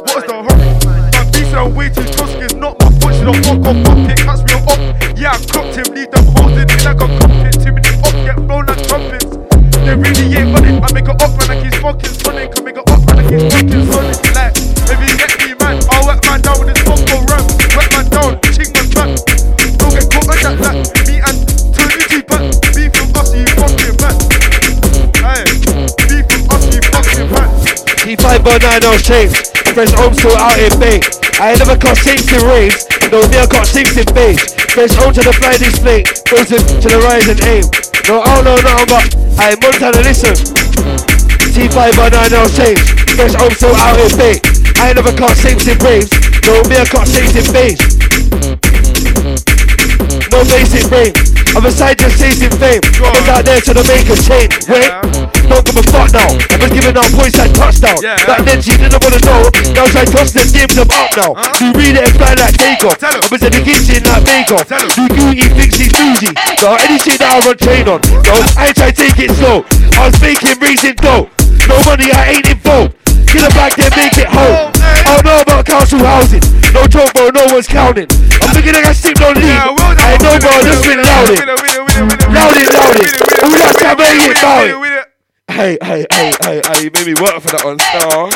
[0.05, 0.69] what is the hurry?
[1.11, 2.41] Bad B said I'm way too toxic.
[2.41, 3.13] It's not my fault.
[3.15, 3.77] She don't fuck off.
[3.85, 4.79] Pump it, cuts me up.
[5.17, 5.87] Yeah, I clocked him.
[5.95, 7.53] Leave them holding it like a crumpet.
[7.59, 9.25] Too many up, get blown like trumpets.
[9.83, 10.83] They really ain't it.
[10.83, 12.53] I make it up man like he's fucking Sonic.
[12.53, 14.19] I make it up man like he's fucking Sonic.
[14.37, 17.43] Like if you get me man, I'll wet man down with this fuck run.
[17.75, 19.11] Wet man down, ching man back.
[19.81, 20.96] Don't get caught on that like
[28.07, 29.51] T5 by 9 no shapes.
[29.75, 31.03] Fresh home still out in Bay.
[31.43, 32.87] I ain't never got sinks in raves.
[33.11, 34.39] No, me I got sinks in beige.
[34.71, 36.07] Fresh home to the fly display.
[36.23, 37.67] Frozen to the rise and aim.
[38.07, 39.03] No, I don't know nothing but
[39.35, 40.39] I ain't Montana listen.
[41.51, 42.87] T5 by 9 no shapes.
[43.11, 44.39] Fresh home still out in Bay.
[44.79, 46.07] I ain't never got sinks in raves.
[46.47, 47.83] No, me I got sinks in beige.
[50.31, 51.26] No basic brain.
[51.57, 52.85] I'm aside just chasing fame.
[53.01, 54.53] I was out there to the make a change.
[54.69, 54.93] Wait,
[55.49, 56.29] don't give a fuck now.
[56.53, 57.97] I was giving out points like touchdown.
[58.29, 59.49] Back then she didn't wanna know.
[59.73, 61.33] Now I toss them games them up now.
[61.57, 63.01] You read it and fly like takeoff.
[63.01, 64.69] I was in the kitchen like off.
[65.01, 66.29] You Gooey thinks he's bougie.
[66.61, 68.05] So any shit that I run train on.
[68.05, 69.65] No, I ain't try to take it slow.
[69.97, 71.25] I was making racing dough.
[71.65, 72.93] No money, I ain't involved.
[73.37, 74.73] It back there, make it home.
[74.81, 76.41] I don't know about council housing.
[76.73, 78.09] No joke, bro, no one's counting.
[78.41, 79.45] I'm thinking I got sleep, no leave.
[79.45, 81.37] I know, bro, just been louding.
[82.33, 83.09] Louding, louding.
[83.45, 85.07] All that time, I ain't it.
[85.47, 88.29] Hey, hey, hey, hey, hey, you made me work for that one, star.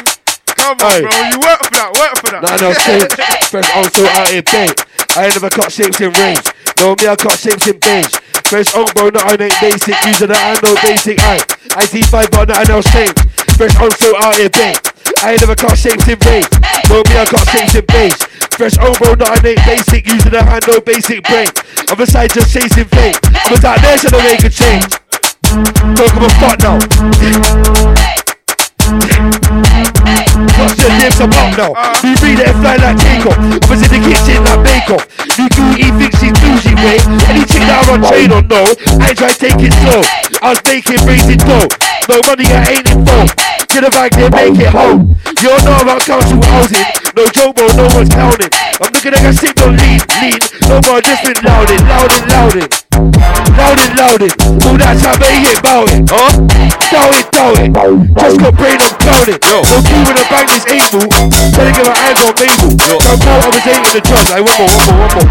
[0.58, 1.02] Come on, Hey.
[1.02, 1.12] bro.
[1.34, 1.90] You work for that.
[1.98, 2.42] Work for that.
[2.46, 3.16] Nah, no, shapes.
[3.50, 4.78] Fresh also out in bait.
[5.18, 6.46] I ain't never cut shapes in range.
[6.78, 8.14] No, me, I cut shapes in beige.
[8.46, 9.96] Fresh on, bro, not I ain't basic.
[10.06, 11.20] Using that, I know basic.
[11.26, 11.42] I,
[11.76, 13.22] I see five, but not I know shapes.
[13.58, 14.91] Fresh also out in bait.
[15.22, 16.50] I ain't never cut shapes in range.
[16.90, 18.18] No, me, I cut shapes in beige.
[18.58, 20.02] Fresh bro, not I ain't basic.
[20.10, 21.46] Using that, I know basic brain.
[21.94, 23.14] I'm aside just chasing fame.
[23.54, 24.90] Was out there to make a change.
[25.94, 26.82] Don't give a fuck now.
[30.58, 31.72] Watch your lips about now?
[31.78, 31.94] Uh.
[32.02, 33.38] We read it and fly like takeoff.
[33.38, 35.06] I was in the kitchen like bake off.
[35.38, 36.98] You do eat things she's bougie way.
[37.30, 38.66] Anything that I run train on, no.
[38.98, 40.02] I ain't try to take it slow.
[40.42, 41.70] I was making raising dough.
[42.10, 43.38] No money, I ain't involved.
[43.70, 45.16] Get a bag there, make it home.
[45.38, 46.84] You don't know about council housing.
[47.16, 48.50] No joke, bro, no one's counting.
[48.82, 50.42] I'm looking like I sit on lean, lean.
[50.66, 52.70] No more, just been louding, louding, louding.
[53.54, 54.34] Louding, louding.
[54.66, 56.04] All that time, I ain't about it.
[56.10, 56.32] Huh?
[56.90, 57.70] Doubt it, doubt it.
[57.72, 59.40] Just got brain, I'm clowning.
[59.46, 59.62] Yo.
[59.62, 61.06] No key when I bang this able.
[61.06, 62.98] To get my eyes on Mabel.
[62.98, 64.26] I'm more, I was in the job.
[64.26, 65.30] Like, one more, one more, one more.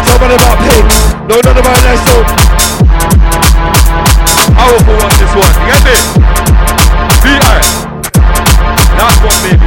[0.00, 0.84] Something about pain.
[1.28, 2.77] No, none about that, so.
[4.68, 5.54] Powerful one, this one.
[5.64, 5.96] You get me?
[7.24, 7.56] VI.
[8.98, 9.64] Last one, baby.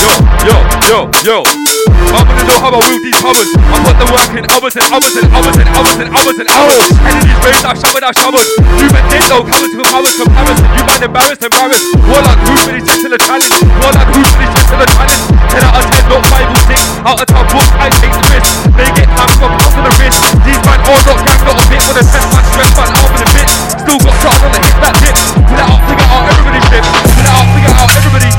[0.00, 0.12] Yo,
[0.46, 1.77] yo, yo, yo.
[1.88, 3.48] I'm gonna know how I will these hours.
[3.54, 6.48] I put the work in hours and hours and hours and hours and hours and
[6.48, 6.82] hours.
[7.04, 8.48] And in these rains, I've showered, I've showered.
[8.80, 10.68] You men did no coming to powers comparison.
[10.76, 11.86] You man embarrassed, embarrassed.
[12.08, 13.54] War like who's really set to the challenge.
[13.80, 15.22] War like who's really set to the challenge.
[15.52, 17.08] 10 out of 10, not 5 or 6.
[17.08, 18.50] Out of town, book, I take the risk.
[18.76, 20.18] They get time from out of the wrist.
[20.44, 21.80] These man all not gang, not a bit.
[21.88, 23.48] When the test man, stress man, out of the bit.
[23.84, 25.14] Still got shots on the hit that dip.
[25.14, 26.84] Pull it out, figure out everybody dip.
[26.84, 28.30] Pull it out, figure out everybody.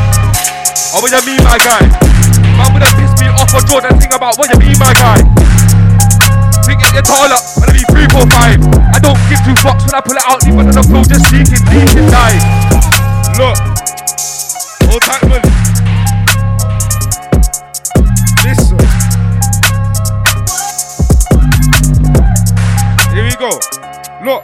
[0.89, 1.85] Oh, what you mean, my guy?
[2.57, 2.98] Man, pissed me
[3.49, 5.17] off or draw that thing about what you mean, my guy?
[6.65, 8.61] Think get your tall up, when I be three, four, five.
[8.93, 11.03] I don't give two fucks when I pull it out, leave it on the floor,
[11.05, 12.37] just leaking, leaking, die.
[13.41, 13.57] Look,
[14.85, 15.41] hold tight, man.
[18.45, 18.77] Listen.
[23.13, 23.49] Here we go.
[24.21, 24.43] Look.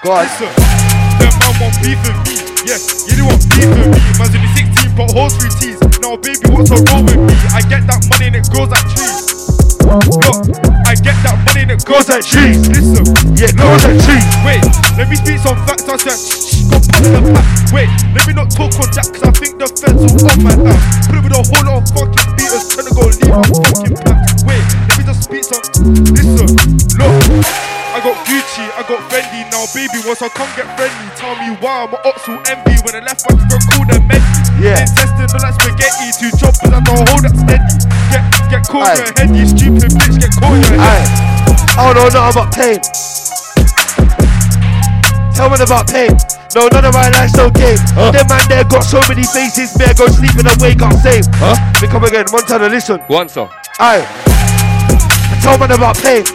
[0.00, 0.24] Go on.
[0.24, 0.48] Listen.
[1.20, 2.36] Them man want beef with me.
[2.64, 4.00] Yeah, you do want beef with me.
[4.16, 5.85] Man's only 16, but horse three T's.
[6.02, 7.34] Now, baby, what's so wrong with me?
[7.52, 9.36] I get that money and it grows like trees.
[9.86, 10.50] Look,
[10.86, 12.66] I get that money and it goes like cheese.
[12.68, 13.06] Listen,
[13.38, 14.26] yeah, goes like cheese.
[14.42, 14.62] Wait,
[14.98, 15.86] let me speak some facts.
[15.86, 17.46] I said, shh, go put the back.
[17.70, 20.54] Wait, let me not talk on that, cause I think the feds will on my
[20.74, 21.06] ass.
[21.06, 23.96] Put it with a whole lot of fucking beaters trying to go leave my fucking
[24.02, 24.26] pack.
[24.42, 25.62] Wait, let me just speak some.
[26.12, 26.50] Listen,
[26.98, 27.65] look.
[28.06, 29.98] I got Gucci, I got Fendi now, baby.
[30.06, 33.02] Once I come get friendly, tell me why I'm an ox who envy when I
[33.02, 34.62] left I can call them Mendy.
[34.62, 34.78] Yeah.
[34.78, 37.66] Intestine, don't like spaghetti, two choppers, I don't hold that steady.
[38.14, 41.02] Get, get caught in your head, you stupid bitch, get caught in your head.
[41.74, 42.78] I don't know nothing about pain.
[45.34, 46.14] Tell me about pain.
[46.54, 47.74] No, none of my life's okay.
[48.14, 50.94] Them man there got so many faces, me I go sleep and I wake up
[51.02, 51.26] same.
[51.42, 51.58] Huh?
[51.82, 53.02] Me come again, Montana, listen.
[53.10, 53.50] Go on, sir.
[53.82, 54.06] Aye.
[55.46, 56.26] Tell man about pain.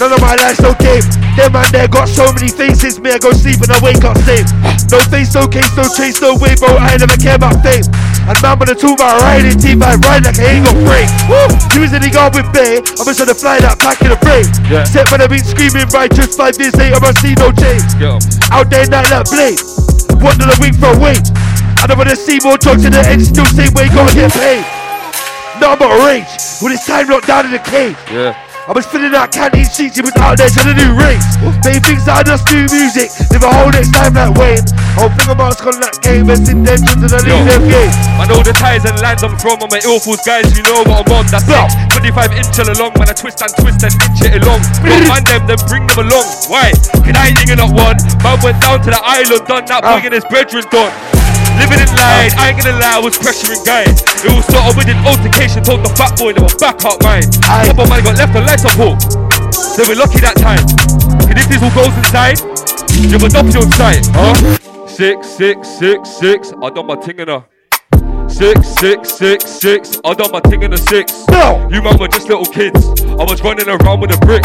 [0.00, 1.04] None of my life's okay.
[1.36, 4.16] Them man there got so many faces, me I go sleep and I wake up
[4.24, 4.48] same.
[4.88, 6.72] No face, no case, no chase, no way, bro.
[6.80, 7.84] I never care about fame.
[8.24, 11.12] And man when I talk about riding, team I ride like I ain't got break.
[11.28, 11.44] Woo!
[11.76, 14.48] Using the guard with Bay, I'm just to fly that back in the brain.
[14.72, 14.88] Yeah.
[14.88, 17.84] Set when I've been screaming right just five years later, I see no change.
[18.48, 19.60] Out there night like blade.
[20.24, 21.20] One dollar week for a week.
[21.78, 24.64] I don't wanna see more drugs in the end, still same way, gonna get paid.
[25.60, 26.32] No, I'm not rage.
[26.64, 27.94] When it's time locked down in the cage.
[28.08, 28.32] Yeah.
[28.64, 31.20] I was filling out canteen sheets, he was out there trying to do rings.
[31.60, 34.64] They thinks that I just do music, live a whole next time like Wayne.
[34.96, 37.92] Whole thing about on that game, and sit there to the Yo, them game.
[38.16, 39.60] I know the ties and lands I'm from.
[39.60, 41.28] I'm my ill fools guys, you know what I'm on.
[41.28, 41.92] That's it.
[41.92, 43.12] 25 inch along, man.
[43.12, 44.64] I twist and twist and inch it along.
[44.80, 46.24] Don't mind them, then bring them along.
[46.48, 46.72] Why?
[47.04, 48.00] Can I ain't up one?
[48.24, 51.43] Man went down to the island, done that big and his brethren done.
[51.60, 54.02] Living in light, I ain't gonna lie, I was pressuring guys.
[54.24, 57.02] It was sort of with an altercation, told the fat boy they were back up
[57.02, 57.28] mine.
[57.68, 58.98] Couple man got left on life support.
[59.76, 60.64] They were lucky that time.
[61.28, 62.38] And if this all goes inside,
[63.10, 64.34] you were not on sight, huh?
[64.86, 66.52] Six, six, six, six.
[66.62, 67.44] I done my thing in a.
[68.28, 70.00] Six, six, six, six.
[70.04, 71.26] I done my thing in a six.
[71.28, 71.68] No.
[71.70, 72.88] You man were just little kids.
[73.02, 74.44] I was running around with a brick.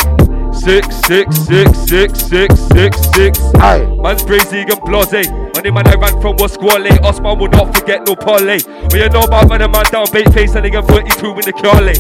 [0.53, 3.39] Six, six, six, six, six, six, six.
[3.55, 3.85] Aye.
[4.01, 5.29] Man's crazy and blase.
[5.55, 6.91] Money man I ran from was squally.
[6.99, 8.59] Osman will not forget no parlay.
[8.91, 11.93] When you know about running man down, bait face and nigga 32 in the Carly.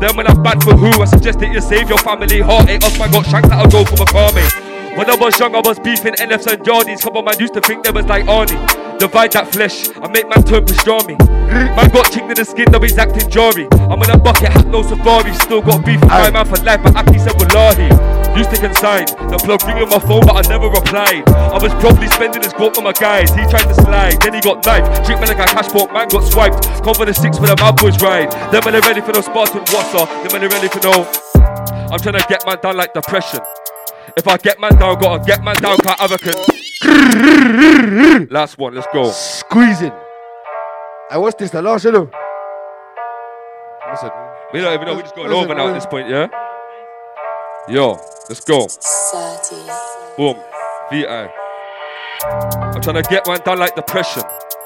[0.00, 2.40] Then when I'm bad for who, I suggest that you save your family.
[2.40, 4.70] Heartache, Osman got shanked that'll go for a.
[4.96, 7.02] When I was young, I was beefing NFs and Jardis.
[7.02, 8.89] Couple man used to think they was like Arnie.
[9.00, 11.16] Divide that flesh and make man turn pastrami.
[11.48, 13.64] Man got chinked in the skin, though he's acting jari.
[13.88, 15.32] I'm in a bucket, hat no safari.
[15.40, 17.88] Still got beef with my man for life, but Aki said wallahi.
[18.36, 21.24] Used to consign the plug ringing on my phone, but I never replied.
[21.32, 23.32] I was probably spending his guap on my guys.
[23.32, 25.08] He tried to slide, then he got knifed.
[25.08, 26.68] Treat me like a cashport, man got swiped.
[26.84, 28.30] Come for the six for the mad boys ride.
[28.52, 30.04] Them when they ready for no Spartan water.
[30.22, 31.08] Them when they ready for no.
[31.88, 33.40] I'm trying to get man down like depression.
[34.16, 36.34] If I get man down, gotta get man down, can't have a can.
[38.30, 39.10] Last one, let's go.
[39.10, 39.92] Squeezing.
[41.10, 42.10] I what's this, the last, you know?
[43.90, 44.10] Listen.
[44.52, 46.28] We don't even know, we just going over now at this point, yeah?
[47.68, 48.66] Yo, let's go.
[48.66, 49.56] 30.
[50.16, 50.36] Boom.
[50.90, 51.30] VI.
[52.24, 54.22] I'm trying to get man down like depression.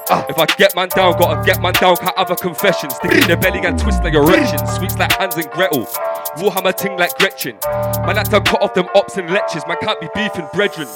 [0.09, 2.89] If I get man down, gotta get man down, can't have a confession.
[2.89, 4.59] Stick in the belly and twist like erection.
[4.67, 5.87] Sweets like Hans and Gretel.
[6.37, 7.57] Warhammer ting like Gretchen.
[8.05, 9.63] Man had to cut off them ops and lectures.
[9.67, 10.87] Man can't be beefing brethren.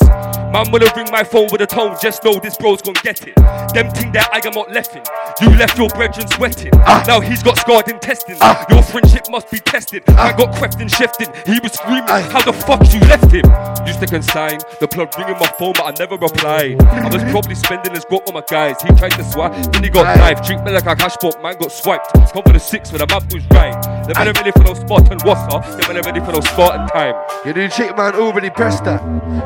[0.52, 3.36] Man wanna ring my phone with a tone, just know this bro's gon' get it.
[3.74, 5.06] Them ting that I am not leffing.
[5.42, 6.72] You left your brethren sweating.
[7.08, 8.40] Now he's got scarred intestines.
[8.70, 10.04] Your friendship must be tested.
[10.08, 11.30] Man got crept and shifted.
[11.46, 13.46] He was screaming, how the fuck you left him?
[13.88, 16.82] Used to consign the plug ringing my phone, but I never replied.
[16.84, 18.76] I was probably spending his guap on my guys.
[18.82, 20.46] He tried to swipe, then he got knifed.
[20.46, 22.12] Treat me like a cash pop, man got swiped.
[22.34, 23.78] Come for the six when the map was right.
[24.08, 25.78] They better ready for no Spartan water.
[25.78, 27.16] They better ready for no Spartan time.
[27.46, 29.00] You new chick man already pressed her.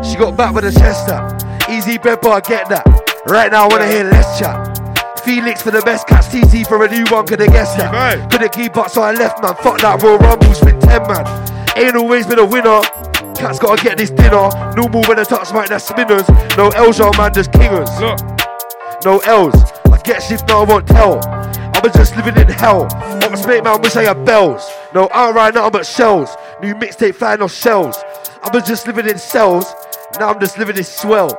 [0.04, 1.42] She got back with a chest up.
[1.70, 2.86] Easy bread bar, get that.
[3.28, 4.80] Right now I wanna hear less chat.
[5.26, 7.92] Felix for the best catch TT for a new one, could have guessed that.
[8.32, 9.56] Couldn't keep up, so I left man.
[9.56, 11.26] Fuck that Royal Rumble, spent 10 man.
[11.78, 12.82] Ain't always been a winner.
[13.36, 14.50] Cat's gotta get this dinner.
[14.76, 16.28] Normal when I touch mic, that's spinners.
[16.58, 17.90] No L's, y'all man, just kingers.
[19.04, 19.56] No L's.
[19.92, 21.20] I get shift now, I won't tell.
[21.84, 22.84] I was just living in hell.
[22.86, 24.72] What was mate man, wish I had bells.
[24.96, 26.34] No, I don't ride nothing but shells.
[26.62, 28.02] New mixtape flying off shells.
[28.42, 29.66] I was just living in cells.
[30.18, 31.38] Now I'm just living in swell.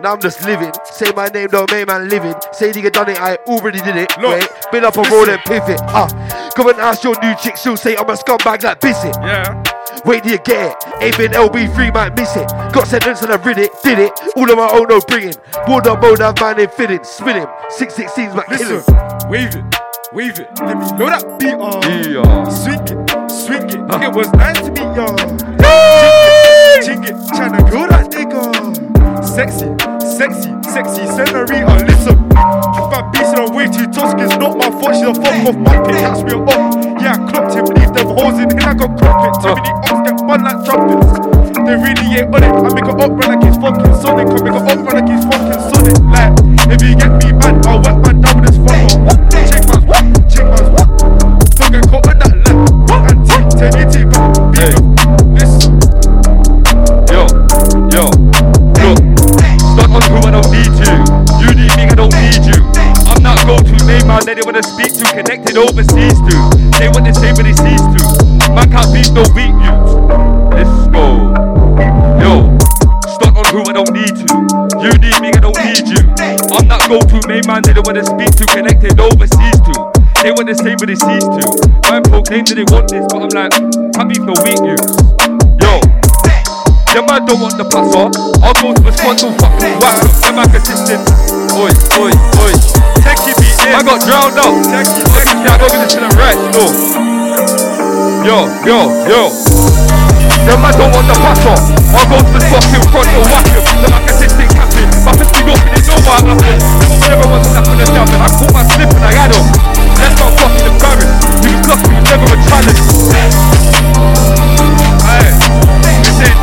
[0.00, 0.72] Now I'm just living.
[0.84, 2.34] Say my name, don't make man living.
[2.54, 4.10] Say nigga done it, I already did it.
[4.16, 5.78] Wait, been up a road and pivot.
[5.82, 6.08] Ah,
[6.56, 9.14] come and ask your new chick, she'll say I'm a scumbag like Bissett.
[9.16, 9.69] Yeah.
[10.04, 11.16] Wait till you get it.
[11.16, 12.48] Been LB3, might miss it.
[12.72, 14.12] Got sentenced and I read it, did it.
[14.36, 15.34] All of my own, no bringing.
[15.66, 17.02] Board up, mode, have man in fitting.
[17.04, 17.48] Spin him.
[17.70, 19.30] 616, my kill Listen, him.
[19.30, 19.64] wave it,
[20.12, 20.48] wave it.
[20.60, 21.82] Let me know that beat on.
[22.10, 22.48] Yeah.
[22.48, 24.02] Swing it, swing it.
[24.02, 25.16] It was nice to meet y'all.
[26.80, 28.89] Ching it, tryna grow that nigga.
[29.20, 29.68] Sexy,
[30.00, 31.84] sexy, sexy senorita.
[31.86, 34.14] Listen, bad beast on way too tough.
[34.18, 34.94] It's not my fault.
[34.96, 36.00] She's a fuck off my pit.
[36.00, 36.48] Catch me up.
[37.00, 37.64] Yeah, I clocked him.
[37.76, 39.34] Leave them holes in here like a cockpit.
[39.40, 41.12] Too many ops get fun like trumpets.
[41.52, 42.52] They really ain't on it.
[42.52, 44.28] I make a up run like it's fucking Sonic.
[44.28, 45.96] I make a up run like it's fucking Sonic.
[46.10, 46.32] Like,
[46.72, 49.04] if you get me mad, I'll wet my down with this fucker.
[49.48, 50.04] Check man's what?
[50.32, 50.88] Check man's what?
[51.60, 53.08] Don't get caught with that lap.
[53.08, 55.09] And T, take it, take back.
[64.10, 66.36] Man that they wanna speak to, connected overseas to.
[66.82, 68.02] They want the same, but they cease to.
[68.50, 69.94] Man can't beat no weak youths.
[70.50, 71.30] Let's go.
[72.18, 72.50] Yo,
[73.14, 74.26] stuck on who I don't need to.
[74.82, 76.02] You need me, I don't need you.
[76.50, 79.74] I'm not go to main man that they wanna speak to, connected overseas to.
[80.26, 81.44] They want the same, but they cease to.
[81.86, 83.54] Man proclaim that they want this, but I'm like,
[83.94, 84.90] can't beat no weak youths.
[85.62, 85.78] Yo.
[86.90, 88.10] Them man don't want the passer.
[88.42, 90.34] I'll go to the squad to fucking whack them.
[90.34, 91.06] Man consistent.
[91.54, 91.70] Oi,
[92.02, 92.10] oi,
[92.42, 92.54] oi.
[93.06, 93.49] Techie beat in.
[93.60, 94.56] I got drowned out.
[94.72, 94.80] I
[95.60, 96.40] don't get this the right.
[96.56, 96.64] No.
[98.24, 99.22] Yo, yo, yo.
[100.48, 101.52] Them man don't want the passer.
[101.92, 103.60] I'll go to the fucking front to whack them.
[103.84, 104.88] Them man consistent captain.
[105.04, 106.56] My fist be open, they know what I'm after.
[107.04, 109.32] Never was a snap on the jump and I caught my slip and I had
[109.36, 109.44] him.
[110.00, 111.20] Let's not fucking embarrassed.
[111.44, 112.80] You was lucky, you never a challenge.
[115.04, 115.36] Aye.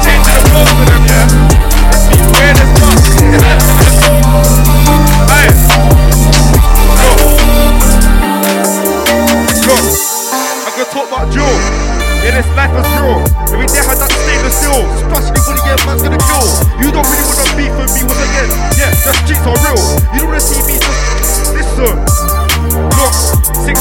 [0.06, 1.26] Change the flow for them, yeah.
[1.90, 3.67] Let's be weird as fuck.
[10.98, 11.46] Talk about Joe.
[12.26, 13.22] Yeah, this life is real.
[13.54, 14.82] Every day I had that stainless steel.
[15.06, 16.48] Splash anybody, yeah, man's gonna kill.
[16.82, 18.50] You don't really wanna beef with me once again.
[18.82, 19.78] Yeah, the streets are real.
[20.18, 22.02] You don't wanna see me just listen.
[22.98, 23.14] Look,
[23.62, 23.78] 16,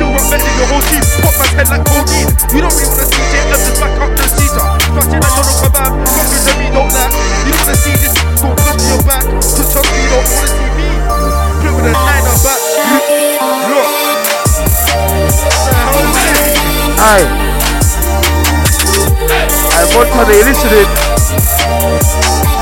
[0.00, 1.04] still than your whole team.
[1.20, 2.32] Pop my head like codeine.
[2.56, 4.66] You don't really wanna see JM just back up the seater.
[4.80, 5.92] Splashing like Donald Kebab.
[6.08, 7.12] Fuckers that me don't like.
[7.44, 8.16] You don't wanna see this.
[8.40, 9.28] Don't touch your back.
[9.44, 10.88] Cause trust me, you don't wanna see me.
[11.60, 12.15] Play with a
[17.06, 17.22] Aye.
[19.78, 20.90] Aye, Montana, you listening?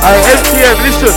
[0.05, 1.17] Aye, MTM, listen.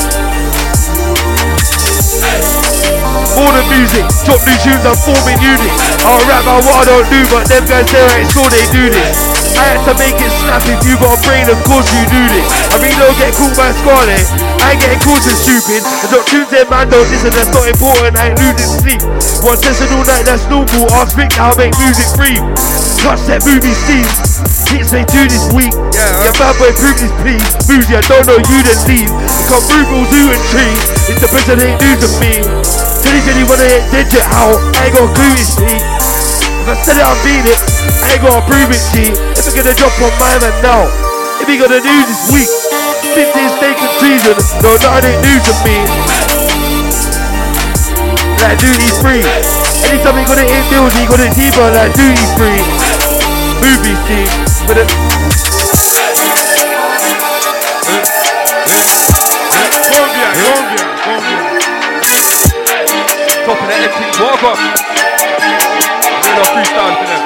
[3.36, 5.76] All the music, drop new tunes, I'm forming units.
[6.08, 8.88] I'll rap about what I don't do, but them guys there ain't sure they do
[8.96, 9.27] this.
[9.56, 12.22] I had to make it snap if you got a brain, of course you do
[12.28, 12.48] this.
[12.74, 14.26] I mean, don't get caught by Scarlet.
[14.60, 15.86] I ain't getting caught as stupid.
[15.86, 18.20] I drop tunes there, man, don't listen, that's not important.
[18.20, 19.02] I ain't losing sleep.
[19.46, 20.92] One session all night, that's normal.
[20.98, 22.42] Ask Rick how I make music free.
[23.00, 24.10] Touch that movie scene.
[24.74, 25.72] Hits they do this week.
[25.96, 27.46] Yeah, yeah bad boy, prove this please.
[27.70, 29.12] Boozy, I don't know you, then leave.
[29.48, 30.76] Come through zoo and tree.
[31.08, 32.44] It's the best that ain't news of me.
[33.08, 34.52] Tell you wanna hit digit how?
[34.82, 35.78] I ain't got a clue, you see.
[36.60, 37.77] If I said it, I mean it.
[37.88, 39.16] I ain't gonna prove it, G.
[39.36, 40.88] If I gonna drop on my man now,
[41.40, 42.52] if he gonna news this week,
[43.14, 45.78] 15 steak and treason, no, nothing ain't news to me.
[48.42, 49.24] Like duty free.
[49.88, 52.62] Anytime he gonna hit deals, he gonna deeper like duty free.
[53.62, 54.30] Movie scene,
[54.68, 54.90] but it.
[59.88, 61.40] Colombia, Colombia, Colombia.
[63.46, 64.58] Top of the empty walk up.
[66.28, 67.17] Real freestyle for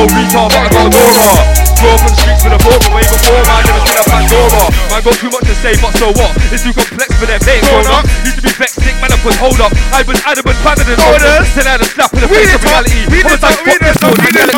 [0.00, 1.44] No retard, but I got an aura.
[1.76, 3.60] Grew up on the streets with a border way before, man.
[3.68, 4.64] Never seen a Pandora.
[4.88, 6.32] Man, got too much to say, but so what?
[6.48, 7.36] It's too complex for them.
[7.44, 8.08] They ain't grown up.
[8.24, 9.12] Used to be flex stick, man.
[9.12, 9.76] I put hold up.
[9.92, 11.52] I was adamant, better than orders.
[11.52, 12.96] Then I had a slap in the face of reality.
[13.12, 14.08] I was like, fuck this, bro.
[14.24, 14.56] Reality.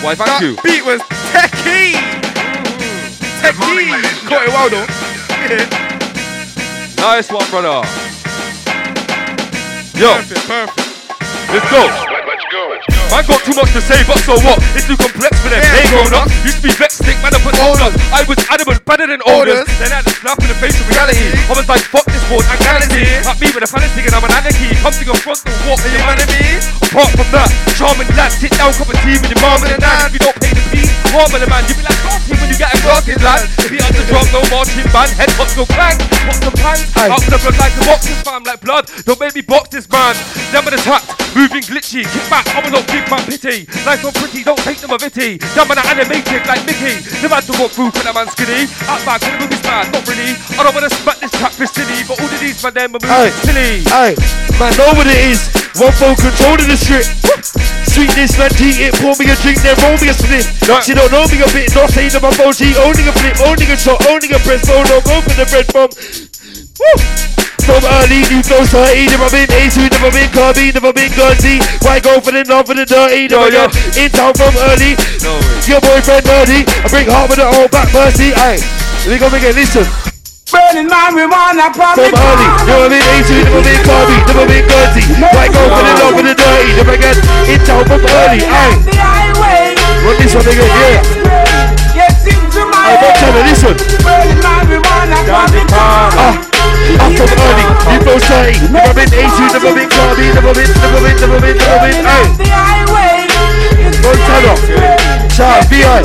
[0.00, 0.56] Why, thank you.
[0.64, 1.04] Beat was
[1.36, 2.00] techie.
[3.44, 3.92] Techie.
[4.24, 4.88] Caught it well though.
[6.96, 7.84] Nice one, brother.
[10.00, 10.16] Yo.
[10.16, 10.88] Perfect, perfect.
[11.52, 12.97] Let's go.
[13.08, 14.60] Man got too much to say, but so what?
[14.76, 15.64] It's too complex for them.
[15.64, 16.28] they grown up.
[16.44, 17.92] Used to be vexed, stick, man, I put up.
[18.12, 19.64] I was adamant, better than orders.
[19.80, 21.32] Then I had a slap in the face of reality.
[21.48, 23.08] I was like, fuck this board, anxiety.
[23.24, 24.76] Not me with a fantasy, and I'm an anarchy.
[24.84, 26.60] Come to your front door, walk with your man me.
[26.84, 27.48] Apart from that,
[27.80, 30.12] charming lad, sit down, cup of tea with your mom and dad.
[30.12, 31.96] If you don't pay the fee, Warm in the man, you be like,
[32.48, 33.44] you get a Clark in land.
[33.68, 35.12] Beat up the drum, no marching band.
[35.14, 35.96] Head hot, no clang.
[36.24, 36.88] Pop some pants.
[36.96, 38.88] Out the blood like the boxes, fam, like blood.
[39.04, 40.16] Don't make me box this man.
[40.52, 41.04] Never the tap,
[41.36, 42.08] moving glitchy.
[42.08, 43.68] Kick back, I'm not big man pity.
[43.84, 45.38] Nice or pretty, don't take them a vitty.
[45.52, 46.96] Dumb and animated like Mickey.
[47.20, 48.64] Never had to walk through when a man skinny.
[48.88, 50.32] Out back when the movie's mad, not really.
[50.56, 53.02] I don't wanna smack this trap for silly, but all of these man, them are
[53.04, 53.84] moving silly.
[53.92, 54.16] Hey,
[54.56, 55.44] man, know what it is.
[55.76, 57.06] One phone controlling the strip.
[57.86, 60.46] Sweetness, man, tea it, pour me a drink, then roll me a split.
[60.82, 63.34] She don't know me a bit, not saying that my phone, she owning a flip,
[63.42, 65.90] owning a shot, owning a press, phone, don't go for the bread from.
[66.78, 66.94] Woo!
[67.66, 71.60] From early, new flow 30, never been A2, never been Kirby, never been Gunsy.
[71.84, 73.28] Why go for the love for the dirty?
[73.28, 73.68] Never Yo, yo.
[73.68, 74.96] get in town from early.
[75.20, 75.68] No way.
[75.68, 78.32] Your boyfriend nerdy, I bring heart with the old back mercy.
[78.32, 78.56] Aye,
[79.04, 79.84] let me go again, listen.
[80.48, 85.02] Burning marijuana, From early, never been A2, never been Kirby, never been Gunsy.
[85.20, 86.70] Why go for the love for the dirty?
[86.72, 87.16] Never get
[87.52, 88.40] in town from early.
[88.48, 89.76] Aye, The highway.
[90.08, 91.57] run this one again, yeah.
[92.58, 93.74] Yes, into my Aye, don't tell me, listen.
[95.70, 96.34] Ah,
[96.98, 97.62] I'm from early,
[97.94, 98.72] you flow 30.
[98.72, 102.02] Never been A2, never been Kirby, never been, never been, never been, never been.
[102.02, 102.48] The.
[104.02, 104.56] Don't tell her.
[105.30, 106.02] Shout, VI.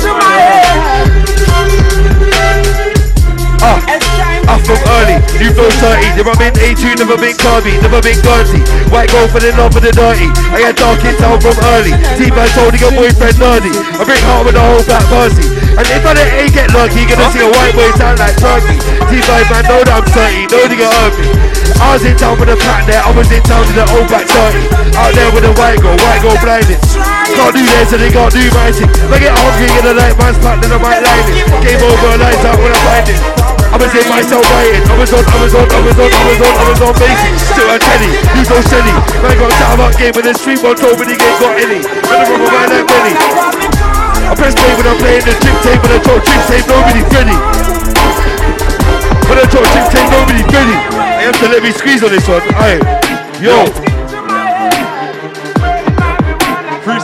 [3.66, 4.03] Ah,
[4.44, 6.20] I'm from early, new flow 30.
[6.20, 8.60] Never been A2, never been Kirby, never been Guernsey.
[8.92, 10.28] White gold for the love for the dirty.
[10.52, 11.96] I get dark in town from early.
[12.20, 13.72] T-Man told your boyfriend nerdy.
[13.72, 15.48] I bring heart with the whole black mercy.
[15.74, 18.78] And if I don't get lucky, gonna see a white boy sound like turkey.
[19.08, 21.26] T-Man man, know that I'm 30, know nigga heard me.
[21.80, 24.06] I was in town with the pack there, I was in town with the old
[24.06, 24.60] black 30.
[24.94, 26.78] Out there with the white girl, white girl blinded.
[27.34, 28.90] Can't do this, so they can't do my thing.
[28.92, 31.48] If I get hungry in the night, man's packed, then I might line it.
[31.64, 33.53] Game over, lights out when I find it.
[33.74, 34.86] I was in myself writing.
[34.86, 37.34] I was on, I was on, I was on, I on, I on basic.
[37.42, 38.06] Still a telly,
[38.38, 38.94] you go silly.
[39.18, 41.82] Man got time up game with the street on top, but he ain't got any.
[41.82, 43.14] Man, I'm a man like Benny.
[44.30, 47.08] I press play when I'm playing the drip tape, when I talk drip tape, nobody's
[47.10, 47.36] ready.
[49.26, 50.76] When I talk drip tape, nobody's ready.
[50.94, 52.46] I have to let me squeeze on this one.
[52.54, 52.78] Aye.
[53.42, 53.93] Yo.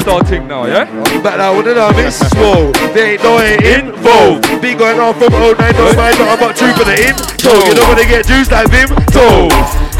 [0.00, 0.88] Thing now, yeah?
[0.88, 2.18] I'm back now with another miss.
[2.32, 4.48] Whoa, they ain't no ain't involved.
[4.62, 7.14] Be going on from 09, no mind, not about true for the in.
[7.38, 8.88] So you don't wanna get juice like Vim.
[9.12, 9.48] So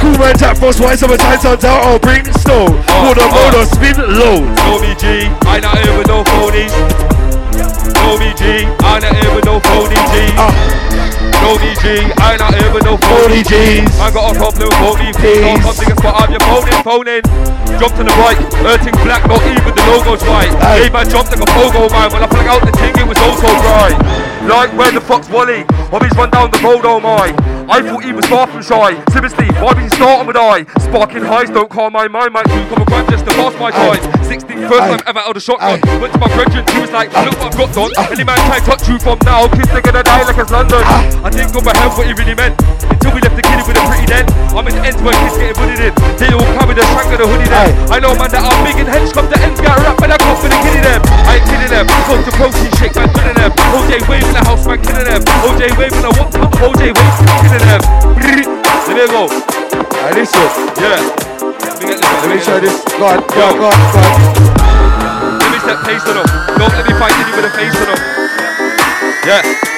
[0.00, 1.84] cool man tap frost white summer time, suns out.
[1.84, 2.66] I'll bring snow.
[2.68, 3.36] Oh, hold on, oh.
[3.36, 4.40] hold on, spin low.
[4.80, 7.19] Me G, I not here with no phonies.
[8.00, 10.34] Know me G, I not with no phony G.
[11.40, 13.88] Know me G, I not with no phony G's.
[13.96, 14.68] I got a problem
[15.16, 15.40] G's.
[15.40, 17.24] Don't come niggas but I'm your phoning, phoning.
[17.80, 20.52] Jumped on the bike, hurting black, not even the logo's white.
[20.60, 22.12] Hey man jumped like a pogo man.
[22.12, 23.96] When I flung out the thing, it was also dry.
[24.50, 25.62] Like where the fuck's Wally?
[25.94, 27.30] Hobbies run down the road, oh my.
[27.70, 28.98] I thought he was far from shy.
[29.14, 30.66] Seriously, why be starting with I?
[30.90, 32.42] Sparking highs don't call my mind, man.
[32.50, 34.02] You come a grind just to pass my time.
[34.26, 35.78] 16, first time ever out of shotgun.
[36.02, 37.92] Went to my brethren, he was like, look what I've got done.
[37.94, 38.10] Ah.
[38.10, 40.82] Any man try touch you from now, kids they gonna die like it's London.
[40.82, 41.22] Ah.
[41.22, 42.58] I didn't go my head what he really meant.
[43.00, 44.28] Until we left the kiddie with a pretty den.
[44.52, 45.92] I'm in the ends where kids getting bullied in.
[46.20, 47.72] They all come with a shank and a hoodie then.
[47.88, 50.20] I know man that I'm big and hench come the ends got rap and I
[50.20, 51.00] come for the kiddie them.
[51.24, 51.88] I ain't kidding them.
[52.04, 53.56] Coast to protein shake man killing them.
[53.72, 55.24] OJ wave in the house man killing them.
[55.48, 56.28] OJ wave in the what?
[56.60, 57.80] OJ wave killing them.
[58.20, 59.32] There we go.
[59.32, 60.44] Alright, listen.
[60.76, 61.00] Yeah.
[61.40, 62.20] Let me get this.
[62.20, 62.84] Let me show this.
[63.00, 65.40] Go on, go on, go on, go on.
[65.40, 66.28] Let me set pace on them.
[66.52, 68.00] Don't let me fight any with a face on them.
[69.24, 69.69] Yeah.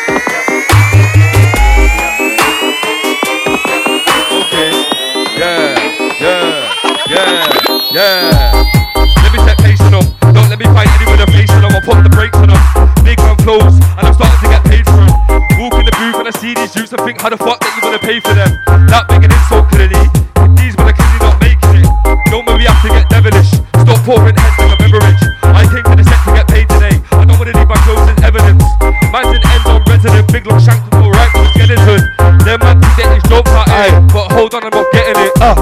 [7.22, 7.94] Yeah.
[7.94, 8.64] Yeah.
[9.22, 10.02] Let me set pace them.
[10.34, 11.72] Don't let me fight any with a face on them.
[11.72, 12.62] I'll put the brakes on them.
[13.06, 15.12] Big man flows, and I'm starting to get paid for them.
[15.60, 17.70] Walk in the booth and I see these youths and think, how the fuck that
[17.78, 18.50] you gonna pay for them?
[18.90, 20.02] That making it so clearly.
[20.58, 21.88] These men are clearly not making it.
[22.32, 23.54] Don't make me have to get devilish.
[23.86, 25.22] Stop pouring heads like a beverage.
[25.46, 26.98] I came to the set to get paid today.
[27.14, 28.66] I don't wanna leave my clothes as evidence.
[29.14, 32.02] Man's in ends on resident, big long shank will go right the skeleton.
[32.42, 35.32] Them man think that his joke cut it, but hold on, I'm not getting it.
[35.38, 35.54] Ah,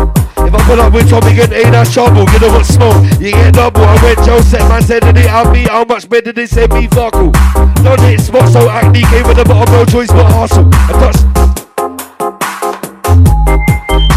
[0.46, 3.34] if I pull up with Tommy and ain't that trouble, you know what smoke, you
[3.34, 3.82] get double.
[3.82, 6.70] I went Joe set man said that it out me, how much better they said
[6.70, 7.34] me vocal.
[7.82, 10.70] Don't hit spot so acne came with the bottom, no choice but hustle.
[10.70, 11.26] I touched.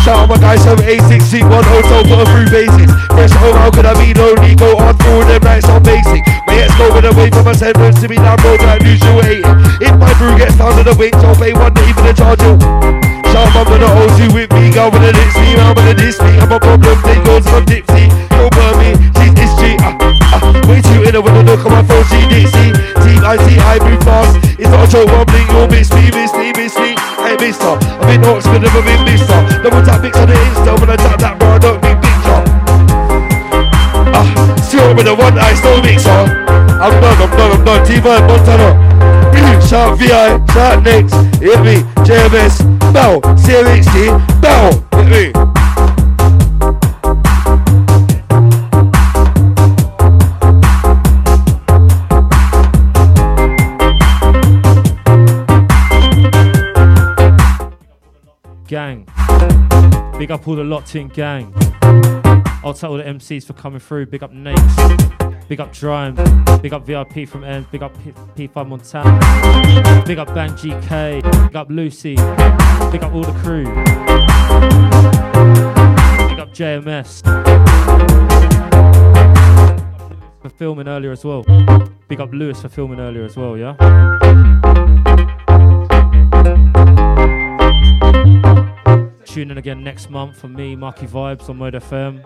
[0.06, 2.92] Shout out my guys from A6 one oh, hotel for a through basis.
[3.18, 4.54] Fresh oh, home, how could I be lonely?
[4.54, 6.22] Go on through them nights on basic.
[6.46, 9.58] My ex go with away from my semblance to be down road like usual hating.
[9.82, 13.23] If my brew gets found in the wings, I'll pay one not even a charge.
[13.34, 13.42] You.
[13.54, 16.22] Out to the O2 with me, girl with the lips me, man with the diss
[16.22, 16.38] me.
[16.38, 18.06] I'm a problem, they goes from Dipsy.
[18.30, 19.74] Don't burn me, she's this G.
[19.82, 19.98] Ah,
[20.38, 22.74] ah, way too in when I look at my phone, she Dixie.
[23.02, 24.38] Team I see, I move fast.
[24.60, 26.94] It's not a joke, wobbling, you'll miss me, miss me, miss me.
[27.26, 29.40] Hey, mister, I've been Oxford, never been mister.
[29.66, 32.42] Double tap pics on the Insta, when I tap that, bro, I don't mean picture.
[34.14, 34.28] Ah,
[34.62, 36.10] still with the one eye, still mixer.
[36.78, 37.82] I'm done, I'm done, I'm done.
[37.86, 38.70] T-Bird, Montana.
[39.68, 41.82] shout VI, shout Next, hit me.
[42.04, 43.20] JMS, bow.
[43.36, 44.70] CMHD, bow.
[45.04, 45.34] Hit
[58.68, 59.06] gang.
[60.18, 61.54] Big up all the locked in gang.
[62.64, 64.08] I'll tell all the MCs for coming through.
[64.08, 65.23] Big up Nakes.
[65.48, 66.16] Big up Drime.
[66.62, 67.68] Big up VIP from Ends.
[67.72, 67.96] Big up
[68.36, 70.04] P- 5 Montana.
[70.06, 71.22] Big up Bang GK.
[71.48, 72.16] Big up Lucy.
[72.16, 73.66] Big up all the crew.
[76.30, 77.22] Big up JMS.
[80.42, 81.44] For filming earlier as well.
[82.08, 83.76] Big up Lewis for filming earlier as well, yeah?
[89.26, 92.22] Tune in again next month for me, Marky Vibes on Mode FM.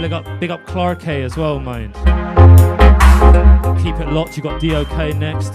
[0.00, 1.92] Big up, big up Clark K as well, mind.
[3.82, 5.52] Keep it locked, you got DOK next.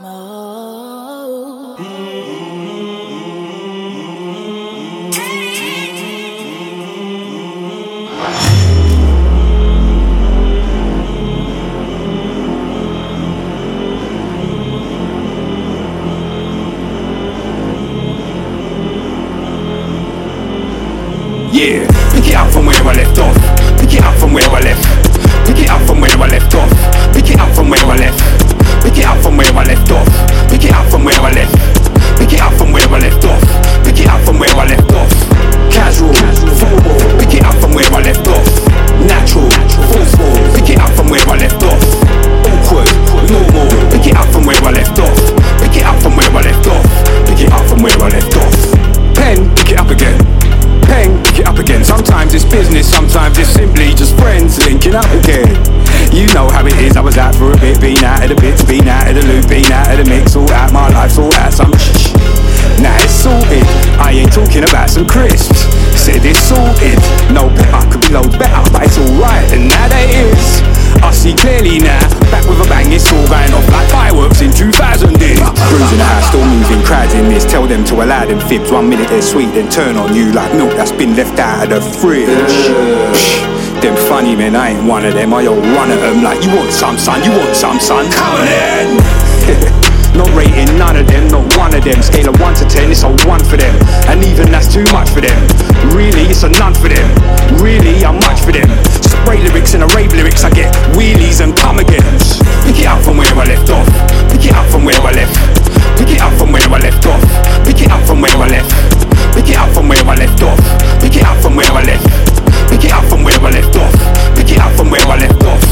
[0.00, 0.63] Mo.
[21.54, 23.38] Yeah, pick it up from where I left off.
[23.78, 24.82] Pick it up from where I left.
[25.46, 26.66] Pick it up from where I left off.
[27.14, 28.18] Pick it up from where I left.
[28.82, 30.10] Pick it up from where I left off.
[30.50, 31.54] Pick it up from where I left.
[32.18, 33.38] Pick it up from where I left off.
[33.86, 35.14] Pick it up from where I left off.
[35.70, 36.10] Casual,
[36.58, 36.98] formal.
[37.22, 38.50] Pick it up from where I left off.
[39.06, 39.46] Natural,
[39.94, 40.34] forceful.
[40.58, 41.78] Pick it up from where I left off.
[42.50, 42.90] Awkward,
[43.30, 43.70] normal.
[43.94, 45.14] Pick it up from where I left off.
[45.62, 46.82] Pick it up from where I left off.
[47.30, 48.58] Pick it up from where I left off.
[49.14, 50.23] Pen, pick it up again.
[52.34, 55.54] It's business, sometimes it's simply just friends linking up again.
[56.10, 56.96] You know how it is.
[56.96, 59.22] I was out for a bit, been out of the bits, been out of the
[59.22, 62.12] loop, been out of the mix, all out my life, all out some shh.
[62.82, 63.62] Now it's sorted.
[64.02, 65.83] I ain't talking about some crisps.
[66.04, 67.00] Said it's sorted.
[67.32, 70.60] No better, could be loads better, but it's alright, and now that is.
[71.00, 71.96] I see clearly now,
[72.28, 75.40] back with a bang, it's all going off like fireworks in 2000 did.
[75.40, 77.48] Cruising the house, still moving, crowds in this.
[77.48, 78.68] Tell them to allow them fibs.
[78.68, 81.72] One minute they're sweet, then turn on you like milk that's been left out of
[81.72, 82.28] the fridge.
[83.80, 85.32] Them funny men, I ain't one of them.
[85.32, 88.28] I all run at them like, you want some, son, you want some, son, come
[88.28, 89.80] on in.
[90.34, 92.02] rating, none of them, not one of them.
[92.02, 93.74] Scale of 1 to 10, it's a 1 for them.
[94.10, 95.38] And even that's too much for them.
[95.94, 97.08] Really, it's a none for them.
[97.62, 98.68] Really, I'm much for them.
[99.00, 102.42] Spray lyrics and a rave lyrics, I get wheelies and come agains.
[102.66, 103.86] Pick it up from where I left off.
[104.30, 105.38] Pick it up from where I left.
[105.96, 107.22] Pick it up from where I left off.
[107.64, 108.74] Pick it up from where I left.
[109.32, 110.58] Pick it up from where I left off.
[111.00, 112.06] Pick it up from where I left.
[112.68, 113.94] Pick it up from where I left off.
[114.36, 115.62] Pick it up from where I left off.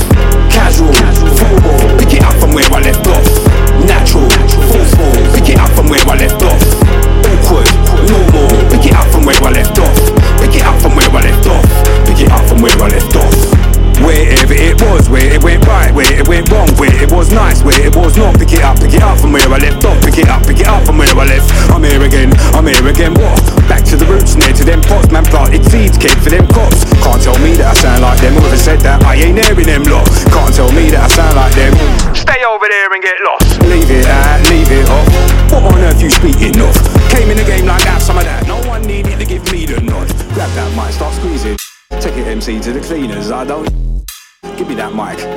[0.51, 1.99] Casual, casual.
[1.99, 3.52] Pick it up from where I left off.
[3.86, 4.28] Natural,
[4.70, 6.62] forceful, pick it up from where I left off.
[7.27, 7.69] Awkward,
[8.09, 9.97] normal, pick it up from where I left off.
[10.41, 11.65] Pick it up from where I left off.
[12.07, 13.62] Pick it up from where I left off.
[14.02, 17.62] Wherever it was, where it went right, where it went wrong, where it was nice,
[17.62, 18.35] where it was not.
[18.35, 19.94] Pick it up, pick it up from where I left off.
[20.02, 21.47] Pick it up, pick it up from where I left.
[21.70, 23.15] I'm here again, I'm here again.
[23.15, 23.39] What?
[23.70, 25.12] Back to the roots, near to them pots.
[25.15, 26.83] Man planted seeds, came for them cops.
[26.99, 28.35] Can't tell me that I sound like them.
[28.35, 30.09] Whoever said that, I ain't airing them lot.
[30.35, 31.70] Can't tell me that I sound like them.
[32.11, 33.52] Stay over there and get lost.
[33.69, 35.07] Leave it out, leave it off.
[35.53, 36.75] What on earth you speaking of?
[37.11, 38.47] Came in the game like that, some of that.
[38.47, 40.09] No one needed to give me the nod.
[40.35, 41.57] Grab that mic, start squeezing.
[42.01, 43.31] Take it MC to the cleaners.
[43.31, 43.69] I don't.
[44.57, 45.23] Give me that mic.